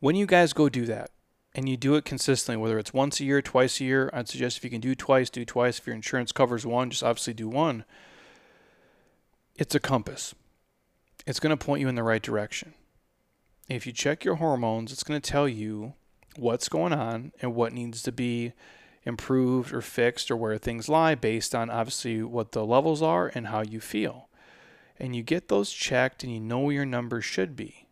When 0.00 0.16
you 0.16 0.26
guys 0.26 0.52
go 0.52 0.68
do 0.68 0.84
that 0.86 1.10
and 1.56 1.68
you 1.68 1.76
do 1.76 1.96
it 1.96 2.04
consistently 2.04 2.60
whether 2.60 2.78
it's 2.78 2.94
once 2.94 3.18
a 3.18 3.24
year 3.24 3.42
twice 3.42 3.80
a 3.80 3.84
year 3.84 4.10
i'd 4.12 4.28
suggest 4.28 4.56
if 4.56 4.62
you 4.62 4.70
can 4.70 4.80
do 4.80 4.94
twice 4.94 5.28
do 5.28 5.44
twice 5.44 5.78
if 5.80 5.86
your 5.86 5.96
insurance 5.96 6.30
covers 6.30 6.64
one 6.64 6.90
just 6.90 7.02
obviously 7.02 7.34
do 7.34 7.48
one 7.48 7.84
it's 9.58 9.74
a 9.74 9.80
compass. 9.80 10.34
It's 11.26 11.40
going 11.40 11.56
to 11.56 11.64
point 11.64 11.80
you 11.80 11.88
in 11.88 11.94
the 11.94 12.02
right 12.02 12.22
direction. 12.22 12.74
If 13.68 13.86
you 13.86 13.92
check 13.92 14.24
your 14.24 14.36
hormones, 14.36 14.92
it's 14.92 15.02
going 15.02 15.20
to 15.20 15.30
tell 15.30 15.48
you 15.48 15.94
what's 16.36 16.68
going 16.68 16.92
on 16.92 17.32
and 17.40 17.54
what 17.54 17.72
needs 17.72 18.02
to 18.02 18.12
be 18.12 18.52
improved 19.04 19.72
or 19.72 19.80
fixed 19.80 20.30
or 20.30 20.36
where 20.36 20.58
things 20.58 20.88
lie 20.88 21.14
based 21.14 21.54
on 21.54 21.70
obviously 21.70 22.22
what 22.22 22.52
the 22.52 22.64
levels 22.64 23.00
are 23.00 23.32
and 23.34 23.48
how 23.48 23.62
you 23.62 23.80
feel. 23.80 24.28
And 24.98 25.16
you 25.16 25.22
get 25.22 25.48
those 25.48 25.72
checked 25.72 26.22
and 26.22 26.32
you 26.32 26.40
know 26.40 26.60
where 26.60 26.74
your 26.74 26.86
numbers 26.86 27.24
should 27.24 27.56
be. 27.56 27.86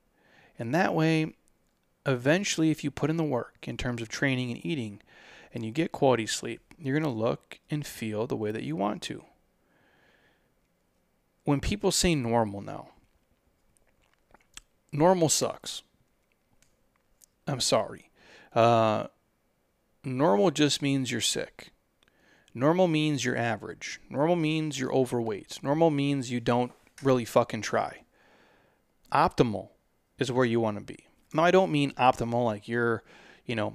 And 0.58 0.74
that 0.74 0.94
way, 0.94 1.34
eventually, 2.07 2.70
if 2.70 2.84
you 2.84 2.90
put 2.90 3.11
in 3.11 3.16
the 3.16 3.24
work 3.24 3.57
in 3.62 3.76
terms 3.76 4.02
of 4.02 4.09
training 4.09 4.50
and 4.50 4.64
eating 4.64 5.00
and 5.52 5.64
you 5.64 5.70
get 5.70 5.92
quality 5.92 6.26
sleep, 6.26 6.61
you're 6.78 6.98
going 6.98 7.12
to 7.12 7.18
look 7.18 7.61
and 7.70 7.86
feel 7.86 8.26
the 8.26 8.36
way 8.36 8.50
that 8.50 8.62
you 8.62 8.76
want 8.76 9.02
to 9.02 9.24
when 11.44 11.61
people 11.61 11.92
say 11.92 12.14
normal 12.14 12.61
now, 12.61 12.88
normal 14.92 15.28
sucks. 15.28 15.82
I'm 17.46 17.61
sorry. 17.61 18.11
Uh, 18.55 19.09
normal 20.02 20.50
just 20.50 20.80
means 20.80 21.11
you're 21.11 21.20
sick. 21.20 21.70
Normal 22.55 22.88
means 22.88 23.24
you're 23.24 23.36
average. 23.36 24.00
Normal 24.09 24.36
means 24.36 24.78
you're 24.78 24.94
overweight. 24.94 25.59
Normal 25.62 25.90
means 25.90 26.30
you 26.30 26.40
don't 26.40 26.72
really 27.02 27.24
fucking 27.24 27.62
try. 27.62 28.05
Optimal 29.12 29.68
is 30.18 30.32
where 30.32 30.46
you 30.46 30.61
want 30.61 30.78
to 30.78 30.84
be. 30.84 31.07
Now, 31.35 31.45
I 31.45 31.51
don't 31.51 31.72
mean 31.72 31.91
optimal 31.93 32.45
like 32.45 32.68
you're, 32.68 33.03
you 33.45 33.57
know, 33.57 33.74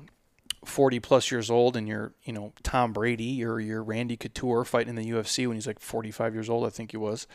40 0.66 1.00
plus 1.00 1.30
years 1.30 1.52
old 1.52 1.76
and 1.76 1.88
you're, 1.88 2.14
you 2.24 2.34
know, 2.34 2.54
Tom 2.64 2.94
Brady 2.94 3.44
or 3.44 3.60
you're 3.60 3.84
Randy 3.84 4.18
Couture 4.18 4.64
fighting 4.66 4.90
in 4.90 4.96
the 4.96 5.12
UFC 5.12 5.46
when 5.46 5.56
he's 5.56 5.68
like 5.68 5.80
45 5.80 6.34
years 6.34 6.50
old, 6.50 6.66
I 6.66 6.70
think 6.70 6.92
he 6.92 6.98
was. 6.98 7.28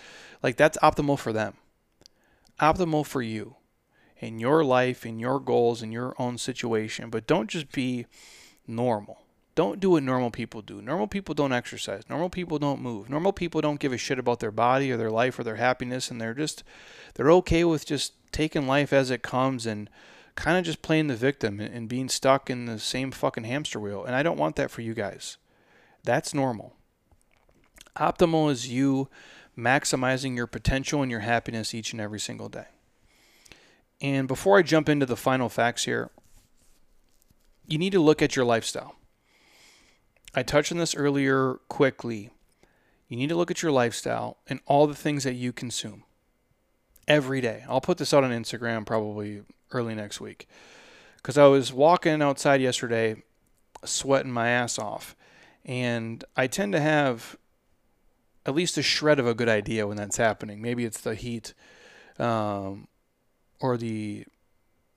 Like 0.43 0.57
that's 0.57 0.79
optimal 0.79 1.19
for 1.19 1.33
them. 1.33 1.55
Optimal 2.61 3.05
for 3.05 3.23
you 3.23 3.57
in 4.19 4.39
your 4.39 4.65
life, 4.65 5.05
in 5.05 5.19
your 5.19 5.41
goals, 5.41 5.83
in 5.83 5.93
your 5.93 6.15
own 6.19 6.39
situation. 6.39 7.11
But 7.11 7.27
don't 7.27 7.49
just 7.49 7.71
be 7.71 8.07
normal. 8.67 9.19
Don't 9.55 9.79
do 9.79 9.91
what 9.91 10.03
normal 10.03 10.31
people 10.31 10.63
do. 10.63 10.83
Normal 10.83 11.07
people 11.07 11.35
don't 11.35 11.53
exercise. 11.53 12.03
Normal 12.09 12.31
people 12.31 12.59
don't 12.59 12.81
move. 12.81 13.09
Normal 13.09 13.33
people 13.33 13.61
don't 13.61 13.79
give 13.79 13.93
a 13.93 13.99
shit 13.99 14.19
about 14.19 14.41
their 14.41 14.51
body 14.51 14.91
or 14.91 14.97
their 14.97 15.11
life 15.11 15.39
or 15.39 15.45
their 15.45 15.57
happiness 15.57 16.11
and 16.11 16.21
they're 16.21 16.35
just 16.35 16.65
they're 17.15 17.31
okay 17.31 17.63
with 17.65 17.87
just 17.87 18.15
taking 18.33 18.67
life 18.67 18.93
as 18.93 19.11
it 19.11 19.23
comes 19.23 19.65
and 19.65 19.89
kind 20.37 20.59
of 20.59 20.65
just 20.65 20.83
playing 20.83 21.07
the 21.07 21.17
victim 21.17 21.61
and 21.61 21.89
being 21.89 22.09
stuck 22.09 22.51
in 22.51 22.67
the 22.67 22.79
same 22.79 23.11
fucking 23.11 23.45
hamster 23.45 23.79
wheel. 23.79 24.05
And 24.05 24.15
I 24.15 24.23
don't 24.23 24.39
want 24.39 24.57
that 24.57 24.71
for 24.71 24.81
you 24.81 24.95
guys. 24.95 25.37
That's 26.03 26.35
normal. 26.35 26.75
Optimal 27.97 28.51
is 28.51 28.69
you 28.69 29.09
maximizing 29.57 30.37
your 30.37 30.47
potential 30.47 31.03
and 31.03 31.11
your 31.11 31.21
happiness 31.21 31.75
each 31.75 31.93
and 31.93 32.01
every 32.01 32.19
single 32.19 32.49
day. 32.49 32.67
And 34.01 34.27
before 34.27 34.59
I 34.59 34.63
jump 34.63 34.89
into 34.89 35.07
the 35.07 35.17
final 35.17 35.49
facts 35.49 35.85
here, 35.85 36.11
you 37.67 37.79
need 37.79 37.93
to 37.93 38.01
look 38.01 38.21
at 38.21 38.37
your 38.37 38.45
lifestyle. 38.45 38.97
I 40.35 40.43
touched 40.43 40.73
on 40.73 40.79
this 40.79 40.95
earlier 40.95 41.61
quickly. 41.69 42.31
You 43.09 43.17
need 43.17 43.29
to 43.29 43.37
look 43.37 43.51
at 43.51 43.63
your 43.63 43.71
lifestyle 43.71 44.39
and 44.49 44.61
all 44.67 44.87
the 44.87 44.95
things 44.95 45.23
that 45.25 45.35
you 45.35 45.53
consume 45.53 46.03
every 47.07 47.41
day. 47.41 47.65
I'll 47.69 47.81
put 47.81 47.99
this 47.99 48.13
out 48.13 48.25
on 48.25 48.31
Instagram 48.31 48.85
probably 48.85 49.43
early 49.75 49.95
next 49.95 50.21
week. 50.21 50.49
Because 51.17 51.39
I 51.39 51.47
was 51.47 51.73
walking 51.73 52.23
outside 52.23 52.61
yesterday, 52.61 53.23
sweating 53.85 54.33
my 54.33 54.49
ass 54.49 54.79
off. 54.79 55.17
And 55.65 56.23
I 56.37 56.47
tend 56.47 56.73
to 56.73 56.81
have 56.81 57.37
at 58.47 58.55
least 58.55 58.77
a 58.77 58.83
shred 58.83 59.19
of 59.19 59.27
a 59.27 59.35
good 59.35 59.49
idea 59.49 59.87
when 59.87 59.97
that's 59.97 60.19
happening. 60.19 60.61
Maybe 60.61 60.85
it's 60.85 61.01
the 61.01 61.15
heat 61.15 61.55
um, 62.19 62.89
or 63.61 63.77
the 63.77 64.27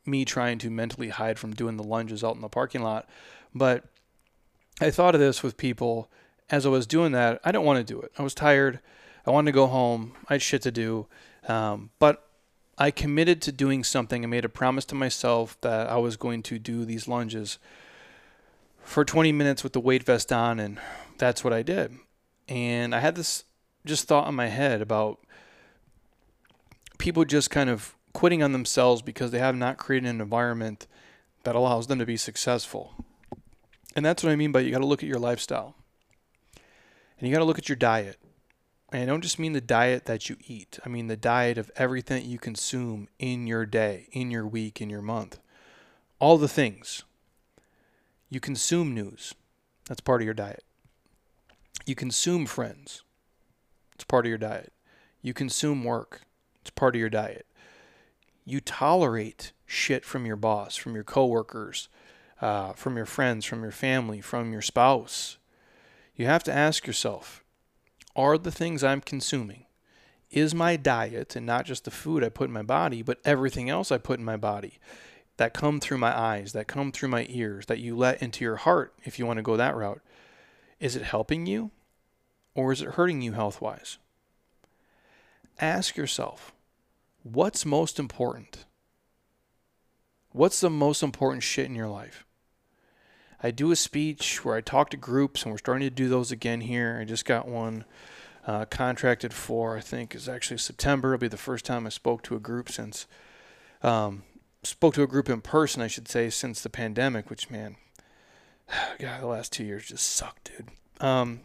me 0.05 0.25
trying 0.25 0.57
to 0.59 0.69
mentally 0.69 1.09
hide 1.09 1.39
from 1.39 1.53
doing 1.53 1.78
the 1.78 1.84
lunges 1.84 2.23
out 2.23 2.36
in 2.36 2.41
the 2.41 2.49
parking 2.49 2.82
lot. 2.82 3.09
But 3.53 3.86
I 4.80 4.91
thought 4.91 5.15
of 5.15 5.21
this 5.21 5.43
with 5.43 5.57
people 5.57 6.09
as 6.49 6.65
I 6.65 6.69
was 6.69 6.88
doing 6.88 7.11
that. 7.13 7.39
I 7.43 7.51
don't 7.51 7.65
want 7.65 7.86
to 7.86 7.93
do 7.93 7.99
it. 8.01 8.11
I 8.17 8.23
was 8.23 8.34
tired. 8.34 8.80
I 9.25 9.32
wanted 9.32 9.51
to 9.51 9.55
go 9.55 9.67
home. 9.67 10.13
I 10.30 10.36
had 10.36 10.41
shit 10.41 10.61
to 10.63 10.71
do. 10.71 11.07
Um, 11.47 11.89
but 11.99 12.26
I 12.78 12.91
committed 12.91 13.41
to 13.43 13.51
doing 13.51 13.84
something. 13.84 14.23
I 14.23 14.28
made 14.28 14.45
a 14.45 14.49
promise 14.49 14.86
to 14.86 14.95
myself 14.95 15.59
that 15.61 15.89
I 15.89 15.97
was 15.97 16.15
going 16.15 16.43
to 16.43 16.59
do 16.59 16.86
these 16.86 17.07
lunges 17.07 17.57
for 18.84 19.03
20 19.03 19.32
minutes 19.32 19.63
with 19.63 19.73
the 19.73 19.80
weight 19.80 20.03
vest 20.03 20.32
on, 20.32 20.59
and 20.59 20.80
that's 21.17 21.43
what 21.43 21.53
I 21.53 21.63
did. 21.63 21.97
And 22.47 22.93
I 22.93 22.99
had 22.99 23.15
this 23.15 23.45
just 23.86 24.07
thought 24.07 24.28
in 24.28 24.36
my 24.36 24.47
head 24.47 24.82
about 24.82 25.19
people 26.97 27.25
just 27.25 27.49
kind 27.49 27.69
of 27.69 27.95
quitting 28.13 28.43
on 28.43 28.51
themselves 28.51 29.01
because 29.01 29.32
they 29.32 29.39
have 29.39 29.55
not 29.55 29.78
created 29.78 30.09
an 30.09 30.21
environment 30.21 30.88
that 31.43 31.55
allows 31.55 31.88
them 31.88 31.99
to 31.99 32.05
be 32.05 32.17
successful. 32.17 33.05
And 33.95 34.05
that's 34.05 34.23
what 34.23 34.32
I 34.32 34.36
mean 34.36 34.51
by 34.51 34.59
you 34.59 34.71
got 34.71 34.80
to 34.80 34.86
look 34.86 35.01
at 35.01 35.09
your 35.09 35.19
lifestyle. 35.19 35.75
And 37.19 37.28
you 37.28 37.34
got 37.34 37.39
to 37.39 37.45
look 37.45 37.57
at 37.57 37.69
your 37.69 37.75
diet. 37.75 38.17
And 38.91 39.03
I 39.03 39.05
don't 39.05 39.21
just 39.21 39.39
mean 39.39 39.53
the 39.53 39.61
diet 39.61 40.05
that 40.05 40.29
you 40.29 40.38
eat. 40.47 40.79
I 40.85 40.89
mean 40.89 41.07
the 41.07 41.17
diet 41.17 41.57
of 41.57 41.71
everything 41.75 42.25
you 42.25 42.39
consume 42.39 43.09
in 43.19 43.47
your 43.47 43.65
day, 43.65 44.07
in 44.11 44.31
your 44.31 44.47
week, 44.47 44.81
in 44.81 44.89
your 44.89 45.01
month. 45.01 45.39
All 46.19 46.38
the 46.38 46.47
things. 46.47 47.03
You 48.29 48.39
consume 48.39 48.93
news. 48.93 49.33
That's 49.88 50.01
part 50.01 50.21
of 50.21 50.25
your 50.25 50.33
diet. 50.33 50.63
You 51.85 51.95
consume 51.95 52.45
friends. 52.45 53.03
It's 53.95 54.03
part 54.03 54.25
of 54.25 54.29
your 54.29 54.38
diet. 54.38 54.73
You 55.21 55.33
consume 55.33 55.83
work. 55.83 56.21
It's 56.61 56.69
part 56.71 56.95
of 56.95 56.99
your 56.99 57.09
diet 57.09 57.47
you 58.47 58.61
tolerate 58.61 59.51
shit 59.65 60.05
from 60.05 60.25
your 60.25 60.38
boss, 60.38 60.77
from 60.77 60.95
your 60.95 61.03
coworkers, 61.03 61.89
uh, 62.41 62.71
from 62.71 62.95
your 62.95 63.05
friends, 63.05 63.43
from 63.43 63.61
your 63.61 63.73
family, 63.73 64.21
from 64.21 64.53
your 64.53 64.61
spouse. 64.61 65.38
You 66.15 66.27
have 66.27 66.43
to 66.45 66.53
ask 66.53 66.88
yourself 66.88 67.43
are 68.18 68.38
the 68.38 68.51
things 68.51 68.84
I'm 68.84 68.99
consuming, 68.99 69.65
is 70.32 70.53
my 70.53 70.76
diet, 70.76 71.36
and 71.36 71.45
not 71.45 71.65
just 71.65 71.86
the 71.86 71.91
food 71.91 72.24
I 72.24 72.30
put 72.30 72.47
in 72.47 72.53
my 72.53 72.63
body, 72.63 73.01
but 73.03 73.20
everything 73.24 73.70
else 73.70 73.91
I 73.91 73.99
put 73.99 74.20
in 74.20 74.26
my 74.26 74.36
body 74.36 74.80
that 75.38 75.53
come 75.53 75.80
through 75.80 75.99
my 75.99 76.18
eyes, 76.18 76.51
that 76.53 76.68
come 76.68 76.91
through 76.91 77.09
my 77.09 77.28
ears, 77.30 77.68
that 77.68 77.80
you 77.80 77.95
let 77.95 78.22
into 78.22 78.43
your 78.43 78.55
heart, 78.57 78.93
if 79.03 79.20
you 79.20 79.26
want 79.26 79.38
to 79.38 79.43
go 79.43 79.55
that 79.55 79.76
route, 79.76 80.01
is 80.80 80.95
it 80.95 81.03
helping 81.03 81.45
you 81.45 81.72
or 82.55 82.72
is 82.72 82.82
it 82.82 82.95
hurting 82.95 83.22
you 83.22 83.34
health 83.34 83.61
wise? 83.61 83.99
Ask 85.59 85.95
yourself 85.95 86.53
what's 87.24 87.65
most 87.65 87.99
important? 87.99 88.65
What's 90.32 90.59
the 90.59 90.70
most 90.70 91.01
important 91.01 91.43
shit 91.43 91.65
in 91.65 91.76
your 91.76 91.88
life? 91.88 92.26
I 93.41 93.51
do 93.51 93.71
a 93.71 93.75
speech 93.75 94.43
where 94.43 94.55
I 94.55 94.61
talk 94.61 94.89
to 94.89 94.97
groups, 94.97 95.43
and 95.43 95.51
we're 95.51 95.59
starting 95.59 95.88
to 95.88 95.93
do 95.93 96.09
those 96.09 96.31
again 96.31 96.61
here. 96.61 96.97
I 96.99 97.05
just 97.05 97.25
got 97.25 97.47
one 97.47 97.85
uh, 98.47 98.65
contracted 98.65 99.33
for, 99.33 99.77
I 99.77 99.81
think, 99.81 100.15
is 100.15 100.27
actually 100.27 100.57
September. 100.57 101.13
It'll 101.13 101.21
be 101.21 101.27
the 101.27 101.38
first 101.38 101.65
time 101.65 101.85
I 101.85 101.89
spoke 101.89 102.23
to 102.23 102.35
a 102.35 102.39
group 102.39 102.71
since, 102.71 103.05
um, 103.83 104.23
spoke 104.63 104.95
to 104.95 105.03
a 105.03 105.07
group 105.07 105.29
in 105.29 105.41
person, 105.41 105.81
I 105.81 105.88
should 105.88 106.07
say, 106.07 106.29
since 106.29 106.61
the 106.61 106.69
pandemic, 106.69 107.29
which, 107.29 107.49
man, 107.49 107.75
God, 108.99 109.21
the 109.21 109.27
last 109.27 109.53
two 109.53 109.63
years 109.63 109.88
just 109.88 110.09
sucked, 110.09 110.51
dude. 110.57 110.69
Um, 110.99 111.41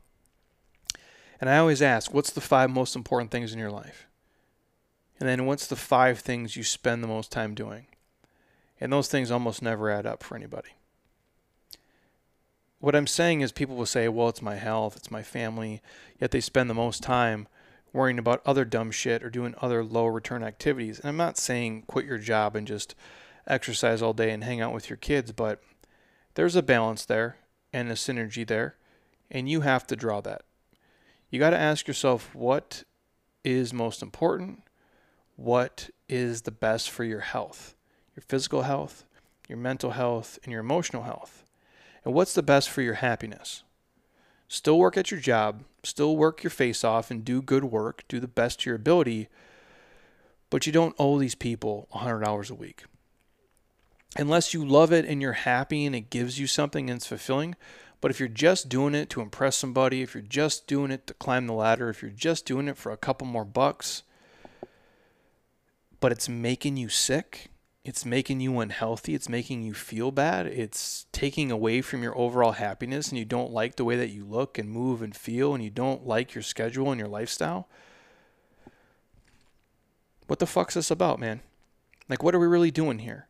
and 1.40 1.50
I 1.50 1.58
always 1.58 1.82
ask, 1.82 2.14
what's 2.14 2.30
the 2.30 2.40
five 2.40 2.70
most 2.70 2.96
important 2.96 3.30
things 3.30 3.52
in 3.52 3.58
your 3.58 3.70
life? 3.70 4.06
And 5.18 5.28
then 5.28 5.44
what's 5.44 5.66
the 5.66 5.76
five 5.76 6.20
things 6.20 6.56
you 6.56 6.64
spend 6.64 7.02
the 7.02 7.08
most 7.08 7.30
time 7.30 7.54
doing? 7.54 7.86
And 8.80 8.92
those 8.92 9.08
things 9.08 9.30
almost 9.30 9.60
never 9.60 9.90
add 9.90 10.06
up 10.06 10.22
for 10.22 10.36
anybody. 10.36 10.70
What 12.82 12.96
I'm 12.96 13.06
saying 13.06 13.42
is 13.42 13.52
people 13.52 13.76
will 13.76 13.86
say, 13.86 14.08
well, 14.08 14.28
it's 14.28 14.42
my 14.42 14.56
health, 14.56 14.96
it's 14.96 15.08
my 15.08 15.22
family, 15.22 15.80
yet 16.20 16.32
they 16.32 16.40
spend 16.40 16.68
the 16.68 16.74
most 16.74 17.00
time 17.00 17.46
worrying 17.92 18.18
about 18.18 18.42
other 18.44 18.64
dumb 18.64 18.90
shit 18.90 19.22
or 19.22 19.30
doing 19.30 19.54
other 19.60 19.84
low 19.84 20.06
return 20.06 20.42
activities. 20.42 20.98
And 20.98 21.08
I'm 21.08 21.16
not 21.16 21.38
saying 21.38 21.84
quit 21.86 22.06
your 22.06 22.18
job 22.18 22.56
and 22.56 22.66
just 22.66 22.96
exercise 23.46 24.02
all 24.02 24.12
day 24.12 24.32
and 24.32 24.42
hang 24.42 24.60
out 24.60 24.74
with 24.74 24.90
your 24.90 24.96
kids, 24.96 25.30
but 25.30 25.62
there's 26.34 26.56
a 26.56 26.62
balance 26.62 27.04
there 27.04 27.36
and 27.72 27.88
a 27.88 27.94
synergy 27.94 28.44
there, 28.44 28.74
and 29.30 29.48
you 29.48 29.60
have 29.60 29.86
to 29.86 29.94
draw 29.94 30.20
that. 30.20 30.42
You 31.30 31.38
got 31.38 31.50
to 31.50 31.60
ask 31.60 31.86
yourself 31.86 32.34
what 32.34 32.82
is 33.44 33.72
most 33.72 34.02
important 34.02 34.64
what 35.36 35.88
is 36.08 36.42
the 36.42 36.50
best 36.50 36.90
for 36.90 37.04
your 37.04 37.20
health, 37.20 37.76
your 38.16 38.24
physical 38.26 38.62
health, 38.62 39.04
your 39.48 39.58
mental 39.58 39.92
health, 39.92 40.40
and 40.42 40.50
your 40.50 40.60
emotional 40.60 41.04
health. 41.04 41.41
And 42.04 42.14
what's 42.14 42.34
the 42.34 42.42
best 42.42 42.68
for 42.68 42.82
your 42.82 42.94
happiness? 42.94 43.62
Still 44.48 44.78
work 44.78 44.96
at 44.96 45.10
your 45.10 45.20
job, 45.20 45.62
still 45.82 46.16
work 46.16 46.42
your 46.42 46.50
face 46.50 46.84
off 46.84 47.10
and 47.10 47.24
do 47.24 47.40
good 47.40 47.64
work, 47.64 48.04
do 48.08 48.20
the 48.20 48.28
best 48.28 48.60
to 48.60 48.70
your 48.70 48.76
ability, 48.76 49.28
but 50.50 50.66
you 50.66 50.72
don't 50.72 50.94
owe 50.98 51.18
these 51.18 51.34
people 51.34 51.88
100 51.92 52.24
hours 52.24 52.50
a 52.50 52.54
week. 52.54 52.84
Unless 54.16 54.52
you 54.52 54.64
love 54.64 54.92
it 54.92 55.06
and 55.06 55.22
you're 55.22 55.32
happy 55.32 55.86
and 55.86 55.94
it 55.94 56.10
gives 56.10 56.38
you 56.38 56.46
something 56.46 56.90
and 56.90 56.98
it's 56.98 57.06
fulfilling. 57.06 57.56
But 58.02 58.10
if 58.10 58.18
you're 58.18 58.28
just 58.28 58.68
doing 58.68 58.94
it 58.94 59.08
to 59.10 59.22
impress 59.22 59.56
somebody, 59.56 60.02
if 60.02 60.12
you're 60.12 60.22
just 60.22 60.66
doing 60.66 60.90
it 60.90 61.06
to 61.06 61.14
climb 61.14 61.46
the 61.46 61.54
ladder, 61.54 61.88
if 61.88 62.02
you're 62.02 62.10
just 62.10 62.44
doing 62.44 62.68
it 62.68 62.76
for 62.76 62.92
a 62.92 62.96
couple 62.96 63.26
more 63.26 63.44
bucks, 63.44 64.02
but 66.00 66.12
it's 66.12 66.28
making 66.28 66.76
you 66.76 66.88
sick. 66.88 67.51
It's 67.84 68.04
making 68.04 68.40
you 68.40 68.60
unhealthy. 68.60 69.14
It's 69.14 69.28
making 69.28 69.62
you 69.64 69.74
feel 69.74 70.12
bad. 70.12 70.46
It's 70.46 71.06
taking 71.10 71.50
away 71.50 71.80
from 71.82 72.02
your 72.02 72.16
overall 72.16 72.52
happiness, 72.52 73.08
and 73.08 73.18
you 73.18 73.24
don't 73.24 73.50
like 73.50 73.74
the 73.74 73.84
way 73.84 73.96
that 73.96 74.10
you 74.10 74.24
look 74.24 74.56
and 74.56 74.70
move 74.70 75.02
and 75.02 75.16
feel, 75.16 75.52
and 75.52 75.64
you 75.64 75.70
don't 75.70 76.06
like 76.06 76.34
your 76.34 76.42
schedule 76.42 76.92
and 76.92 76.98
your 76.98 77.08
lifestyle. 77.08 77.68
What 80.28 80.38
the 80.38 80.46
fuck's 80.46 80.74
this 80.74 80.90
about, 80.90 81.18
man? 81.18 81.40
Like, 82.08 82.22
what 82.22 82.34
are 82.34 82.38
we 82.38 82.46
really 82.46 82.70
doing 82.70 83.00
here? 83.00 83.26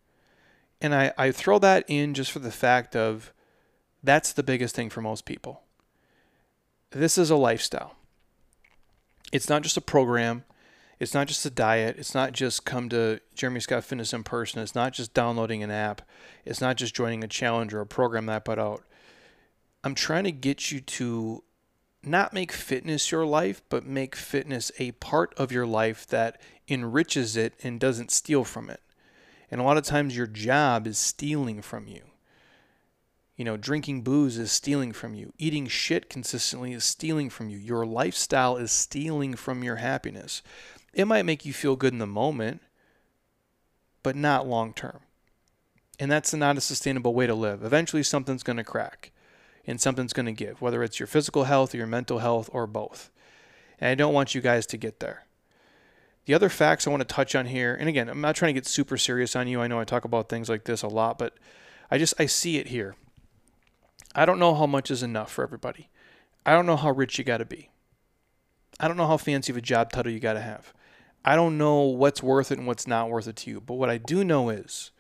And 0.81 0.95
I, 0.95 1.13
I 1.17 1.31
throw 1.31 1.59
that 1.61 1.85
in 1.89 2.13
just 2.13 2.31
for 2.31 2.41
the 2.41 2.51
fact 2.51 2.95
of 2.95 3.33
that's 4.03 4.33
the 4.33 4.43
biggest 4.43 4.75
thing 4.75 4.91
for 4.91 5.01
most 5.01 5.25
people. 5.25 5.63
This 6.91 7.17
is 7.17 7.31
a 7.31 7.37
lifestyle. 7.37 7.97
It's 9.33 9.49
not 9.49 9.63
just 9.63 9.79
a 9.79 9.81
program. 9.81 10.45
It's 11.01 11.15
not 11.15 11.27
just 11.27 11.45
a 11.47 11.51
diet. 11.51 11.97
It's 11.99 12.15
not 12.15 12.33
just 12.33 12.65
come 12.65 12.89
to 12.91 13.21
Jeremy 13.35 13.61
Scott 13.61 13.85
Fitness 13.85 14.13
in 14.13 14.23
person. 14.23 14.63
It's 14.63 14.75
not 14.75 14.93
just 14.93 15.15
downloading 15.15 15.63
an 15.63 15.71
app. 15.71 16.03
It's 16.45 16.61
not 16.61 16.77
just 16.77 16.95
joining 16.95 17.25
a 17.25 17.29
challenge 17.29 17.75
or 17.75 17.81
a 17.81 17.87
program 17.87 18.27
that 18.27 18.37
I 18.37 18.39
put 18.39 18.59
out. 18.59 18.85
I'm 19.83 19.95
trying 19.95 20.25
to 20.25 20.33
get 20.33 20.71
you 20.71 20.81
to 20.81 21.43
not 22.05 22.33
make 22.33 22.53
fitness 22.53 23.11
your 23.11 23.27
life, 23.27 23.63
but 23.69 23.85
make 23.85 24.15
fitness 24.15 24.71
a 24.79 24.93
part 24.93 25.35
of 25.37 25.53
your 25.53 25.67
life 25.67 26.07
that 26.09 26.41
enriches 26.69 27.37
it 27.37 27.55
and 27.63 27.81
doesn't 27.81 28.11
steal 28.11 28.45
from 28.45 28.71
it. 28.71 28.81
And 29.51 29.61
a 29.61 29.65
lot 29.65 29.77
of 29.77 29.85
times 29.85 30.17
your 30.17 30.27
job 30.27 30.87
is 30.87 30.99
stealing 30.99 31.63
from 31.63 31.87
you. 31.87 32.03
You 33.37 33.45
know, 33.45 33.57
drinking 33.57 34.03
booze 34.03 34.39
is 34.39 34.53
stealing 34.53 34.93
from 34.93 35.15
you. 35.15 35.33
Eating 35.39 35.67
shit 35.67 36.09
consistently 36.09 36.73
is 36.73 36.85
stealing 36.85 37.29
from 37.29 37.49
you. 37.49 37.59
Your 37.59 37.85
lifestyle 37.85 38.57
is 38.57 38.71
stealing 38.71 39.35
from 39.35 39.65
your 39.65 39.77
happiness. 39.77 40.43
It 40.95 41.07
might 41.07 41.25
make 41.25 41.47
you 41.47 41.53
feel 41.53 41.77
good 41.77 41.93
in 41.93 41.99
the 41.99 42.07
moment, 42.07 42.61
but 44.03 44.17
not 44.17 44.47
long 44.47 44.75
term. 44.75 45.01
And 45.99 46.11
that's 46.11 46.35
not 46.35 46.57
a 46.57 46.61
sustainable 46.61 47.15
way 47.15 47.27
to 47.27 47.35
live. 47.35 47.65
Eventually, 47.65 48.03
something's 48.03 48.43
going 48.43 48.57
to 48.57 48.65
crack 48.65 49.13
and 49.67 49.81
something's 49.81 50.13
going 50.13 50.27
to 50.27 50.33
give, 50.33 50.61
whether 50.61 50.83
it's 50.83 50.99
your 50.99 51.07
physical 51.07 51.45
health 51.45 51.75
or 51.75 51.79
your 51.79 51.87
mental 51.87 52.19
health 52.19 52.51
or 52.53 52.67
both. 52.67 53.11
And 53.81 53.89
I 53.89 53.95
don't 53.95 54.15
want 54.15 54.35
you 54.35 54.41
guys 54.41 54.67
to 54.67 54.77
get 54.77 55.01
there. 55.01 55.25
The 56.25 56.35
other 56.35 56.49
facts 56.49 56.87
I 56.87 56.91
want 56.91 57.01
to 57.01 57.15
touch 57.15 57.35
on 57.35 57.47
here, 57.47 57.75
and 57.75 57.89
again, 57.89 58.09
I'm 58.09 58.21
not 58.21 58.37
trying 58.37 58.55
to 58.55 58.61
get 58.61 58.67
super 58.67 58.97
serious 58.97 59.35
on 59.35 59.49
you. 59.49 59.61
I 59.61 59.67
know 59.67 59.81
I 59.81 59.85
talk 59.85 60.05
about 60.05 60.29
things 60.29 60.49
like 60.49 60.65
this 60.65 60.83
a 60.83 60.89
lot, 60.89 61.19
but 61.19 61.35
I 61.91 61.99
just 61.99 62.15
I 62.19 62.27
see 62.27 62.59
it 62.59 62.69
here. 62.69 62.95
I 64.15 64.25
don't 64.25 64.39
know 64.39 64.55
how 64.55 64.67
much 64.67 64.91
is 64.91 65.03
enough 65.03 65.33
for 65.33 65.43
everybody. 65.43 65.89
I 66.47 66.53
don't 66.53 66.67
know 66.67 66.77
how 66.77 66.91
rich 66.91 67.19
you 67.19 67.25
got 67.25 67.39
to 67.39 67.45
be. 67.45 67.71
I 68.79 68.89
don't 68.89 68.97
know 68.97 69.07
how 69.07 69.17
fancy 69.17 69.53
of 69.53 69.57
a 69.57 69.63
job 69.63 69.91
title 69.91 70.13
you 70.13 70.21
got 70.21 70.35
to 70.35 70.41
have. 70.41 70.73
I 71.25 71.37
don't 71.37 71.59
know 71.59 71.83
what's 71.83 72.23
worth 72.23 72.51
it 72.51 72.59
and 72.59 72.67
what's 72.67 72.87
not 72.87 73.09
worth 73.09 73.29
it 73.29 73.37
to 73.37 73.51
you. 73.51 73.61
But 73.61 73.75
what 73.75 73.91
I 73.91 73.99
do 73.99 74.25
know 74.25 74.49
is 74.49 74.91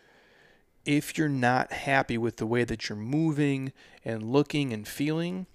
if 0.84 1.16
you're 1.16 1.28
not 1.28 1.72
happy 1.72 2.18
with 2.18 2.36
the 2.36 2.46
way 2.46 2.64
that 2.64 2.88
you're 2.88 2.96
moving 2.98 3.72
and 4.04 4.32
looking 4.32 4.72
and 4.72 4.86
feeling, 4.86 5.46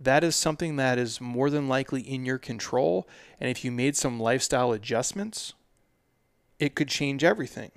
that 0.00 0.22
is 0.22 0.36
something 0.36 0.76
that 0.76 0.98
is 0.98 1.20
more 1.20 1.50
than 1.50 1.68
likely 1.68 2.00
in 2.00 2.24
your 2.24 2.38
control. 2.38 3.08
And 3.40 3.50
if 3.50 3.64
you 3.64 3.72
made 3.72 3.96
some 3.96 4.20
lifestyle 4.20 4.72
adjustments, 4.72 5.54
it 6.58 6.74
could 6.74 6.88
change 6.88 7.24
everything. 7.24 7.72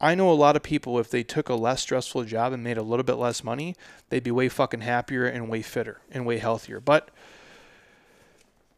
I 0.00 0.14
know 0.14 0.30
a 0.30 0.32
lot 0.32 0.56
of 0.56 0.62
people, 0.62 0.98
if 0.98 1.10
they 1.10 1.22
took 1.22 1.48
a 1.48 1.54
less 1.54 1.82
stressful 1.82 2.24
job 2.24 2.52
and 2.52 2.64
made 2.64 2.78
a 2.78 2.82
little 2.82 3.04
bit 3.04 3.14
less 3.14 3.44
money, 3.44 3.76
they'd 4.08 4.24
be 4.24 4.30
way 4.30 4.48
fucking 4.48 4.80
happier 4.80 5.26
and 5.26 5.50
way 5.50 5.60
fitter 5.60 6.00
and 6.10 6.24
way 6.24 6.38
healthier. 6.38 6.80
But 6.80 7.10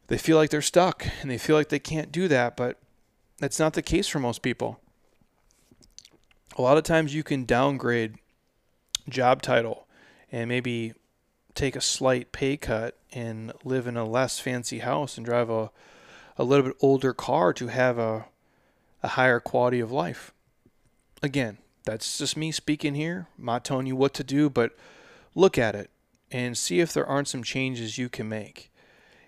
they 0.08 0.18
feel 0.18 0.36
like 0.36 0.50
they're 0.50 0.62
stuck 0.62 1.06
and 1.20 1.30
they 1.30 1.38
feel 1.38 1.56
like 1.56 1.68
they 1.68 1.78
can't 1.78 2.12
do 2.12 2.28
that. 2.28 2.56
But 2.56 2.78
that's 3.38 3.58
not 3.58 3.74
the 3.74 3.82
case 3.82 4.08
for 4.08 4.18
most 4.18 4.42
people. 4.42 4.80
A 6.56 6.62
lot 6.62 6.76
of 6.76 6.84
times 6.84 7.14
you 7.14 7.22
can 7.22 7.44
downgrade 7.44 8.16
job 9.08 9.42
title 9.42 9.86
and 10.30 10.48
maybe 10.48 10.92
take 11.54 11.76
a 11.76 11.80
slight 11.80 12.32
pay 12.32 12.56
cut 12.56 12.98
and 13.12 13.52
live 13.64 13.86
in 13.86 13.96
a 13.96 14.04
less 14.04 14.38
fancy 14.38 14.78
house 14.80 15.16
and 15.16 15.26
drive 15.26 15.50
a, 15.50 15.70
a 16.36 16.44
little 16.44 16.66
bit 16.66 16.76
older 16.80 17.12
car 17.12 17.52
to 17.52 17.68
have 17.68 17.98
a, 17.98 18.26
a 19.02 19.08
higher 19.08 19.40
quality 19.40 19.80
of 19.80 19.92
life. 19.92 20.32
Again, 21.22 21.58
that's 21.84 22.18
just 22.18 22.36
me 22.36 22.52
speaking 22.52 22.94
here. 22.94 23.28
I'm 23.38 23.44
not 23.44 23.64
telling 23.64 23.86
you 23.86 23.96
what 23.96 24.14
to 24.14 24.24
do, 24.24 24.48
but 24.48 24.76
look 25.34 25.58
at 25.58 25.74
it 25.74 25.90
and 26.30 26.56
see 26.56 26.80
if 26.80 26.92
there 26.92 27.06
aren't 27.06 27.28
some 27.28 27.42
changes 27.42 27.98
you 27.98 28.08
can 28.08 28.28
make. 28.28 28.71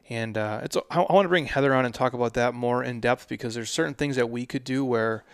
And 0.08 0.36
uh, 0.36 0.60
it's 0.62 0.76
I, 0.90 1.00
I 1.00 1.12
want 1.12 1.24
to 1.24 1.28
bring 1.28 1.46
Heather 1.46 1.74
on 1.74 1.84
and 1.84 1.94
talk 1.94 2.12
about 2.12 2.34
that 2.34 2.54
more 2.54 2.82
in 2.82 3.00
depth 3.00 3.28
because 3.28 3.54
there's 3.54 3.70
certain 3.70 3.94
things 3.94 4.16
that 4.16 4.28
we 4.28 4.44
could 4.46 4.64
do 4.64 4.84
where 4.84 5.24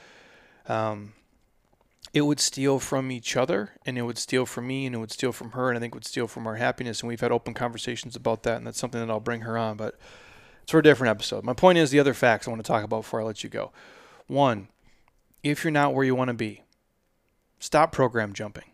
um, 0.68 1.12
it 2.12 2.22
would 2.22 2.40
steal 2.40 2.78
from 2.78 3.10
each 3.10 3.36
other 3.36 3.72
and 3.84 3.98
it 3.98 4.02
would 4.02 4.18
steal 4.18 4.46
from 4.46 4.66
me 4.66 4.86
and 4.86 4.94
it 4.94 4.98
would 4.98 5.12
steal 5.12 5.32
from 5.32 5.52
her 5.52 5.68
and 5.68 5.76
I 5.76 5.80
think 5.80 5.94
would 5.94 6.06
steal 6.06 6.26
from 6.26 6.46
our 6.46 6.56
happiness. 6.56 7.00
And 7.00 7.08
we've 7.08 7.20
had 7.20 7.32
open 7.32 7.54
conversations 7.54 8.16
about 8.16 8.42
that 8.44 8.58
and 8.58 8.66
that's 8.66 8.78
something 8.78 9.00
that 9.00 9.10
I'll 9.10 9.20
bring 9.20 9.42
her 9.42 9.58
on. 9.58 9.76
But 9.76 9.98
it's 10.62 10.70
for 10.70 10.78
a 10.78 10.82
different 10.82 11.10
episode. 11.10 11.44
My 11.44 11.54
point 11.54 11.78
is 11.78 11.90
the 11.90 12.00
other 12.00 12.14
facts 12.14 12.46
I 12.46 12.50
want 12.50 12.64
to 12.64 12.68
talk 12.68 12.84
about 12.84 13.02
before 13.02 13.20
I 13.20 13.24
let 13.24 13.42
you 13.42 13.50
go. 13.50 13.72
One, 14.26 14.68
if 15.42 15.64
you're 15.64 15.72
not 15.72 15.94
where 15.94 16.04
you 16.04 16.14
want 16.14 16.28
to 16.28 16.34
be, 16.34 16.62
stop 17.58 17.90
program 17.92 18.32
jumping. 18.32 18.70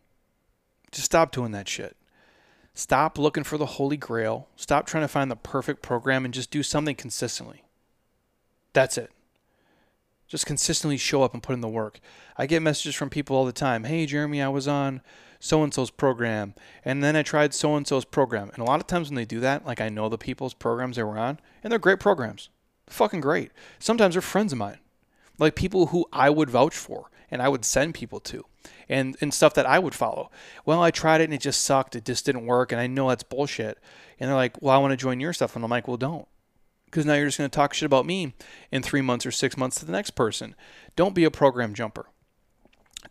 Just 0.91 1.07
stop 1.07 1.33
doing 1.33 1.53
that 1.53 1.69
shit. 1.69 1.97
Stop 2.77 3.17
looking 3.17 3.43
for 3.43 3.57
the 3.57 3.65
holy 3.65 3.97
grail. 3.97 4.49
Stop 4.55 4.87
trying 4.87 5.03
to 5.03 5.09
find 5.09 5.31
the 5.31 5.37
perfect 5.37 5.81
program 5.81 6.27
and 6.27 6.35
just 6.35 6.51
do 6.51 6.63
something 6.63 6.95
consistently. 6.95 7.65
That's 8.75 8.99
it. 8.99 9.11
Just 10.29 10.45
consistently 10.45 10.99
show 10.99 11.23
up 11.23 11.33
and 11.33 11.43
put 11.43 11.55
in 11.55 11.63
the 11.63 11.69
work. 11.69 12.01
I 12.37 12.45
get 12.45 12.61
messages 12.61 12.95
from 12.95 13.09
people 13.09 13.35
all 13.35 13.47
the 13.47 13.53
time. 13.53 13.85
Hey, 13.85 14.05
Jeremy, 14.05 14.43
I 14.43 14.49
was 14.49 14.69
on 14.69 15.01
so 15.41 15.63
and 15.63 15.73
so's 15.73 15.91
program, 15.91 16.55
and 16.85 17.03
then 17.03 17.17
I 17.17 17.23
tried 17.23 17.55
so 17.55 17.77
and 17.77 17.89
so's 17.89 18.05
program. 18.05 18.51
And 18.53 18.59
a 18.59 18.65
lot 18.65 18.81
of 18.81 18.87
times 18.87 19.09
when 19.09 19.17
they 19.17 19.25
do 19.25 19.41
that, 19.41 19.65
like 19.65 19.81
I 19.81 19.89
know 19.89 20.11
the 20.11 20.19
people's 20.19 20.53
programs 20.53 20.97
they 20.97 21.03
were 21.03 21.19
on, 21.19 21.41
and 21.63 21.73
they're 21.73 21.79
great 21.79 21.99
programs. 21.99 22.51
Fucking 22.89 23.23
great. 23.23 23.53
Sometimes 23.79 24.17
they're 24.17 24.23
friends 24.23 24.53
of 24.53 24.59
mine, 24.59 24.81
like 25.39 25.55
people 25.55 25.87
who 25.87 26.05
I 26.13 26.29
would 26.29 26.51
vouch 26.51 26.77
for 26.77 27.11
and 27.31 27.43
I 27.43 27.49
would 27.49 27.65
send 27.65 27.95
people 27.95 28.21
to. 28.21 28.45
And, 28.89 29.17
and 29.21 29.35
stuff 29.35 29.55
that 29.55 29.67
I 29.67 29.79
would 29.79 29.95
follow. 29.95 30.31
Well, 30.65 30.83
I 30.83 30.91
tried 30.91 31.21
it 31.21 31.25
and 31.25 31.35
it 31.35 31.41
just 31.41 31.63
sucked. 31.63 31.97
It 31.97 32.05
just 32.05 32.25
didn't 32.25 32.47
work. 32.47 32.71
And 32.71 32.81
I 32.81 32.87
know 32.87 33.09
that's 33.09 33.25
bullshit. 33.25 33.79
And 34.19 34.29
they're 34.29 34.37
like, 34.37 34.61
well, 34.63 34.75
I 34.75 34.79
want 34.79 34.93
to 34.93 34.97
join 34.97 35.19
your 35.19 35.33
stuff. 35.33 35.57
And 35.57 35.65
I'm 35.65 35.71
like, 35.71 35.89
well, 35.89 35.97
don't 35.97 36.27
because 36.87 37.05
now 37.05 37.15
you're 37.15 37.27
just 37.27 37.37
going 37.37 37.51
to 37.51 37.55
talk 37.55 37.75
shit 37.75 37.85
about 37.85 38.07
me 38.07 38.33
in 38.73 38.83
three 38.83 39.03
months 39.03 39.27
or 39.27 39.31
six 39.31 39.57
months 39.57 39.79
to 39.79 39.85
the 39.85 39.93
next 39.93 40.13
person. 40.13 40.55
Don't 40.95 41.15
be 41.15 41.25
a 41.25 41.31
program 41.31 41.75
jumper. 41.75 42.07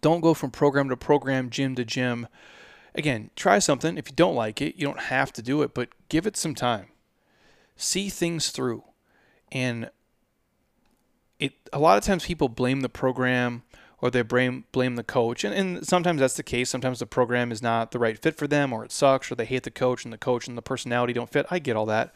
Don't 0.02 0.22
go 0.22 0.34
from 0.34 0.50
program 0.50 0.90
to 0.90 0.98
program, 0.98 1.50
gym 1.50 1.76
to 1.76 1.86
gym. 1.86 2.28
Again, 2.96 3.30
try 3.36 3.60
something. 3.60 3.98
If 3.98 4.10
you 4.10 4.16
don't 4.16 4.36
like 4.36 4.62
it, 4.62 4.76
you 4.76 4.88
don't 4.88 5.02
have 5.02 5.32
to 5.34 5.42
do 5.42 5.62
it, 5.62 5.74
but 5.74 5.90
give 6.10 6.26
it 6.26 6.38
some 6.38 6.56
time. 6.56 6.88
See 7.76 8.10
things 8.10 8.50
through. 8.50 8.84
And 9.52 9.90
it 11.40 11.54
a 11.72 11.80
lot 11.80 11.98
of 11.98 12.04
times 12.04 12.26
people 12.26 12.50
blame 12.50 12.82
the 12.82 12.90
program 12.90 13.64
or 14.02 14.12
they 14.12 14.22
blame 14.22 14.66
blame 14.72 14.96
the 14.96 15.04
coach. 15.04 15.44
And, 15.44 15.54
and 15.54 15.88
sometimes 15.88 16.20
that's 16.20 16.36
the 16.36 16.44
case. 16.44 16.70
Sometimes 16.70 17.00
the 17.00 17.06
program 17.06 17.52
is 17.52 17.62
not 17.62 17.92
the 17.92 18.00
right 18.00 18.18
fit 18.18 18.38
for 18.38 18.48
them 18.48 18.74
or 18.74 18.84
it 18.84 18.92
sucks 18.92 19.32
or 19.32 19.36
they 19.36 19.46
hate 19.46 19.64
the 19.64 19.72
coach 19.72 20.04
and 20.04 20.14
the 20.14 20.18
coach 20.18 20.48
and 20.48 20.58
the 20.58 20.62
personality 20.62 21.14
don't 21.14 21.32
fit. 21.32 21.46
I 21.50 21.60
get 21.60 21.76
all 21.76 21.86
that. 21.88 22.14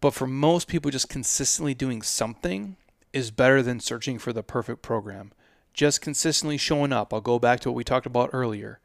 But 0.00 0.14
for 0.14 0.26
most 0.26 0.68
people, 0.68 0.90
just 0.90 1.08
consistently 1.08 1.74
doing 1.74 2.02
something 2.02 2.76
is 3.12 3.30
better 3.30 3.62
than 3.62 3.80
searching 3.80 4.18
for 4.18 4.32
the 4.32 4.42
perfect 4.42 4.82
program. 4.82 5.32
Just 5.72 6.00
consistently 6.00 6.56
showing 6.56 6.92
up. 6.92 7.12
I'll 7.12 7.20
go 7.20 7.38
back 7.38 7.60
to 7.60 7.70
what 7.70 7.76
we 7.76 7.84
talked 7.84 8.06
about 8.06 8.30
earlier. 8.32 8.80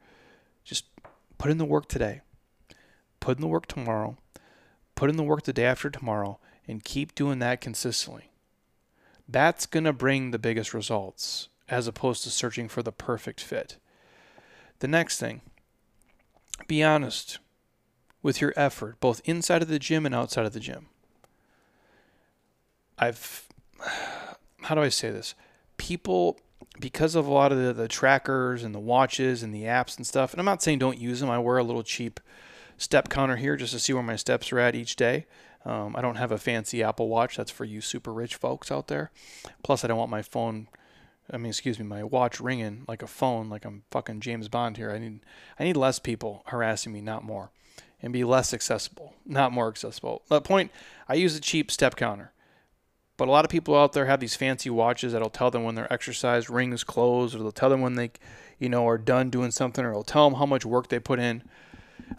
Just 0.64 0.86
put 1.38 1.50
in 1.50 1.58
the 1.58 1.64
work 1.64 1.88
today, 1.88 2.20
put 3.20 3.36
in 3.36 3.42
the 3.42 3.48
work 3.48 3.66
tomorrow, 3.66 4.16
put 4.94 5.10
in 5.10 5.16
the 5.16 5.22
work 5.22 5.42
the 5.42 5.52
day 5.52 5.64
after 5.64 5.90
tomorrow, 5.90 6.38
and 6.66 6.84
keep 6.84 7.14
doing 7.14 7.38
that 7.40 7.60
consistently. 7.60 8.30
That's 9.28 9.66
going 9.66 9.84
to 9.84 9.92
bring 9.92 10.30
the 10.30 10.38
biggest 10.38 10.74
results 10.74 11.48
as 11.68 11.86
opposed 11.86 12.22
to 12.24 12.30
searching 12.30 12.68
for 12.68 12.82
the 12.82 12.92
perfect 12.92 13.40
fit. 13.40 13.78
The 14.80 14.88
next 14.88 15.18
thing, 15.18 15.40
be 16.66 16.82
honest 16.82 17.38
with 18.22 18.40
your 18.40 18.52
effort, 18.56 19.00
both 19.00 19.22
inside 19.24 19.62
of 19.62 19.68
the 19.68 19.78
gym 19.78 20.04
and 20.04 20.14
outside 20.14 20.46
of 20.46 20.52
the 20.52 20.60
gym. 20.60 20.86
I've 22.98 23.48
how 24.62 24.74
do 24.74 24.80
I 24.80 24.88
say 24.88 25.10
this? 25.10 25.34
People 25.76 26.38
because 26.80 27.14
of 27.14 27.26
a 27.26 27.32
lot 27.32 27.52
of 27.52 27.58
the, 27.58 27.72
the 27.72 27.88
trackers 27.88 28.64
and 28.64 28.74
the 28.74 28.80
watches 28.80 29.42
and 29.42 29.54
the 29.54 29.62
apps 29.62 29.96
and 29.96 30.06
stuff, 30.06 30.32
and 30.32 30.40
I'm 30.40 30.46
not 30.46 30.62
saying 30.62 30.78
don't 30.78 30.98
use 30.98 31.20
them. 31.20 31.30
I 31.30 31.38
wear 31.38 31.58
a 31.58 31.62
little 31.62 31.82
cheap 31.82 32.20
step 32.76 33.08
counter 33.08 33.36
here 33.36 33.56
just 33.56 33.72
to 33.72 33.78
see 33.78 33.92
where 33.92 34.02
my 34.02 34.16
steps 34.16 34.52
are 34.52 34.58
at 34.58 34.74
each 34.74 34.96
day. 34.96 35.26
Um, 35.64 35.96
I 35.96 36.02
don't 36.02 36.16
have 36.16 36.32
a 36.32 36.38
fancy 36.38 36.82
Apple 36.82 37.08
Watch. 37.08 37.36
That's 37.36 37.50
for 37.50 37.64
you 37.64 37.80
super 37.80 38.12
rich 38.12 38.36
folks 38.36 38.70
out 38.70 38.88
there. 38.88 39.10
Plus, 39.62 39.84
I 39.84 39.88
don't 39.88 39.98
want 39.98 40.10
my 40.10 40.22
phone. 40.22 40.68
I 41.30 41.38
mean, 41.38 41.48
excuse 41.48 41.78
me, 41.78 41.86
my 41.86 42.04
watch 42.04 42.38
ringing 42.38 42.84
like 42.86 43.02
a 43.02 43.06
phone, 43.06 43.48
like 43.48 43.64
I'm 43.64 43.84
fucking 43.90 44.20
James 44.20 44.48
Bond 44.48 44.76
here. 44.76 44.90
I 44.90 44.98
need, 44.98 45.20
I 45.58 45.64
need 45.64 45.76
less 45.76 45.98
people 45.98 46.42
harassing 46.46 46.92
me, 46.92 47.00
not 47.00 47.24
more, 47.24 47.50
and 48.02 48.12
be 48.12 48.24
less 48.24 48.52
accessible, 48.52 49.14
not 49.24 49.50
more 49.50 49.68
accessible. 49.68 50.22
That 50.28 50.44
point, 50.44 50.70
I 51.08 51.14
use 51.14 51.34
a 51.34 51.40
cheap 51.40 51.70
step 51.70 51.96
counter. 51.96 52.32
But 53.16 53.28
a 53.28 53.30
lot 53.30 53.44
of 53.44 53.50
people 53.50 53.76
out 53.76 53.92
there 53.92 54.06
have 54.06 54.20
these 54.20 54.34
fancy 54.34 54.68
watches 54.70 55.12
that'll 55.12 55.30
tell 55.30 55.50
them 55.50 55.62
when 55.62 55.76
their 55.76 55.90
exercise 55.92 56.50
ring 56.50 56.72
is 56.72 56.84
closed, 56.84 57.34
or 57.34 57.38
they'll 57.38 57.52
tell 57.52 57.70
them 57.70 57.80
when 57.80 57.94
they, 57.94 58.10
you 58.58 58.68
know, 58.68 58.86
are 58.86 58.98
done 58.98 59.30
doing 59.30 59.52
something, 59.52 59.84
or 59.84 59.90
it'll 59.90 60.02
tell 60.02 60.28
them 60.28 60.38
how 60.38 60.46
much 60.46 60.66
work 60.66 60.88
they 60.88 60.98
put 60.98 61.20
in. 61.20 61.42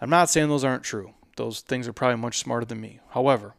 I'm 0.00 0.10
not 0.10 0.30
saying 0.30 0.48
those 0.48 0.64
aren't 0.64 0.82
true. 0.82 1.12
Those 1.36 1.60
things 1.60 1.86
are 1.86 1.92
probably 1.92 2.16
much 2.16 2.38
smarter 2.38 2.66
than 2.66 2.80
me. 2.80 3.00
However, 3.10 3.54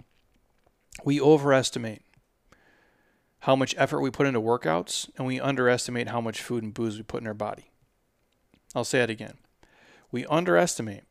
we 1.03 1.21
overestimate 1.21 2.01
how 3.41 3.55
much 3.55 3.75
effort 3.77 4.01
we 4.01 4.11
put 4.11 4.27
into 4.27 4.41
workouts, 4.41 5.09
and 5.17 5.25
we 5.25 5.39
underestimate 5.39 6.09
how 6.09 6.19
much 6.19 6.41
food 6.41 6.63
and 6.63 6.73
booze 6.73 6.97
we 6.97 7.03
put 7.03 7.21
in 7.21 7.27
our 7.27 7.33
body. 7.33 7.71
I'll 8.75 8.83
say 8.83 9.01
it 9.01 9.09
again. 9.09 9.35
We 10.11 10.25
underestimate 10.25 11.03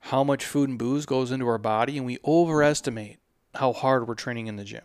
how 0.00 0.22
much 0.22 0.44
food 0.44 0.68
and 0.68 0.78
booze 0.78 1.06
goes 1.06 1.30
into 1.30 1.48
our 1.48 1.58
body, 1.58 1.96
and 1.96 2.06
we 2.06 2.18
overestimate 2.24 3.18
how 3.54 3.72
hard 3.72 4.06
we're 4.06 4.14
training 4.14 4.46
in 4.46 4.56
the 4.56 4.64
gym. 4.64 4.82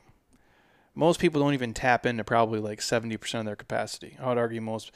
Most 0.94 1.20
people 1.20 1.42
don't 1.42 1.54
even 1.54 1.74
tap 1.74 2.06
into 2.06 2.24
probably 2.24 2.60
like 2.60 2.80
70% 2.80 3.40
of 3.40 3.46
their 3.46 3.56
capacity. 3.56 4.18
I 4.20 4.30
would 4.30 4.38
argue 4.38 4.62
most 4.62 4.92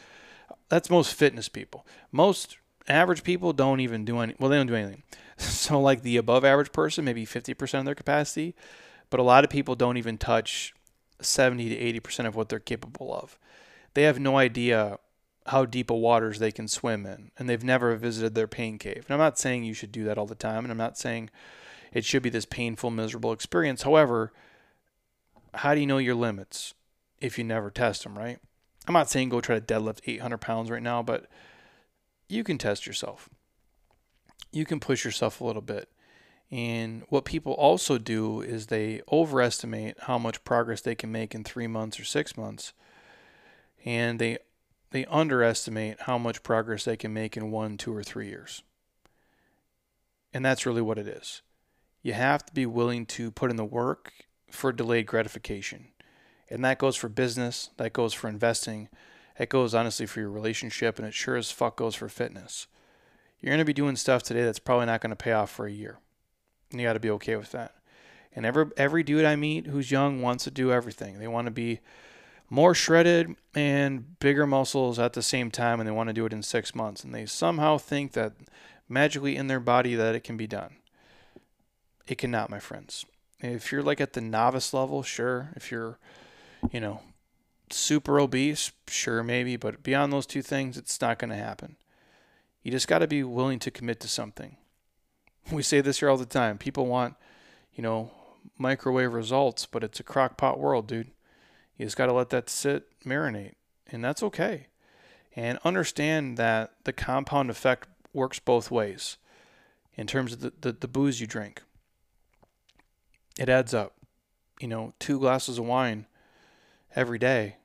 that's 0.70 0.90
most 0.90 1.14
fitness 1.14 1.50
people. 1.50 1.86
Most 2.12 2.58
average 2.90 3.24
people 3.24 3.54
don't 3.54 3.80
even 3.80 4.04
do 4.04 4.20
any 4.20 4.36
well 4.40 4.50
they 4.50 4.58
don't 4.58 4.68
do 4.68 4.76
anything. 4.76 5.04
So 5.38 5.80
like 5.80 6.02
the 6.02 6.18
above 6.18 6.44
average 6.44 6.74
person 6.74 7.06
maybe 7.06 7.26
50% 7.26 7.80
of 7.80 7.86
their 7.86 7.96
capacity, 7.96 8.56
but 9.10 9.22
a 9.22 9.24
lot 9.24 9.46
of 9.46 9.50
people 9.50 9.74
don't 9.74 9.96
even 9.96 10.18
touch 10.18 10.74
70 11.22 11.70
to 11.70 12.02
80% 12.02 12.26
of 12.26 12.36
what 12.36 12.50
they're 12.50 12.60
capable 12.60 13.14
of. 13.14 13.38
They 13.94 14.04
have 14.04 14.20
no 14.20 14.38
idea 14.38 14.98
how 15.48 15.64
deep 15.64 15.90
a 15.90 15.96
waters 15.96 16.40
they 16.40 16.52
can 16.52 16.68
swim 16.68 17.06
in 17.06 17.32
and 17.38 17.48
they've 17.48 17.64
never 17.64 17.96
visited 17.96 18.36
their 18.36 18.48
pain 18.48 18.78
cave. 18.78 19.06
And 19.08 19.12
I'm 19.12 19.20
not 19.20 19.40
saying 19.40 19.64
you 19.64 19.74
should 19.74 19.94
do 19.94 20.04
that 20.06 20.18
all 20.18 20.26
the 20.26 20.36
time 20.36 20.66
and 20.66 20.72
I'm 20.72 20.78
not 20.78 20.98
saying 20.98 21.30
it 21.94 22.04
should 22.04 22.24
be 22.24 22.30
this 22.30 22.46
painful, 22.46 22.92
miserable 22.92 23.32
experience. 23.32 23.84
However, 23.84 24.34
how 25.54 25.74
do 25.74 25.80
you 25.80 25.88
know 25.88 25.98
your 25.98 26.16
limits 26.16 26.74
if 27.20 27.38
you 27.38 27.44
never 27.44 27.72
test 27.72 28.04
them, 28.04 28.18
right? 28.18 28.40
I'm 28.88 28.94
not 28.94 29.10
saying 29.10 29.30
go 29.30 29.42
try 29.42 29.60
to 29.60 29.66
deadlift 29.66 30.02
800 30.06 30.40
pounds 30.40 30.70
right 30.70 30.84
now, 30.84 31.02
but 31.02 31.28
you 32.30 32.44
can 32.44 32.58
test 32.58 32.88
yourself. 32.88 33.30
You 34.52 34.66
can 34.66 34.80
push 34.80 35.04
yourself 35.04 35.42
a 35.42 35.44
little 35.44 35.62
bit. 35.62 35.90
And 36.52 37.04
what 37.10 37.26
people 37.26 37.54
also 37.54 37.98
do 37.98 38.42
is 38.42 38.68
they 38.68 39.02
overestimate 39.12 39.98
how 40.02 40.18
much 40.18 40.44
progress 40.44 40.82
they 40.82 40.96
can 40.96 41.12
make 41.12 41.36
in 41.36 41.44
three 41.44 41.68
months 41.68 42.00
or 42.00 42.06
six 42.06 42.38
months. 42.38 42.74
And 43.86 44.20
they 44.20 44.40
they 44.92 45.06
underestimate 45.06 46.02
how 46.02 46.18
much 46.18 46.42
progress 46.42 46.86
they 46.86 46.98
can 46.98 47.14
make 47.14 47.38
in 47.38 47.52
one, 47.52 47.78
two, 47.78 47.96
or 47.96 48.02
three 48.02 48.28
years. 48.28 48.64
And 50.34 50.44
that's 50.44 50.66
really 50.66 50.82
what 50.82 50.98
it 50.98 51.08
is 51.08 51.44
you 52.02 52.14
have 52.14 52.46
to 52.46 52.54
be 52.54 52.66
willing 52.66 53.06
to 53.06 53.32
put 53.32 53.50
in 53.50 53.58
the 53.58 53.66
work 53.66 54.14
for 54.50 54.72
delayed 54.72 55.06
gratification. 55.06 55.90
And 56.50 56.64
that 56.66 56.80
goes 56.80 56.96
for 56.96 57.10
business, 57.10 57.70
that 57.78 57.94
goes 57.94 58.14
for 58.14 58.28
investing, 58.28 58.90
it 59.40 59.50
goes 59.50 59.74
honestly 59.74 60.06
for 60.06 60.20
your 60.20 60.30
relationship, 60.30 61.00
and 61.00 61.08
it 61.08 61.14
sure 61.14 61.38
as 61.38 61.50
fuck 61.50 61.78
goes 61.78 61.96
for 61.96 62.10
fitness. 62.10 62.68
you're 63.40 63.52
going 63.52 63.60
to 63.60 63.66
be 63.66 63.74
doing 63.74 63.96
stuff 63.96 64.24
today 64.24 64.44
that's 64.44 64.60
probably 64.60 64.86
not 64.86 65.02
going 65.02 65.12
to 65.12 65.16
pay 65.16 65.32
off 65.32 65.50
for 65.50 65.66
a 65.66 65.72
year. 65.72 65.98
And 66.72 66.80
you 66.80 66.88
got 66.88 66.94
to 66.94 67.00
be 67.00 67.10
okay 67.12 67.36
with 67.36 67.52
that. 67.52 67.74
And 68.36 68.46
every 68.46 68.66
every 68.78 69.04
dude 69.04 69.26
I 69.26 69.36
meet 69.36 69.68
who's 69.68 69.92
young 69.92 70.22
wants 70.22 70.44
to 70.44 70.52
do 70.52 70.72
everything. 70.72 71.18
They 71.18 71.28
want 71.28 71.46
to 71.46 71.52
be 71.52 71.80
more 72.50 72.76
shredded 72.76 73.36
and 73.56 74.20
bigger 74.20 74.46
muscles 74.46 75.00
at 75.00 75.14
the 75.14 75.22
same 75.22 75.52
time 75.52 75.80
and 75.80 75.88
they 75.88 75.92
want 75.92 76.10
to 76.10 76.14
do 76.14 76.26
it 76.26 76.34
in 76.34 76.42
6 76.42 76.76
months 76.76 77.04
and 77.04 77.14
they 77.14 77.26
somehow 77.26 77.78
think 77.78 78.14
that 78.14 78.34
magically 78.88 79.36
in 79.36 79.48
their 79.48 79.60
body 79.60 79.96
that 79.96 80.16
it 80.16 80.24
can 80.24 80.36
be 80.36 80.48
done. 80.48 80.76
It 82.08 82.18
cannot, 82.18 82.50
my 82.50 82.60
friends. 82.60 83.06
If 83.40 83.72
you're 83.72 83.84
like 83.84 84.02
at 84.02 84.14
the 84.14 84.22
novice 84.22 84.74
level, 84.74 85.04
sure. 85.04 85.50
If 85.56 85.72
you're, 85.72 86.00
you 86.72 86.80
know, 86.80 87.02
super 87.72 88.20
obese, 88.20 88.72
sure, 88.88 89.24
maybe. 89.24 89.56
But 89.56 89.84
beyond 89.84 90.12
those 90.12 90.26
two 90.26 90.42
things, 90.42 90.78
it's 90.78 91.00
not 91.02 91.20
going 91.20 91.30
to 91.30 91.36
happen. 91.36 91.78
You 92.64 92.72
just 92.72 92.88
got 92.88 93.00
to 93.00 93.08
be 93.08 93.24
willing 93.24 93.60
to 93.60 93.72
commit 93.72 94.00
to 94.02 94.08
something. 94.08 94.58
We 95.52 95.64
say 95.64 95.82
this 95.82 96.00
here 96.00 96.10
all 96.10 96.18
the 96.18 96.28
time. 96.28 96.60
People 96.60 96.86
want, 96.86 97.16
you 97.74 97.82
know, 97.82 98.12
microwave 98.60 99.14
results, 99.14 99.66
but 99.66 99.84
it's 99.84 100.00
a 100.00 100.04
crock 100.04 100.38
pot 100.38 100.60
world, 100.60 100.86
dude. 100.86 101.10
You 101.76 101.88
just 101.88 101.98
got 101.98 102.06
to 102.06 102.14
let 102.14 102.30
that 102.30 102.52
sit, 102.52 102.86
marinate, 103.04 103.56
and 103.88 104.04
that's 104.04 104.22
okay. 104.22 104.68
And 105.36 105.58
understand 105.64 106.38
that 106.38 106.74
the 106.84 106.94
compound 106.94 107.50
effect 107.50 107.88
works 108.14 108.38
both 108.38 108.70
ways 108.70 109.18
in 109.96 110.06
terms 110.06 110.34
of 110.34 110.42
the, 110.42 110.54
the, 110.62 110.72
the 110.74 110.88
booze 110.88 111.20
you 111.20 111.26
drink. 111.26 111.64
It 113.40 113.50
adds 113.50 113.74
up. 113.74 113.96
You 114.60 114.68
know, 114.68 114.94
two 115.00 115.20
glasses 115.20 115.58
of 115.58 115.66
wine 115.66 116.06
every 116.96 117.18
day 117.18 117.56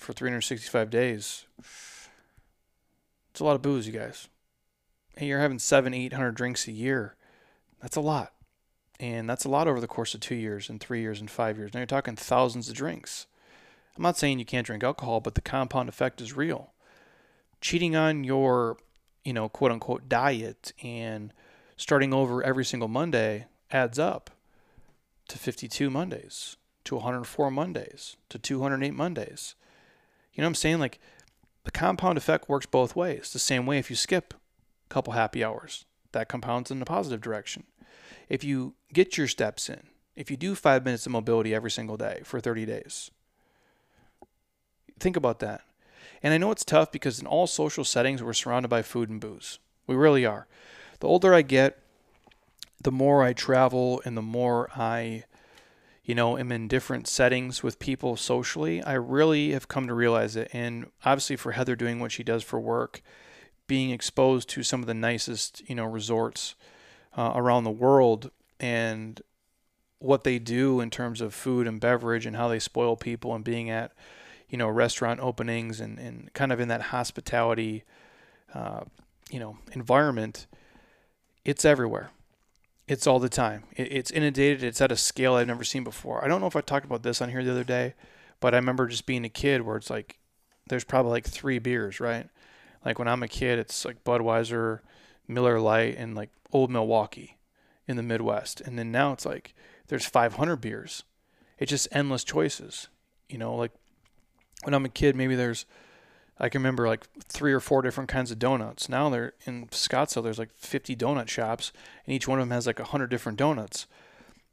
for 0.00 0.12
365 0.12 0.90
days. 0.90 1.46
It's 1.58 3.40
a 3.40 3.44
lot 3.44 3.54
of 3.54 3.62
booze, 3.62 3.86
you 3.86 3.92
guys. 3.92 4.28
And 5.16 5.28
you're 5.28 5.40
having 5.40 5.58
seven, 5.58 5.94
eight 5.94 6.12
hundred 6.12 6.34
drinks 6.34 6.66
a 6.66 6.72
year. 6.72 7.16
That's 7.80 7.96
a 7.96 8.00
lot. 8.00 8.32
And 8.98 9.28
that's 9.28 9.44
a 9.44 9.48
lot 9.48 9.68
over 9.68 9.80
the 9.80 9.86
course 9.86 10.14
of 10.14 10.20
two 10.20 10.34
years 10.34 10.68
and 10.68 10.80
three 10.80 11.00
years 11.00 11.20
and 11.20 11.30
five 11.30 11.56
years. 11.56 11.72
Now 11.72 11.80
you're 11.80 11.86
talking 11.86 12.16
thousands 12.16 12.68
of 12.68 12.74
drinks. 12.74 13.26
I'm 13.96 14.02
not 14.02 14.18
saying 14.18 14.38
you 14.38 14.44
can't 14.44 14.66
drink 14.66 14.82
alcohol, 14.82 15.20
but 15.20 15.34
the 15.34 15.40
compound 15.40 15.88
effect 15.88 16.20
is 16.20 16.36
real. 16.36 16.72
Cheating 17.60 17.96
on 17.96 18.24
your 18.24 18.76
you 19.24 19.32
know, 19.32 19.48
quote 19.48 19.72
unquote 19.72 20.08
diet 20.08 20.72
and 20.82 21.32
starting 21.76 22.12
over 22.12 22.42
every 22.42 22.64
single 22.64 22.88
Monday 22.88 23.46
adds 23.70 23.98
up 23.98 24.30
to 25.28 25.38
52 25.38 25.90
Mondays, 25.90 26.56
to 26.84 26.96
104 26.96 27.50
Mondays, 27.50 28.16
to 28.28 28.38
208 28.38 28.92
Mondays. 28.92 29.54
You 30.32 30.42
know 30.42 30.46
what 30.46 30.50
I'm 30.50 30.54
saying? 30.56 30.78
Like 30.78 31.00
the 31.64 31.70
compound 31.70 32.18
effect 32.18 32.48
works 32.48 32.66
both 32.66 32.96
ways. 32.96 33.32
The 33.32 33.38
same 33.38 33.66
way 33.66 33.78
if 33.78 33.90
you 33.90 33.96
skip 33.96 34.34
a 34.34 34.88
couple 34.88 35.12
happy 35.12 35.44
hours, 35.44 35.84
that 36.12 36.28
compounds 36.28 36.70
in 36.70 36.78
the 36.78 36.86
positive 36.86 37.20
direction. 37.20 37.64
If 38.28 38.44
you 38.44 38.74
get 38.92 39.18
your 39.18 39.26
steps 39.28 39.68
in, 39.68 39.82
if 40.16 40.30
you 40.30 40.36
do 40.36 40.54
five 40.54 40.84
minutes 40.84 41.06
of 41.06 41.12
mobility 41.12 41.54
every 41.54 41.70
single 41.70 41.96
day 41.96 42.20
for 42.24 42.40
30 42.40 42.66
days, 42.66 43.10
think 44.98 45.16
about 45.16 45.40
that. 45.40 45.62
And 46.22 46.34
I 46.34 46.38
know 46.38 46.50
it's 46.50 46.64
tough 46.64 46.92
because 46.92 47.20
in 47.20 47.26
all 47.26 47.46
social 47.46 47.84
settings, 47.84 48.22
we're 48.22 48.32
surrounded 48.32 48.68
by 48.68 48.82
food 48.82 49.08
and 49.08 49.20
booze. 49.20 49.58
We 49.86 49.96
really 49.96 50.26
are. 50.26 50.46
The 51.00 51.08
older 51.08 51.32
I 51.32 51.42
get, 51.42 51.78
the 52.82 52.92
more 52.92 53.22
I 53.22 53.32
travel 53.32 54.02
and 54.04 54.16
the 54.16 54.22
more 54.22 54.70
I, 54.76 55.24
you 56.04 56.14
know, 56.14 56.38
am 56.38 56.50
in 56.50 56.68
different 56.68 57.06
settings 57.06 57.62
with 57.62 57.78
people 57.78 58.16
socially, 58.16 58.82
I 58.82 58.94
really 58.94 59.52
have 59.52 59.68
come 59.68 59.86
to 59.86 59.94
realize 59.94 60.36
it. 60.36 60.50
And 60.52 60.86
obviously, 61.04 61.36
for 61.36 61.52
Heather 61.52 61.76
doing 61.76 62.00
what 62.00 62.12
she 62.12 62.22
does 62.22 62.42
for 62.42 62.58
work, 62.58 63.02
being 63.66 63.90
exposed 63.90 64.48
to 64.50 64.62
some 64.62 64.80
of 64.80 64.86
the 64.86 64.94
nicest, 64.94 65.62
you 65.68 65.74
know, 65.74 65.84
resorts 65.84 66.54
uh, 67.16 67.32
around 67.34 67.64
the 67.64 67.70
world 67.70 68.30
and 68.58 69.20
what 69.98 70.24
they 70.24 70.38
do 70.38 70.80
in 70.80 70.90
terms 70.90 71.20
of 71.20 71.34
food 71.34 71.66
and 71.66 71.80
beverage 71.80 72.26
and 72.26 72.36
how 72.36 72.48
they 72.48 72.58
spoil 72.58 72.96
people 72.96 73.34
and 73.34 73.44
being 73.44 73.68
at 73.68 73.92
you 74.50 74.58
know, 74.58 74.68
restaurant 74.68 75.20
openings 75.20 75.80
and, 75.80 75.98
and 75.98 76.32
kind 76.34 76.52
of 76.52 76.60
in 76.60 76.68
that 76.68 76.82
hospitality, 76.82 77.84
uh, 78.52 78.80
you 79.30 79.38
know, 79.38 79.56
environment, 79.72 80.46
it's 81.44 81.64
everywhere. 81.64 82.10
It's 82.90 83.06
all 83.06 83.20
the 83.20 83.28
time. 83.28 83.62
It, 83.76 83.92
it's 83.92 84.10
inundated. 84.10 84.64
It's 84.64 84.80
at 84.80 84.90
a 84.90 84.96
scale 84.96 85.34
I've 85.34 85.46
never 85.46 85.62
seen 85.62 85.84
before. 85.84 86.24
I 86.24 86.26
don't 86.26 86.40
know 86.40 86.48
if 86.48 86.56
I 86.56 86.60
talked 86.60 86.84
about 86.84 87.04
this 87.04 87.22
on 87.22 87.28
here 87.28 87.44
the 87.44 87.52
other 87.52 87.62
day, 87.62 87.94
but 88.40 88.52
I 88.52 88.56
remember 88.56 88.88
just 88.88 89.06
being 89.06 89.24
a 89.24 89.28
kid 89.28 89.62
where 89.62 89.76
it's 89.76 89.90
like, 89.90 90.18
there's 90.68 90.82
probably 90.82 91.12
like 91.12 91.24
three 91.24 91.60
beers, 91.60 92.00
right? 92.00 92.28
Like 92.84 92.98
when 92.98 93.06
I'm 93.06 93.22
a 93.22 93.28
kid, 93.28 93.60
it's 93.60 93.84
like 93.84 94.02
Budweiser, 94.02 94.80
Miller 95.28 95.60
Lite, 95.60 95.98
and 95.98 96.16
like 96.16 96.30
Old 96.50 96.68
Milwaukee 96.68 97.38
in 97.86 97.96
the 97.96 98.02
Midwest. 98.02 98.60
And 98.60 98.76
then 98.76 98.90
now 98.90 99.12
it's 99.12 99.24
like 99.24 99.54
there's 99.86 100.06
500 100.06 100.56
beers. 100.56 101.04
It's 101.60 101.70
just 101.70 101.86
endless 101.92 102.24
choices. 102.24 102.88
You 103.28 103.38
know, 103.38 103.54
like 103.54 103.70
when 104.64 104.74
I'm 104.74 104.84
a 104.84 104.88
kid, 104.88 105.14
maybe 105.14 105.36
there's 105.36 105.64
I 106.40 106.48
can 106.48 106.60
remember 106.60 106.88
like 106.88 107.06
three 107.24 107.52
or 107.52 107.60
four 107.60 107.82
different 107.82 108.08
kinds 108.08 108.30
of 108.30 108.38
donuts. 108.38 108.88
Now 108.88 109.10
they're 109.10 109.34
in 109.44 109.66
Scottsdale. 109.68 110.22
There's 110.22 110.38
like 110.38 110.52
50 110.54 110.96
donut 110.96 111.28
shops, 111.28 111.70
and 112.06 112.14
each 112.14 112.26
one 112.26 112.38
of 112.40 112.48
them 112.48 112.54
has 112.54 112.66
like 112.66 112.78
100 112.78 113.08
different 113.08 113.38
donuts, 113.38 113.86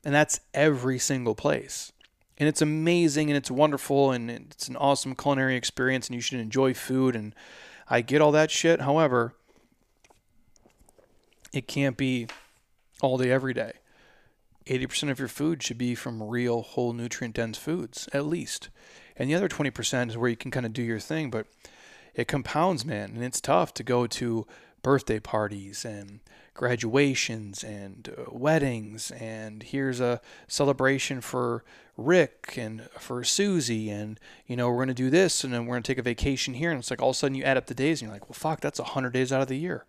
and 0.04 0.14
that's 0.14 0.42
every 0.54 1.00
single 1.00 1.34
place. 1.34 1.94
And 2.38 2.48
it's 2.48 2.62
amazing 2.62 3.30
and 3.30 3.38
it's 3.38 3.50
wonderful 3.50 4.12
and 4.12 4.30
it's 4.30 4.68
an 4.68 4.76
awesome 4.76 5.16
culinary 5.16 5.56
experience, 5.56 6.08
and 6.08 6.16
you 6.16 6.22
should 6.22 6.40
enjoy 6.40 6.74
food. 6.74 7.16
And 7.16 7.34
I 7.90 8.02
get 8.02 8.22
all 8.22 8.34
that 8.34 8.52
shit. 8.52 8.82
However, 8.82 9.34
it 11.54 11.68
can't 11.68 11.98
be 11.98 12.28
all 13.02 13.18
day 13.18 13.32
every 13.32 13.54
day. 13.54 13.74
80% 14.68 15.10
of 15.10 15.20
your 15.20 15.30
food 15.30 15.64
should 15.64 15.78
be 15.78 15.96
from 15.96 16.22
real, 16.22 16.62
whole, 16.62 16.92
nutrient 16.92 17.36
dense 17.36 17.58
foods, 17.58 18.10
at 18.14 18.26
least. 18.26 18.70
And 19.16 19.30
the 19.30 19.36
other 19.36 19.48
20% 19.48 20.10
is 20.10 20.18
where 20.18 20.30
you 20.30 20.36
can 20.36 20.52
kind 20.52 20.66
of 20.66 20.74
do 20.74 20.84
your 20.84 21.00
thing, 21.00 21.30
but 21.30 21.48
it 22.18 22.28
compounds, 22.28 22.84
man. 22.84 23.12
And 23.14 23.24
it's 23.24 23.40
tough 23.40 23.74
to 23.76 23.84
go 23.84 24.08
to 24.08 24.46
birthday 24.82 25.20
parties 25.20 25.86
and 25.86 26.20
graduations 26.56 27.64
and 27.64 28.14
uh, 28.18 28.24
weddings. 28.30 29.12
And 29.12 29.62
here's 29.62 30.00
a 30.00 30.20
celebration 30.48 31.22
for 31.22 31.64
Rick 31.96 32.56
and 32.58 32.90
for 32.98 33.24
Susie. 33.24 33.90
And, 33.92 34.20
you 34.48 34.56
know, 34.56 34.68
we're 34.68 34.78
going 34.78 34.88
to 34.88 34.94
do 34.96 35.12
this 35.12 35.44
and 35.44 35.54
then 35.54 35.68
we're 35.68 35.76
going 35.76 35.84
to 35.84 35.92
take 35.92 36.00
a 36.00 36.04
vacation 36.04 36.56
here. 36.56 36.72
And 36.72 36.80
it's 36.80 36.90
like 36.90 37.02
all 37.02 37.12
of 37.12 37.16
a 37.16 37.20
sudden 37.20 37.36
you 37.36 37.44
add 37.44 37.56
up 37.56 37.68
the 37.68 37.76
days 37.76 38.02
and 38.02 38.08
you're 38.08 38.16
like, 38.16 38.28
well, 38.28 38.34
fuck, 38.34 38.60
that's 38.60 38.80
100 38.80 39.14
days 39.14 39.32
out 39.32 39.42
of 39.42 39.48
the 39.48 39.58
year. 39.58 39.86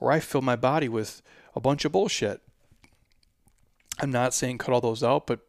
Or 0.00 0.10
I 0.10 0.18
fill 0.18 0.42
my 0.42 0.56
body 0.56 0.88
with 0.88 1.20
a 1.54 1.60
bunch 1.60 1.84
of 1.84 1.92
bullshit. 1.92 2.40
I'm 3.98 4.10
not 4.10 4.32
saying 4.32 4.58
cut 4.58 4.72
all 4.72 4.80
those 4.80 5.04
out, 5.04 5.26
but 5.26 5.40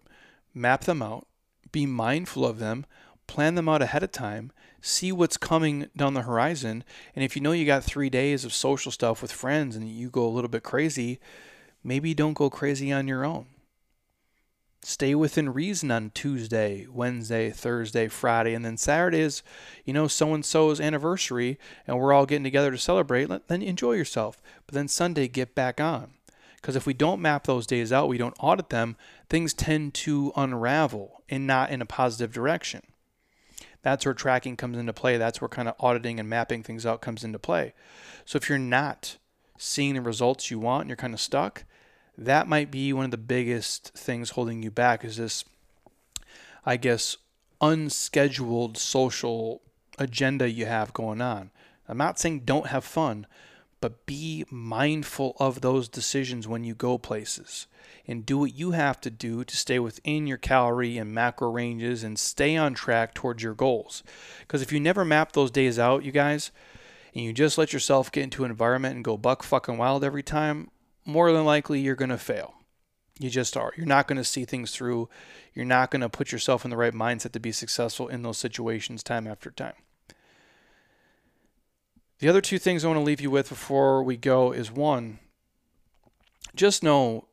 map 0.53 0.83
them 0.83 1.01
out, 1.01 1.27
be 1.71 1.85
mindful 1.85 2.45
of 2.45 2.59
them, 2.59 2.85
plan 3.27 3.55
them 3.55 3.69
out 3.69 3.81
ahead 3.81 4.03
of 4.03 4.11
time, 4.11 4.51
see 4.81 5.11
what's 5.11 5.37
coming 5.37 5.87
down 5.95 6.13
the 6.13 6.21
horizon. 6.21 6.83
And 7.15 7.23
if 7.23 7.35
you 7.35 7.41
know 7.41 7.51
you 7.51 7.65
got 7.65 7.83
three 7.83 8.09
days 8.09 8.45
of 8.45 8.53
social 8.53 8.91
stuff 8.91 9.21
with 9.21 9.31
friends 9.31 9.75
and 9.75 9.89
you 9.89 10.09
go 10.09 10.25
a 10.25 10.29
little 10.29 10.49
bit 10.49 10.63
crazy, 10.63 11.19
maybe 11.83 12.13
don't 12.13 12.33
go 12.33 12.49
crazy 12.49 12.91
on 12.91 13.07
your 13.07 13.25
own. 13.25 13.47
Stay 14.83 15.15
within 15.15 15.53
reason 15.53 15.91
on 15.91 16.11
Tuesday, 16.11 16.87
Wednesday, 16.89 17.49
Thursday, 17.49 18.07
Friday, 18.07 18.53
and 18.53 18.63
then 18.63 18.77
Saturday 18.77 19.19
is, 19.19 19.43
you 19.83 19.91
know, 19.91 20.07
so 20.07 20.33
and 20.33 20.45
so's 20.45 20.79
anniversary 20.79 21.57
and 21.85 21.99
we're 21.99 22.13
all 22.13 22.25
getting 22.25 22.43
together 22.43 22.71
to 22.71 22.77
celebrate. 22.77 23.29
Then 23.47 23.61
enjoy 23.61 23.93
yourself. 23.93 24.41
But 24.65 24.75
then 24.75 24.87
Sunday, 24.87 25.27
get 25.27 25.55
back 25.55 25.81
on. 25.81 26.11
Because 26.55 26.75
if 26.75 26.85
we 26.85 26.93
don't 26.93 27.21
map 27.21 27.45
those 27.45 27.67
days 27.67 27.91
out, 27.91 28.07
we 28.07 28.17
don't 28.17 28.35
audit 28.39 28.69
them, 28.69 28.95
things 29.29 29.53
tend 29.53 29.93
to 29.95 30.31
unravel 30.35 31.23
and 31.27 31.45
not 31.45 31.69
in 31.69 31.81
a 31.81 31.85
positive 31.85 32.31
direction. 32.31 32.81
That's 33.87 34.05
where 34.05 34.13
tracking 34.13 34.57
comes 34.57 34.77
into 34.77 34.91
play. 34.91 35.15
That's 35.15 35.39
where 35.39 35.47
kind 35.47 35.69
of 35.69 35.75
auditing 35.79 36.19
and 36.19 36.27
mapping 36.27 36.61
things 36.61 36.85
out 36.85 36.99
comes 36.99 37.23
into 37.23 37.39
play. 37.39 37.73
So 38.25 38.35
if 38.35 38.49
you're 38.49 38.57
not 38.57 39.15
seeing 39.57 39.93
the 39.93 40.01
results 40.01 40.51
you 40.51 40.59
want 40.59 40.81
and 40.81 40.89
you're 40.89 40.97
kind 40.97 41.13
of 41.13 41.21
stuck, 41.21 41.63
that 42.17 42.49
might 42.49 42.69
be 42.69 42.91
one 42.91 43.05
of 43.05 43.11
the 43.11 43.17
biggest 43.17 43.93
things 43.93 44.31
holding 44.31 44.61
you 44.61 44.71
back 44.71 45.05
is 45.05 45.15
this, 45.15 45.45
I 46.65 46.75
guess, 46.75 47.15
unscheduled 47.61 48.77
social 48.77 49.61
agenda 49.97 50.49
you 50.49 50.65
have 50.65 50.91
going 50.91 51.21
on. 51.21 51.51
I'm 51.87 51.97
not 51.97 52.19
saying 52.19 52.41
don't 52.41 52.67
have 52.67 52.83
fun, 52.83 53.25
but 53.79 54.05
be 54.05 54.45
mindful 54.49 55.35
of 55.39 55.61
those 55.61 55.87
decisions 55.87 56.47
when 56.47 56.63
you 56.63 56.73
go 56.73 56.97
places 56.97 57.67
and 58.07 58.25
do 58.25 58.37
what 58.37 58.55
you 58.55 58.71
have 58.71 58.99
to 59.01 59.09
do 59.09 59.43
to 59.43 59.55
stay 59.55 59.79
within 59.79 60.25
your 60.25 60.37
calorie 60.37 60.97
and 60.97 61.13
macro 61.13 61.49
ranges 61.49 62.03
and 62.03 62.17
stay 62.17 62.55
on 62.55 62.73
track 62.73 63.13
towards 63.13 63.43
your 63.43 63.53
goals. 63.53 64.03
Because 64.41 64.61
if 64.61 64.71
you 64.71 64.79
never 64.79 65.05
map 65.05 65.33
those 65.33 65.51
days 65.51 65.77
out, 65.77 66.03
you 66.03 66.11
guys, 66.11 66.51
and 67.13 67.23
you 67.23 67.33
just 67.33 67.57
let 67.57 67.73
yourself 67.73 68.11
get 68.11 68.23
into 68.23 68.43
an 68.43 68.51
environment 68.51 68.95
and 68.95 69.03
go 69.03 69.17
buck 69.17 69.43
fucking 69.43 69.77
wild 69.77 70.03
every 70.03 70.23
time, 70.23 70.69
more 71.05 71.31
than 71.31 71.45
likely 71.45 71.79
you're 71.79 71.95
going 71.95 72.09
to 72.09 72.17
fail. 72.17 72.53
You 73.19 73.29
just 73.29 73.57
are. 73.57 73.71
You're 73.75 73.87
not 73.87 74.07
going 74.07 74.17
to 74.17 74.23
see 74.23 74.45
things 74.45 74.71
through. 74.71 75.09
You're 75.53 75.65
not 75.65 75.89
going 75.89 76.01
to 76.01 76.09
put 76.09 76.31
yourself 76.31 76.63
in 76.63 76.69
the 76.69 76.77
right 76.77 76.93
mindset 76.93 77.31
to 77.31 77.39
be 77.39 77.51
successful 77.51 78.07
in 78.07 78.21
those 78.21 78.37
situations 78.37 79.01
time 79.01 79.25
after 79.27 79.49
time. 79.49 79.73
The 82.19 82.29
other 82.29 82.41
two 82.41 82.57
things 82.57 82.83
I 82.83 82.87
want 82.87 82.99
to 82.99 83.03
leave 83.03 83.21
you 83.21 83.29
with 83.29 83.49
before 83.49 84.01
we 84.03 84.17
go 84.17 84.51
is 84.51 84.71
one, 84.71 85.19
just 86.55 86.81
know 86.81 87.27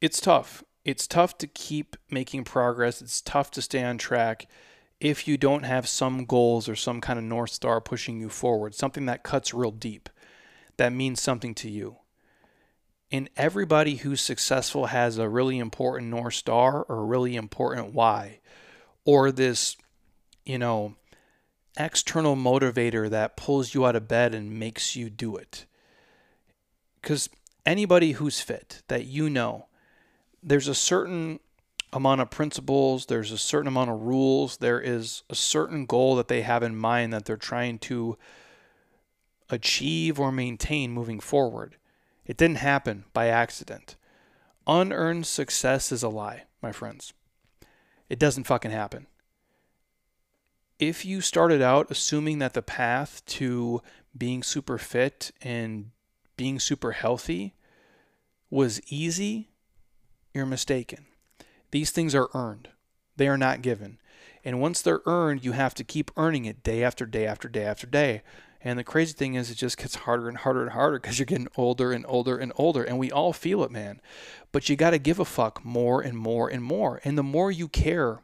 it's 0.00 0.20
tough. 0.20 0.64
It's 0.84 1.06
tough 1.06 1.38
to 1.38 1.46
keep 1.46 1.96
making 2.10 2.44
progress. 2.44 3.00
It's 3.00 3.20
tough 3.20 3.52
to 3.52 3.62
stay 3.62 3.84
on 3.84 3.98
track 3.98 4.48
if 5.02 5.26
you 5.26 5.36
don't 5.36 5.64
have 5.64 5.88
some 5.88 6.24
goals 6.24 6.68
or 6.68 6.76
some 6.76 7.00
kind 7.00 7.18
of 7.18 7.24
North 7.24 7.50
Star 7.50 7.80
pushing 7.80 8.20
you 8.20 8.28
forward, 8.28 8.72
something 8.72 9.06
that 9.06 9.24
cuts 9.24 9.52
real 9.52 9.72
deep, 9.72 10.08
that 10.76 10.92
means 10.92 11.20
something 11.20 11.56
to 11.56 11.68
you. 11.68 11.96
And 13.10 13.28
everybody 13.36 13.96
who's 13.96 14.20
successful 14.20 14.86
has 14.86 15.18
a 15.18 15.28
really 15.28 15.58
important 15.58 16.08
North 16.08 16.34
Star 16.34 16.84
or 16.84 16.98
a 17.00 17.04
really 17.04 17.34
important 17.34 17.94
why, 17.94 18.38
or 19.04 19.32
this, 19.32 19.76
you 20.46 20.56
know, 20.56 20.94
external 21.76 22.36
motivator 22.36 23.08
that 23.10 23.36
pulls 23.36 23.74
you 23.74 23.86
out 23.86 23.96
of 23.96 24.08
bed 24.08 24.34
and 24.34 24.58
makes 24.58 24.96
you 24.96 25.10
do 25.10 25.36
it. 25.36 25.66
Because 27.00 27.28
anybody 27.64 28.12
who's 28.12 28.40
fit 28.40 28.82
that 28.88 29.06
you 29.06 29.30
know, 29.30 29.66
there's 30.42 30.68
a 30.68 30.74
certain 30.74 31.40
amount 31.92 32.20
of 32.20 32.30
principles, 32.30 33.06
there's 33.06 33.32
a 33.32 33.38
certain 33.38 33.68
amount 33.68 33.90
of 33.90 34.02
rules, 34.02 34.58
there 34.58 34.80
is 34.80 35.22
a 35.28 35.34
certain 35.34 35.84
goal 35.86 36.16
that 36.16 36.28
they 36.28 36.42
have 36.42 36.62
in 36.62 36.76
mind 36.76 37.12
that 37.12 37.24
they're 37.24 37.36
trying 37.36 37.78
to 37.78 38.16
achieve 39.50 40.18
or 40.18 40.32
maintain 40.32 40.90
moving 40.90 41.20
forward. 41.20 41.76
It 42.24 42.36
didn't 42.36 42.56
happen 42.56 43.04
by 43.12 43.26
accident. 43.28 43.96
Unearned 44.66 45.26
success 45.26 45.92
is 45.92 46.02
a 46.02 46.08
lie, 46.08 46.44
my 46.62 46.72
friends. 46.72 47.12
It 48.08 48.18
doesn't 48.18 48.44
fucking 48.44 48.70
happen. 48.70 49.06
If 50.82 51.04
you 51.04 51.20
started 51.20 51.62
out 51.62 51.92
assuming 51.92 52.40
that 52.40 52.54
the 52.54 52.60
path 52.60 53.24
to 53.26 53.82
being 54.18 54.42
super 54.42 54.78
fit 54.78 55.30
and 55.40 55.92
being 56.36 56.58
super 56.58 56.90
healthy 56.90 57.54
was 58.50 58.80
easy, 58.88 59.50
you're 60.34 60.44
mistaken. 60.44 61.06
These 61.70 61.92
things 61.92 62.16
are 62.16 62.30
earned, 62.34 62.68
they 63.16 63.28
are 63.28 63.38
not 63.38 63.62
given. 63.62 63.98
And 64.44 64.60
once 64.60 64.82
they're 64.82 65.02
earned, 65.06 65.44
you 65.44 65.52
have 65.52 65.72
to 65.74 65.84
keep 65.84 66.10
earning 66.16 66.46
it 66.46 66.64
day 66.64 66.82
after 66.82 67.06
day 67.06 67.26
after 67.28 67.48
day 67.48 67.64
after 67.64 67.86
day. 67.86 68.22
And 68.60 68.76
the 68.76 68.82
crazy 68.82 69.12
thing 69.12 69.34
is, 69.34 69.52
it 69.52 69.58
just 69.58 69.78
gets 69.78 69.94
harder 69.94 70.28
and 70.28 70.38
harder 70.38 70.62
and 70.62 70.72
harder 70.72 70.98
because 70.98 71.16
you're 71.16 71.26
getting 71.26 71.46
older 71.56 71.92
and 71.92 72.04
older 72.08 72.36
and 72.36 72.52
older. 72.56 72.82
And 72.82 72.98
we 72.98 73.12
all 73.12 73.32
feel 73.32 73.62
it, 73.62 73.70
man. 73.70 74.00
But 74.50 74.68
you 74.68 74.74
got 74.74 74.90
to 74.90 74.98
give 74.98 75.20
a 75.20 75.24
fuck 75.24 75.64
more 75.64 76.02
and 76.02 76.18
more 76.18 76.48
and 76.48 76.64
more. 76.64 77.00
And 77.04 77.16
the 77.16 77.22
more 77.22 77.52
you 77.52 77.68
care, 77.68 78.18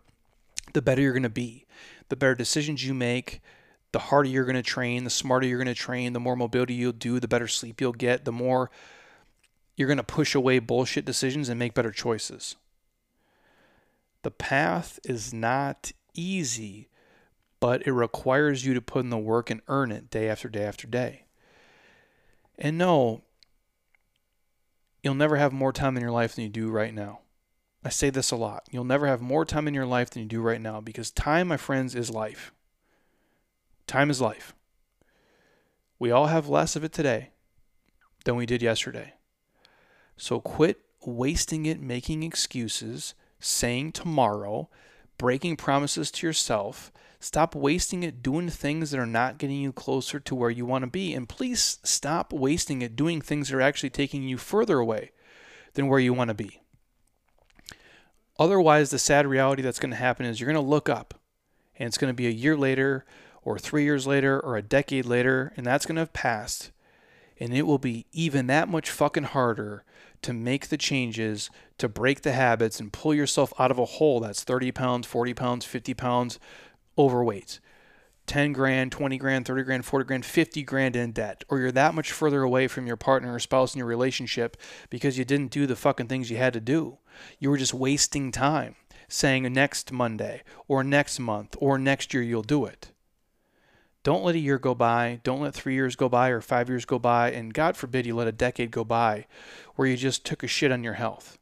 the 0.73 0.83
better 0.83 1.01
you're 1.01 1.13
going 1.13 1.23
to 1.23 1.29
be. 1.29 1.65
The 2.09 2.17
better 2.17 2.35
decisions 2.35 2.85
you 2.85 2.95
make, 2.95 3.41
the 3.93 3.99
harder 3.99 4.29
you're 4.29 4.45
going 4.45 4.57
to 4.57 4.63
train, 4.63 5.05
the 5.05 5.11
smarter 5.11 5.47
you're 5.47 5.59
going 5.59 5.67
to 5.67 5.75
train, 5.75 6.13
the 6.13 6.21
more 6.21 6.37
mobility 6.37 6.75
you'll 6.75 6.93
do, 6.93 7.21
the 7.21 7.29
better 7.29 7.49
sleep 7.49 7.81
you'll 7.81 7.93
get, 7.93 8.25
the 8.25 8.33
more 8.33 8.71
you're 9.77 9.89
going 9.89 9.99
to 9.99 10.03
push 10.03 10.35
away 10.35 10.59
bullshit 10.59 11.05
decisions 11.05 11.49
and 11.49 11.59
make 11.59 11.75
better 11.75 11.93
choices. 11.93 12.57
The 14.23 14.31
path 14.31 14.99
is 15.05 15.33
not 15.33 15.93
easy, 16.15 16.89
but 17.61 17.87
it 17.87 17.93
requires 17.93 18.67
you 18.67 18.75
to 18.75 18.81
put 18.83 19.05
in 19.05 19.11
the 19.11 19.19
work 19.19 19.51
and 19.51 19.63
earn 19.69 19.93
it 19.93 20.11
day 20.11 20.29
after 20.29 20.49
day 20.49 20.65
after 20.65 20.87
day. 20.87 21.25
And 22.59 22.77
no, 22.77 23.23
you'll 25.03 25.15
never 25.15 25.37
have 25.37 25.53
more 25.53 25.73
time 25.73 25.97
in 25.97 26.03
your 26.03 26.11
life 26.11 26.35
than 26.35 26.45
you 26.45 26.51
do 26.51 26.69
right 26.69 26.93
now. 26.93 27.21
I 27.89 27.91
say 27.91 28.11
this 28.11 28.30
a 28.30 28.36
lot. 28.36 28.68
You'll 28.70 28.84
never 28.84 29.07
have 29.07 29.22
more 29.22 29.47
time 29.47 29.66
in 29.66 29.72
your 29.72 29.86
life 29.86 30.11
than 30.11 30.22
you 30.22 30.28
do 30.28 30.43
right 30.43 30.61
now 30.61 30.78
because 30.78 31.11
time, 31.11 31.49
my 31.49 31.57
friends, 31.57 31.95
is 31.95 32.11
life. 32.11 32.53
Time 33.86 34.11
is 34.11 34.20
life. 34.20 34.55
We 35.99 36.11
all 36.11 36.26
have 36.26 36.51
less 36.51 36.76
of 36.76 36.84
it 36.84 36.93
today 36.93 37.30
than 38.26 38.36
we 38.36 38.45
did 38.45 38.61
yesterday. 38.61 39.14
So 40.18 40.39
quit 40.39 40.82
wasting 41.07 41.64
it 41.64 41.80
making 41.80 42.24
excuses, 42.24 43.14
saying 43.41 43.93
tomorrow, 43.93 44.68
breaking 45.16 45.57
promises 45.57 46.11
to 46.11 46.26
yourself. 46.26 46.93
Stop 47.20 47.55
wasting 47.55 48.03
it 48.03 48.22
doing 48.22 48.51
things 48.51 48.91
that 48.91 49.01
are 49.01 49.07
not 49.07 49.39
getting 49.39 49.62
you 49.62 49.72
closer 49.72 50.20
to 50.20 50.34
where 50.34 50.51
you 50.51 50.66
want 50.66 50.82
to 50.82 50.91
be. 50.91 51.14
And 51.14 51.26
please 51.26 51.78
stop 51.84 52.34
wasting 52.34 52.82
it 52.82 52.97
doing 52.97 53.22
things 53.22 53.49
that 53.49 53.57
are 53.57 53.62
actually 53.62 53.89
taking 53.89 54.24
you 54.24 54.36
further 54.36 54.78
away 54.78 55.12
than 55.72 55.89
where 55.89 55.99
you 55.99 56.12
want 56.12 56.28
to 56.28 56.34
be. 56.34 56.61
Otherwise, 58.39 58.91
the 58.91 58.99
sad 58.99 59.26
reality 59.26 59.62
that's 59.62 59.80
going 59.80 59.91
to 59.91 59.97
happen 59.97 60.24
is 60.24 60.41
you're 60.41 60.51
going 60.51 60.64
to 60.64 60.70
look 60.70 60.89
up 60.89 61.14
and 61.78 61.86
it's 61.86 61.99
going 61.99 62.11
to 62.11 62.16
be 62.16 62.26
a 62.26 62.30
year 62.30 62.57
later 62.57 63.05
or 63.43 63.59
three 63.59 63.84
years 63.84 64.07
later 64.07 64.39
or 64.41 64.57
a 64.57 64.62
decade 64.62 65.07
later, 65.07 65.53
and 65.57 65.66
that's 65.66 65.86
going 65.86 65.97
to 65.97 66.03
have 66.03 66.12
passed. 66.12 66.70
And 67.41 67.55
it 67.55 67.62
will 67.62 67.78
be 67.78 68.07
even 68.12 68.47
that 68.49 68.68
much 68.68 68.91
fucking 68.91 69.24
harder 69.24 69.84
to 70.22 70.32
make 70.32 70.68
the 70.68 70.76
changes, 70.76 71.51
to 71.78 71.89
break 71.89 72.22
the 72.22 72.32
habits, 72.32 72.80
and 72.80 72.93
pull 72.93 73.14
yourself 73.14 73.53
out 73.59 73.70
of 73.70 73.78
a 73.78 73.84
hole 73.84 74.20
that's 74.20 74.43
30 74.43 74.72
pounds, 74.72 75.07
40 75.07 75.34
pounds, 75.34 75.64
50 75.64 75.95
pounds 75.95 76.39
overweight. 76.99 77.61
10 78.29 78.53
grand, 78.53 78.93
20 78.93 79.18
grand, 79.18 79.47
30 79.47 79.62
grand, 79.62 79.85
40 79.85 80.05
grand, 80.05 80.24
50 80.24 80.62
grand 80.62 80.95
in 80.95 81.12
debt, 81.12 81.45
or 81.49 81.59
you're 81.59 81.72
that 81.72 81.95
much 81.95 82.12
further 82.12 82.43
away 82.43 82.68
from 82.68 82.87
your 82.87 82.97
partner 82.97 83.35
or 83.35 83.39
spouse 83.39 83.74
in 83.74 83.79
your 83.79 83.87
relationship 83.87 84.57
because 84.91 85.18
you 85.18 85.24
didn't 85.24 85.51
do 85.51 85.66
the 85.66 85.74
fucking 85.74 86.07
things 86.07 86.31
you 86.31 86.37
had 86.37 86.53
to 86.53 86.61
do. 86.61 86.99
You 87.39 87.51
were 87.51 87.57
just 87.57 87.74
wasting 87.74 88.31
time 88.31 88.76
saying 89.09 89.51
next 89.53 89.91
Monday 89.91 90.43
or 90.68 90.85
next 90.85 91.18
month 91.18 91.57
or 91.59 91.79
next 91.79 92.12
year 92.12 92.22
you'll 92.22 92.43
do 92.43 92.66
it. 92.66 92.93
Don't 94.05 94.24
let 94.24 94.37
a 94.37 94.39
year 94.39 94.59
go 94.59 94.74
by. 94.74 95.20
Don't 95.24 95.41
let 95.41 95.55
three 95.55 95.74
years 95.74 95.97
go 95.97 96.09
by 96.09 96.29
or 96.29 96.41
five 96.41 96.68
years 96.68 96.85
go 96.85 96.99
by. 96.99 97.33
And 97.33 97.53
God 97.53 97.76
forbid 97.76 98.07
you 98.07 98.14
let 98.14 98.29
a 98.29 98.33
decade 98.33 98.70
go 98.70 98.85
by 98.85 99.26
where 99.74 99.89
you 99.89 99.97
just 99.97 100.24
took 100.24 100.43
a 100.43 100.47
shit 100.47 100.70
on 100.70 100.85
your 100.85 100.95
health, 100.95 101.39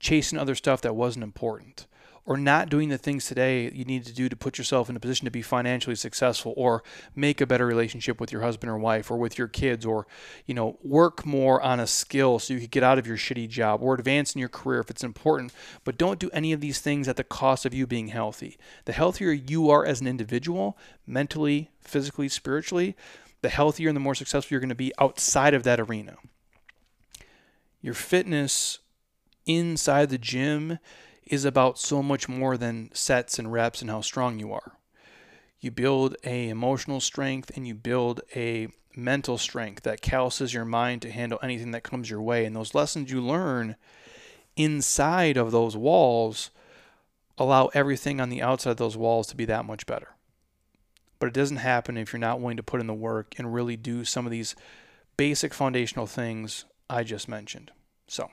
chasing 0.00 0.38
other 0.38 0.54
stuff 0.54 0.80
that 0.80 0.96
wasn't 0.96 1.22
important 1.22 1.86
or 2.26 2.36
not 2.36 2.68
doing 2.68 2.88
the 2.88 2.98
things 2.98 3.26
today 3.26 3.70
you 3.74 3.84
need 3.84 4.04
to 4.04 4.12
do 4.12 4.28
to 4.28 4.36
put 4.36 4.56
yourself 4.56 4.88
in 4.88 4.96
a 4.96 5.00
position 5.00 5.24
to 5.24 5.30
be 5.30 5.42
financially 5.42 5.94
successful 5.94 6.54
or 6.56 6.82
make 7.14 7.40
a 7.40 7.46
better 7.46 7.66
relationship 7.66 8.20
with 8.20 8.32
your 8.32 8.42
husband 8.42 8.70
or 8.70 8.78
wife 8.78 9.10
or 9.10 9.16
with 9.16 9.36
your 9.36 9.48
kids 9.48 9.84
or 9.84 10.06
you 10.46 10.54
know 10.54 10.78
work 10.82 11.26
more 11.26 11.60
on 11.60 11.80
a 11.80 11.86
skill 11.86 12.38
so 12.38 12.54
you 12.54 12.60
could 12.60 12.70
get 12.70 12.82
out 12.82 12.98
of 12.98 13.06
your 13.06 13.16
shitty 13.16 13.48
job 13.48 13.82
or 13.82 13.94
advance 13.94 14.34
in 14.34 14.38
your 14.38 14.48
career 14.48 14.80
if 14.80 14.90
it's 14.90 15.04
important. 15.04 15.52
But 15.84 15.98
don't 15.98 16.18
do 16.18 16.30
any 16.32 16.52
of 16.52 16.60
these 16.60 16.80
things 16.80 17.08
at 17.08 17.16
the 17.16 17.24
cost 17.24 17.66
of 17.66 17.74
you 17.74 17.86
being 17.86 18.08
healthy. 18.08 18.56
The 18.84 18.92
healthier 18.92 19.32
you 19.32 19.70
are 19.70 19.84
as 19.84 20.00
an 20.00 20.06
individual 20.06 20.78
mentally 21.06 21.70
physically 21.80 22.28
spiritually 22.28 22.96
the 23.44 23.50
healthier 23.50 23.88
and 23.88 23.96
the 23.96 24.00
more 24.00 24.14
successful 24.14 24.54
you're 24.54 24.60
going 24.60 24.70
to 24.70 24.74
be 24.74 24.92
outside 24.98 25.52
of 25.52 25.64
that 25.64 25.78
arena. 25.78 26.16
Your 27.82 27.92
fitness 27.92 28.78
inside 29.44 30.08
the 30.08 30.16
gym 30.16 30.78
is 31.26 31.44
about 31.44 31.78
so 31.78 32.02
much 32.02 32.28
more 32.28 32.56
than 32.56 32.90
sets 32.92 33.38
and 33.38 33.52
reps 33.52 33.80
and 33.80 33.90
how 33.90 34.00
strong 34.00 34.38
you 34.38 34.52
are. 34.52 34.78
You 35.60 35.70
build 35.70 36.16
a 36.24 36.48
emotional 36.48 37.00
strength 37.00 37.50
and 37.56 37.66
you 37.66 37.74
build 37.74 38.20
a 38.36 38.68
mental 38.96 39.38
strength 39.38 39.82
that 39.82 40.02
calluses 40.02 40.54
your 40.54 40.64
mind 40.64 41.02
to 41.02 41.10
handle 41.10 41.38
anything 41.42 41.70
that 41.72 41.82
comes 41.82 42.10
your 42.10 42.22
way. 42.22 42.44
And 42.44 42.54
those 42.54 42.74
lessons 42.74 43.10
you 43.10 43.20
learn 43.20 43.76
inside 44.56 45.36
of 45.36 45.50
those 45.50 45.76
walls 45.76 46.50
allow 47.38 47.66
everything 47.74 48.20
on 48.20 48.28
the 48.28 48.42
outside 48.42 48.70
of 48.70 48.76
those 48.76 48.96
walls 48.96 49.26
to 49.28 49.36
be 49.36 49.44
that 49.46 49.64
much 49.64 49.86
better. 49.86 50.08
But 51.18 51.28
it 51.28 51.34
doesn't 51.34 51.56
happen 51.58 51.96
if 51.96 52.12
you're 52.12 52.20
not 52.20 52.40
willing 52.40 52.56
to 52.58 52.62
put 52.62 52.80
in 52.80 52.86
the 52.86 52.94
work 52.94 53.34
and 53.38 53.54
really 53.54 53.76
do 53.76 54.04
some 54.04 54.26
of 54.26 54.32
these 54.32 54.54
basic 55.16 55.54
foundational 55.54 56.06
things 56.06 56.64
I 56.88 57.02
just 57.02 57.28
mentioned. 57.28 57.70
So, 58.06 58.30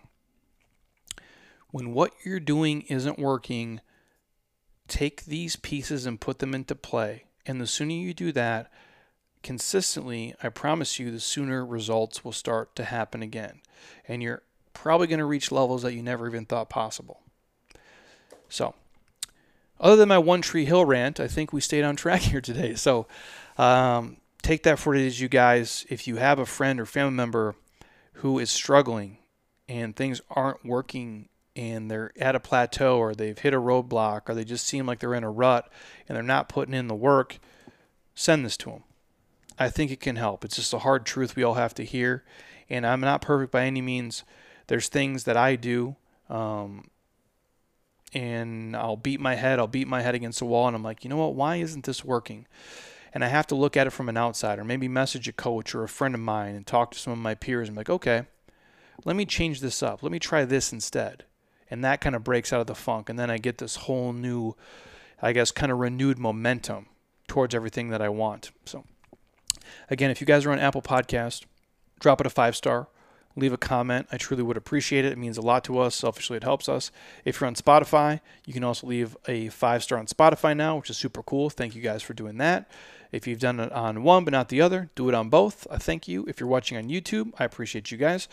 when 1.71 1.93
what 1.93 2.13
you're 2.23 2.39
doing 2.39 2.81
isn't 2.83 3.17
working, 3.17 3.81
take 4.87 5.25
these 5.25 5.55
pieces 5.55 6.05
and 6.05 6.21
put 6.21 6.39
them 6.39 6.53
into 6.53 6.75
play. 6.75 7.25
And 7.45 7.59
the 7.59 7.67
sooner 7.67 7.93
you 7.93 8.13
do 8.13 8.31
that 8.33 8.71
consistently, 9.41 10.35
I 10.43 10.49
promise 10.49 10.99
you, 10.99 11.11
the 11.11 11.19
sooner 11.19 11.65
results 11.65 12.23
will 12.23 12.31
start 12.31 12.75
to 12.75 12.83
happen 12.83 13.23
again. 13.23 13.61
And 14.07 14.21
you're 14.21 14.43
probably 14.73 15.07
going 15.07 15.19
to 15.19 15.25
reach 15.25 15.51
levels 15.51 15.81
that 15.81 15.93
you 15.93 16.03
never 16.03 16.27
even 16.27 16.45
thought 16.45 16.69
possible. 16.69 17.21
So, 18.49 18.75
other 19.79 19.95
than 19.95 20.09
my 20.09 20.19
One 20.19 20.41
Tree 20.41 20.65
Hill 20.65 20.85
rant, 20.85 21.19
I 21.19 21.27
think 21.27 21.51
we 21.51 21.61
stayed 21.61 21.83
on 21.83 21.95
track 21.95 22.21
here 22.21 22.41
today. 22.41 22.75
So, 22.75 23.07
um, 23.57 24.17
take 24.41 24.63
that 24.63 24.77
for 24.77 24.93
it 24.93 25.05
as 25.05 25.19
you 25.19 25.29
guys. 25.29 25.85
If 25.89 26.07
you 26.07 26.17
have 26.17 26.37
a 26.37 26.45
friend 26.45 26.79
or 26.79 26.85
family 26.85 27.13
member 27.13 27.55
who 28.15 28.37
is 28.37 28.51
struggling 28.51 29.17
and 29.67 29.95
things 29.95 30.21
aren't 30.29 30.65
working 30.65 31.29
and 31.55 31.89
they're 31.89 32.11
at 32.19 32.35
a 32.35 32.39
plateau 32.39 32.97
or 32.97 33.13
they've 33.13 33.37
hit 33.37 33.53
a 33.53 33.59
roadblock 33.59 34.29
or 34.29 34.35
they 34.35 34.43
just 34.43 34.65
seem 34.65 34.85
like 34.85 34.99
they're 34.99 35.13
in 35.13 35.23
a 35.23 35.31
rut 35.31 35.71
and 36.07 36.15
they're 36.15 36.23
not 36.23 36.49
putting 36.49 36.73
in 36.73 36.87
the 36.87 36.95
work, 36.95 37.39
send 38.15 38.45
this 38.45 38.57
to 38.57 38.69
them. 38.69 38.83
I 39.59 39.69
think 39.69 39.91
it 39.91 39.99
can 39.99 40.15
help. 40.15 40.45
It's 40.45 40.55
just 40.55 40.73
a 40.73 40.79
hard 40.79 41.05
truth 41.05 41.35
we 41.35 41.43
all 41.43 41.55
have 41.55 41.75
to 41.75 41.83
hear. 41.83 42.23
And 42.69 42.85
I'm 42.85 43.01
not 43.01 43.21
perfect 43.21 43.51
by 43.51 43.65
any 43.65 43.81
means. 43.81 44.23
There's 44.67 44.87
things 44.87 45.25
that 45.25 45.35
I 45.35 45.57
do, 45.57 45.97
um, 46.29 46.89
and 48.13 48.75
I'll 48.75 48.95
beat 48.95 49.19
my 49.19 49.35
head. 49.35 49.59
I'll 49.59 49.67
beat 49.67 49.87
my 49.87 50.01
head 50.01 50.15
against 50.15 50.39
the 50.39 50.45
wall, 50.45 50.67
and 50.67 50.75
I'm 50.75 50.83
like, 50.83 51.03
you 51.03 51.09
know 51.09 51.17
what? 51.17 51.35
Why 51.35 51.57
isn't 51.57 51.83
this 51.83 52.05
working? 52.05 52.47
and 53.13 53.23
I 53.23 53.27
have 53.27 53.47
to 53.47 53.55
look 53.55 53.75
at 53.75 53.87
it 53.87 53.91
from 53.91 54.09
an 54.09 54.17
outsider, 54.17 54.63
maybe 54.63 54.87
message 54.87 55.27
a 55.27 55.33
coach 55.33 55.75
or 55.75 55.83
a 55.83 55.89
friend 55.89 56.15
of 56.15 56.21
mine 56.21 56.55
and 56.55 56.65
talk 56.65 56.91
to 56.91 56.99
some 56.99 57.13
of 57.13 57.19
my 57.19 57.35
peers 57.35 57.67
and 57.67 57.75
be 57.75 57.81
like, 57.81 57.89
okay, 57.89 58.25
let 59.03 59.15
me 59.15 59.25
change 59.25 59.59
this 59.59 59.83
up. 59.83 60.01
Let 60.01 60.11
me 60.11 60.19
try 60.19 60.45
this 60.45 60.71
instead. 60.71 61.25
And 61.71 61.83
that 61.83 62.01
kind 62.01 62.15
of 62.15 62.23
breaks 62.23 62.53
out 62.53 62.61
of 62.61 62.67
the 62.67 62.75
funk. 62.75 63.09
And 63.09 63.17
then 63.17 63.31
I 63.31 63.37
get 63.37 63.57
this 63.57 63.77
whole 63.77 64.13
new, 64.13 64.55
I 65.21 65.33
guess, 65.33 65.51
kind 65.51 65.71
of 65.71 65.79
renewed 65.79 66.19
momentum 66.19 66.87
towards 67.27 67.55
everything 67.55 67.89
that 67.89 68.01
I 68.01 68.09
want. 68.09 68.51
So, 68.65 68.83
again, 69.89 70.11
if 70.11 70.21
you 70.21 70.27
guys 70.27 70.45
are 70.45 70.51
on 70.51 70.59
Apple 70.59 70.81
Podcast, 70.81 71.45
drop 71.99 72.21
it 72.21 72.27
a 72.27 72.29
five 72.29 72.55
star 72.55 72.87
leave 73.35 73.53
a 73.53 73.57
comment. 73.57 74.07
I 74.11 74.17
truly 74.17 74.43
would 74.43 74.57
appreciate 74.57 75.05
it. 75.05 75.11
It 75.11 75.17
means 75.17 75.37
a 75.37 75.41
lot 75.41 75.63
to 75.65 75.79
us. 75.79 75.95
Selfishly, 75.95 76.37
it 76.37 76.43
helps 76.43 76.67
us. 76.67 76.91
If 77.25 77.39
you're 77.39 77.47
on 77.47 77.55
Spotify, 77.55 78.19
you 78.45 78.53
can 78.53 78.63
also 78.63 78.87
leave 78.87 79.15
a 79.27 79.49
five 79.49 79.83
star 79.83 79.97
on 79.97 80.07
Spotify 80.07 80.55
now, 80.55 80.77
which 80.77 80.89
is 80.89 80.97
super 80.97 81.23
cool. 81.23 81.49
Thank 81.49 81.75
you 81.75 81.81
guys 81.81 82.01
for 82.03 82.13
doing 82.13 82.37
that. 82.37 82.69
If 83.11 83.27
you've 83.27 83.39
done 83.39 83.59
it 83.59 83.71
on 83.71 84.03
one 84.03 84.23
but 84.23 84.31
not 84.31 84.49
the 84.49 84.61
other, 84.61 84.89
do 84.95 85.09
it 85.09 85.15
on 85.15 85.29
both. 85.29 85.67
I 85.69 85.77
thank 85.77 86.07
you. 86.07 86.25
If 86.27 86.39
you're 86.39 86.49
watching 86.49 86.77
on 86.77 86.85
YouTube, 86.85 87.33
I 87.39 87.45
appreciate 87.45 87.91
you 87.91 87.97
guys. 87.97 88.27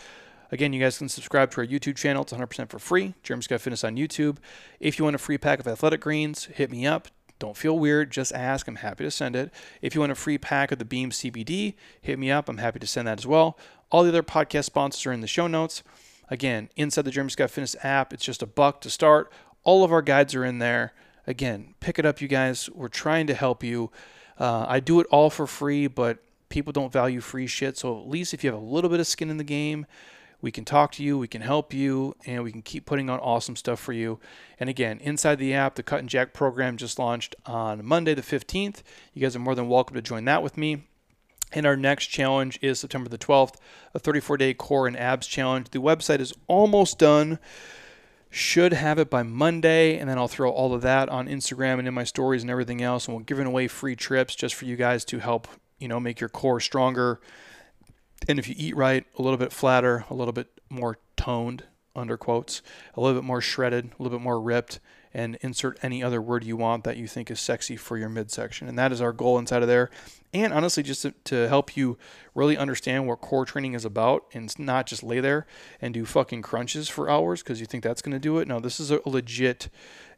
Again, 0.51 0.73
you 0.73 0.79
guys 0.79 0.97
can 0.97 1.09
subscribe 1.09 1.51
to 1.51 1.61
our 1.61 1.67
YouTube 1.67 1.95
channel. 1.95 2.23
It's 2.23 2.33
100% 2.33 2.69
for 2.69 2.79
free. 2.79 3.13
Jeremy 3.23 3.43
Scott 3.43 3.61
Fitness 3.61 3.83
on 3.83 3.95
YouTube. 3.95 4.37
If 4.79 4.97
you 4.97 5.05
want 5.05 5.15
a 5.15 5.19
free 5.19 5.37
pack 5.37 5.59
of 5.59 5.67
athletic 5.67 6.01
greens, 6.01 6.45
hit 6.45 6.71
me 6.71 6.87
up. 6.87 7.07
Don't 7.37 7.55
feel 7.55 7.77
weird. 7.77 8.11
Just 8.11 8.33
ask. 8.33 8.67
I'm 8.67 8.77
happy 8.77 9.03
to 9.03 9.11
send 9.11 9.35
it. 9.35 9.51
If 9.81 9.95
you 9.95 10.01
want 10.01 10.11
a 10.11 10.15
free 10.15 10.37
pack 10.37 10.71
of 10.71 10.79
the 10.79 10.85
Beam 10.85 11.11
CBD, 11.11 11.75
hit 12.01 12.19
me 12.19 12.31
up. 12.31 12.49
I'm 12.49 12.57
happy 12.57 12.79
to 12.79 12.87
send 12.87 13.07
that 13.07 13.19
as 13.19 13.27
well. 13.27 13.57
All 13.91 14.03
the 14.03 14.09
other 14.09 14.23
podcast 14.23 14.65
sponsors 14.65 15.05
are 15.05 15.13
in 15.13 15.21
the 15.21 15.27
show 15.27 15.47
notes. 15.47 15.81
Again, 16.29 16.69
inside 16.75 17.05
the 17.05 17.11
Jeremy 17.11 17.31
Scott 17.31 17.49
Fitness 17.49 17.75
app, 17.81 18.13
it's 18.13 18.25
just 18.25 18.43
a 18.43 18.47
buck 18.47 18.81
to 18.81 18.89
start. 18.89 19.31
All 19.63 19.83
of 19.83 19.91
our 19.91 20.01
guides 20.01 20.35
are 20.35 20.45
in 20.45 20.59
there. 20.59 20.93
Again, 21.25 21.75
pick 21.79 21.97
it 21.97 22.05
up, 22.05 22.21
you 22.21 22.27
guys. 22.27 22.69
We're 22.71 22.87
trying 22.87 23.27
to 23.27 23.33
help 23.33 23.63
you. 23.63 23.91
Uh, 24.37 24.65
I 24.67 24.79
do 24.79 24.99
it 24.99 25.07
all 25.09 25.29
for 25.29 25.47
free, 25.47 25.87
but 25.87 26.19
people 26.49 26.73
don't 26.73 26.91
value 26.91 27.21
free 27.21 27.47
shit. 27.47 27.77
So 27.77 27.99
at 27.99 28.07
least 28.07 28.33
if 28.33 28.43
you 28.43 28.51
have 28.51 28.59
a 28.59 28.63
little 28.63 28.89
bit 28.89 28.99
of 28.99 29.07
skin 29.07 29.29
in 29.29 29.37
the 29.37 29.43
game, 29.43 29.85
we 30.41 30.51
can 30.51 30.63
talk 30.63 30.91
to 30.93 31.03
you, 31.03 31.17
we 31.17 31.27
can 31.27 31.41
help 31.41 31.73
you, 31.73 32.15
and 32.25 32.43
we 32.43 32.51
can 32.51 32.61
keep 32.61 32.85
putting 32.85 33.09
on 33.09 33.19
awesome 33.19 33.55
stuff 33.55 33.79
for 33.79 33.93
you. 33.93 34.19
And 34.59 34.69
again, 34.69 34.99
inside 35.01 35.35
the 35.35 35.53
app, 35.53 35.75
the 35.75 35.83
Cut 35.83 35.99
and 35.99 36.09
Jack 36.09 36.33
program 36.33 36.77
just 36.77 36.97
launched 36.97 37.35
on 37.45 37.85
Monday 37.85 38.13
the 38.13 38.21
15th. 38.21 38.81
You 39.13 39.21
guys 39.21 39.35
are 39.35 39.39
more 39.39 39.55
than 39.55 39.67
welcome 39.67 39.95
to 39.95 40.01
join 40.01 40.25
that 40.25 40.41
with 40.41 40.57
me. 40.57 40.83
And 41.51 41.65
our 41.65 41.75
next 41.75 42.07
challenge 42.07 42.59
is 42.61 42.79
September 42.79 43.09
the 43.09 43.17
12th, 43.17 43.55
a 43.93 43.99
34 43.99 44.37
day 44.37 44.53
core 44.53 44.87
and 44.87 44.97
abs 44.97 45.27
challenge. 45.27 45.71
The 45.71 45.79
website 45.79 46.19
is 46.19 46.33
almost 46.47 46.99
done. 46.99 47.39
Should 48.29 48.73
have 48.73 48.99
it 48.99 49.09
by 49.09 49.23
Monday, 49.23 49.97
and 49.97 50.07
then 50.07 50.19
I'll 50.19 50.27
throw 50.27 50.51
all 50.51 50.75
of 50.75 50.83
that 50.83 51.09
on 51.09 51.27
Instagram 51.27 51.79
and 51.79 51.87
in 51.87 51.95
my 51.95 52.03
stories 52.03 52.43
and 52.43 52.51
everything 52.51 52.83
else. 52.83 53.07
And 53.07 53.17
we're 53.17 53.23
giving 53.23 53.47
away 53.47 53.67
free 53.67 53.95
trips 53.95 54.35
just 54.35 54.53
for 54.53 54.65
you 54.65 54.75
guys 54.75 55.03
to 55.05 55.17
help, 55.17 55.47
you 55.79 55.87
know, 55.87 55.99
make 55.99 56.19
your 56.19 56.29
core 56.29 56.59
stronger. 56.59 57.19
And 58.27 58.37
if 58.37 58.47
you 58.47 58.55
eat 58.57 58.75
right, 58.75 59.05
a 59.17 59.21
little 59.21 59.37
bit 59.37 59.51
flatter, 59.51 60.05
a 60.09 60.13
little 60.13 60.33
bit 60.33 60.47
more 60.69 60.99
toned, 61.15 61.63
under 61.95 62.17
quotes, 62.17 62.61
a 62.95 63.01
little 63.01 63.19
bit 63.19 63.25
more 63.25 63.41
shredded, 63.41 63.85
a 63.85 64.03
little 64.03 64.17
bit 64.17 64.23
more 64.23 64.39
ripped, 64.39 64.79
and 65.13 65.37
insert 65.41 65.79
any 65.83 66.03
other 66.03 66.21
word 66.21 66.43
you 66.43 66.55
want 66.55 66.83
that 66.83 66.97
you 66.97 67.07
think 67.07 67.31
is 67.31 67.39
sexy 67.39 67.75
for 67.75 67.97
your 67.97 68.09
midsection. 68.09 68.67
And 68.67 68.77
that 68.77 68.91
is 68.91 69.01
our 69.01 69.11
goal 69.11 69.39
inside 69.39 69.63
of 69.63 69.67
there. 69.67 69.89
And 70.33 70.53
honestly, 70.53 70.83
just 70.83 71.01
to, 71.01 71.11
to 71.25 71.47
help 71.47 71.75
you 71.75 71.97
really 72.35 72.55
understand 72.55 73.07
what 73.07 73.21
core 73.21 73.45
training 73.45 73.73
is 73.73 73.85
about 73.85 74.25
and 74.33 74.57
not 74.59 74.85
just 74.85 75.01
lay 75.01 75.19
there 75.19 75.47
and 75.81 75.93
do 75.93 76.05
fucking 76.05 76.43
crunches 76.43 76.87
for 76.87 77.09
hours 77.09 77.41
because 77.41 77.59
you 77.59 77.65
think 77.65 77.83
that's 77.83 78.03
going 78.03 78.13
to 78.13 78.19
do 78.19 78.37
it. 78.37 78.47
No, 78.47 78.59
this 78.59 78.79
is 78.79 78.91
a 78.91 79.01
legit 79.05 79.69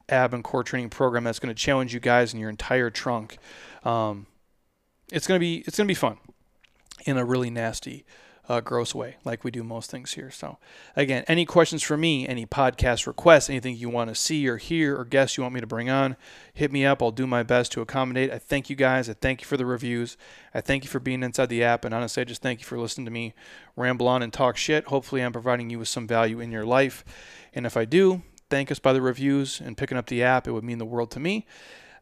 ab 0.09 0.33
and 0.33 0.43
core 0.43 0.63
training 0.63 0.89
program 0.89 1.23
that's 1.23 1.39
going 1.39 1.53
to 1.53 1.59
challenge 1.59 1.93
you 1.93 2.01
guys 2.01 2.33
in 2.33 2.39
your 2.39 2.49
entire 2.49 2.89
trunk. 2.89 3.37
Um, 3.85 4.27
it's 5.09 5.25
going 5.25 5.37
to 5.37 5.39
be 5.39 5.59
it's 5.67 5.77
going 5.77 5.87
to 5.87 5.91
be 5.91 5.95
fun 5.95 6.17
in 7.05 7.17
a 7.17 7.25
really 7.25 7.49
nasty 7.49 8.05
uh, 8.49 8.59
gross 8.59 8.93
way, 8.93 9.15
like 9.23 9.43
we 9.43 9.51
do 9.51 9.63
most 9.63 9.89
things 9.89 10.13
here. 10.13 10.31
So, 10.31 10.57
again, 10.95 11.23
any 11.27 11.45
questions 11.45 11.83
for 11.83 11.95
me, 11.95 12.27
any 12.27 12.45
podcast 12.45 13.07
requests, 13.07 13.49
anything 13.49 13.77
you 13.77 13.89
want 13.89 14.09
to 14.09 14.15
see 14.15 14.47
or 14.47 14.57
hear 14.57 14.97
or 14.99 15.05
guests 15.05 15.37
you 15.37 15.43
want 15.43 15.53
me 15.53 15.61
to 15.61 15.67
bring 15.67 15.89
on, 15.89 16.17
hit 16.53 16.71
me 16.71 16.85
up. 16.85 17.01
I'll 17.01 17.11
do 17.11 17.27
my 17.27 17.43
best 17.43 17.71
to 17.73 17.81
accommodate. 17.81 18.31
I 18.31 18.39
thank 18.39 18.69
you 18.69 18.75
guys. 18.75 19.09
I 19.09 19.13
thank 19.13 19.41
you 19.41 19.47
for 19.47 19.57
the 19.57 19.65
reviews. 19.65 20.17
I 20.53 20.61
thank 20.61 20.83
you 20.83 20.89
for 20.89 20.99
being 20.99 21.23
inside 21.23 21.49
the 21.49 21.63
app. 21.63 21.85
And 21.85 21.93
honestly, 21.93 22.21
I 22.21 22.23
just 22.25 22.41
thank 22.41 22.59
you 22.59 22.65
for 22.65 22.79
listening 22.79 23.05
to 23.05 23.11
me 23.11 23.33
ramble 23.75 24.07
on 24.07 24.21
and 24.21 24.33
talk 24.33 24.57
shit. 24.57 24.85
Hopefully, 24.85 25.21
I'm 25.21 25.33
providing 25.33 25.69
you 25.69 25.79
with 25.79 25.87
some 25.87 26.07
value 26.07 26.39
in 26.39 26.51
your 26.51 26.65
life. 26.65 27.05
And 27.53 27.65
if 27.65 27.77
I 27.77 27.85
do, 27.85 28.23
thank 28.49 28.71
us 28.71 28.79
by 28.79 28.91
the 28.91 29.01
reviews 29.01 29.61
and 29.61 29.77
picking 29.77 29.97
up 29.97 30.07
the 30.07 30.23
app. 30.23 30.47
It 30.47 30.51
would 30.51 30.63
mean 30.63 30.77
the 30.79 30.85
world 30.85 31.11
to 31.11 31.19
me. 31.19 31.45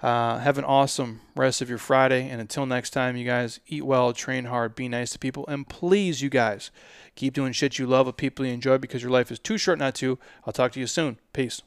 Uh, 0.01 0.37
have 0.39 0.57
an 0.57 0.63
awesome 0.63 1.19
rest 1.35 1.61
of 1.61 1.69
your 1.69 1.77
Friday. 1.77 2.29
And 2.29 2.39
until 2.39 2.65
next 2.65 2.91
time, 2.91 3.17
you 3.17 3.25
guys 3.25 3.59
eat 3.67 3.85
well, 3.85 4.13
train 4.13 4.45
hard, 4.45 4.75
be 4.75 4.87
nice 4.87 5.11
to 5.11 5.19
people, 5.19 5.45
and 5.47 5.67
please, 5.67 6.21
you 6.21 6.29
guys, 6.29 6.71
keep 7.15 7.33
doing 7.33 7.51
shit 7.51 7.77
you 7.77 7.85
love 7.85 8.05
with 8.05 8.17
people 8.17 8.45
you 8.45 8.53
enjoy 8.53 8.77
because 8.77 9.01
your 9.01 9.11
life 9.11 9.31
is 9.31 9.39
too 9.39 9.57
short 9.57 9.79
not 9.79 9.95
to. 9.95 10.17
I'll 10.45 10.53
talk 10.53 10.71
to 10.73 10.79
you 10.79 10.87
soon. 10.87 11.19
Peace. 11.33 11.61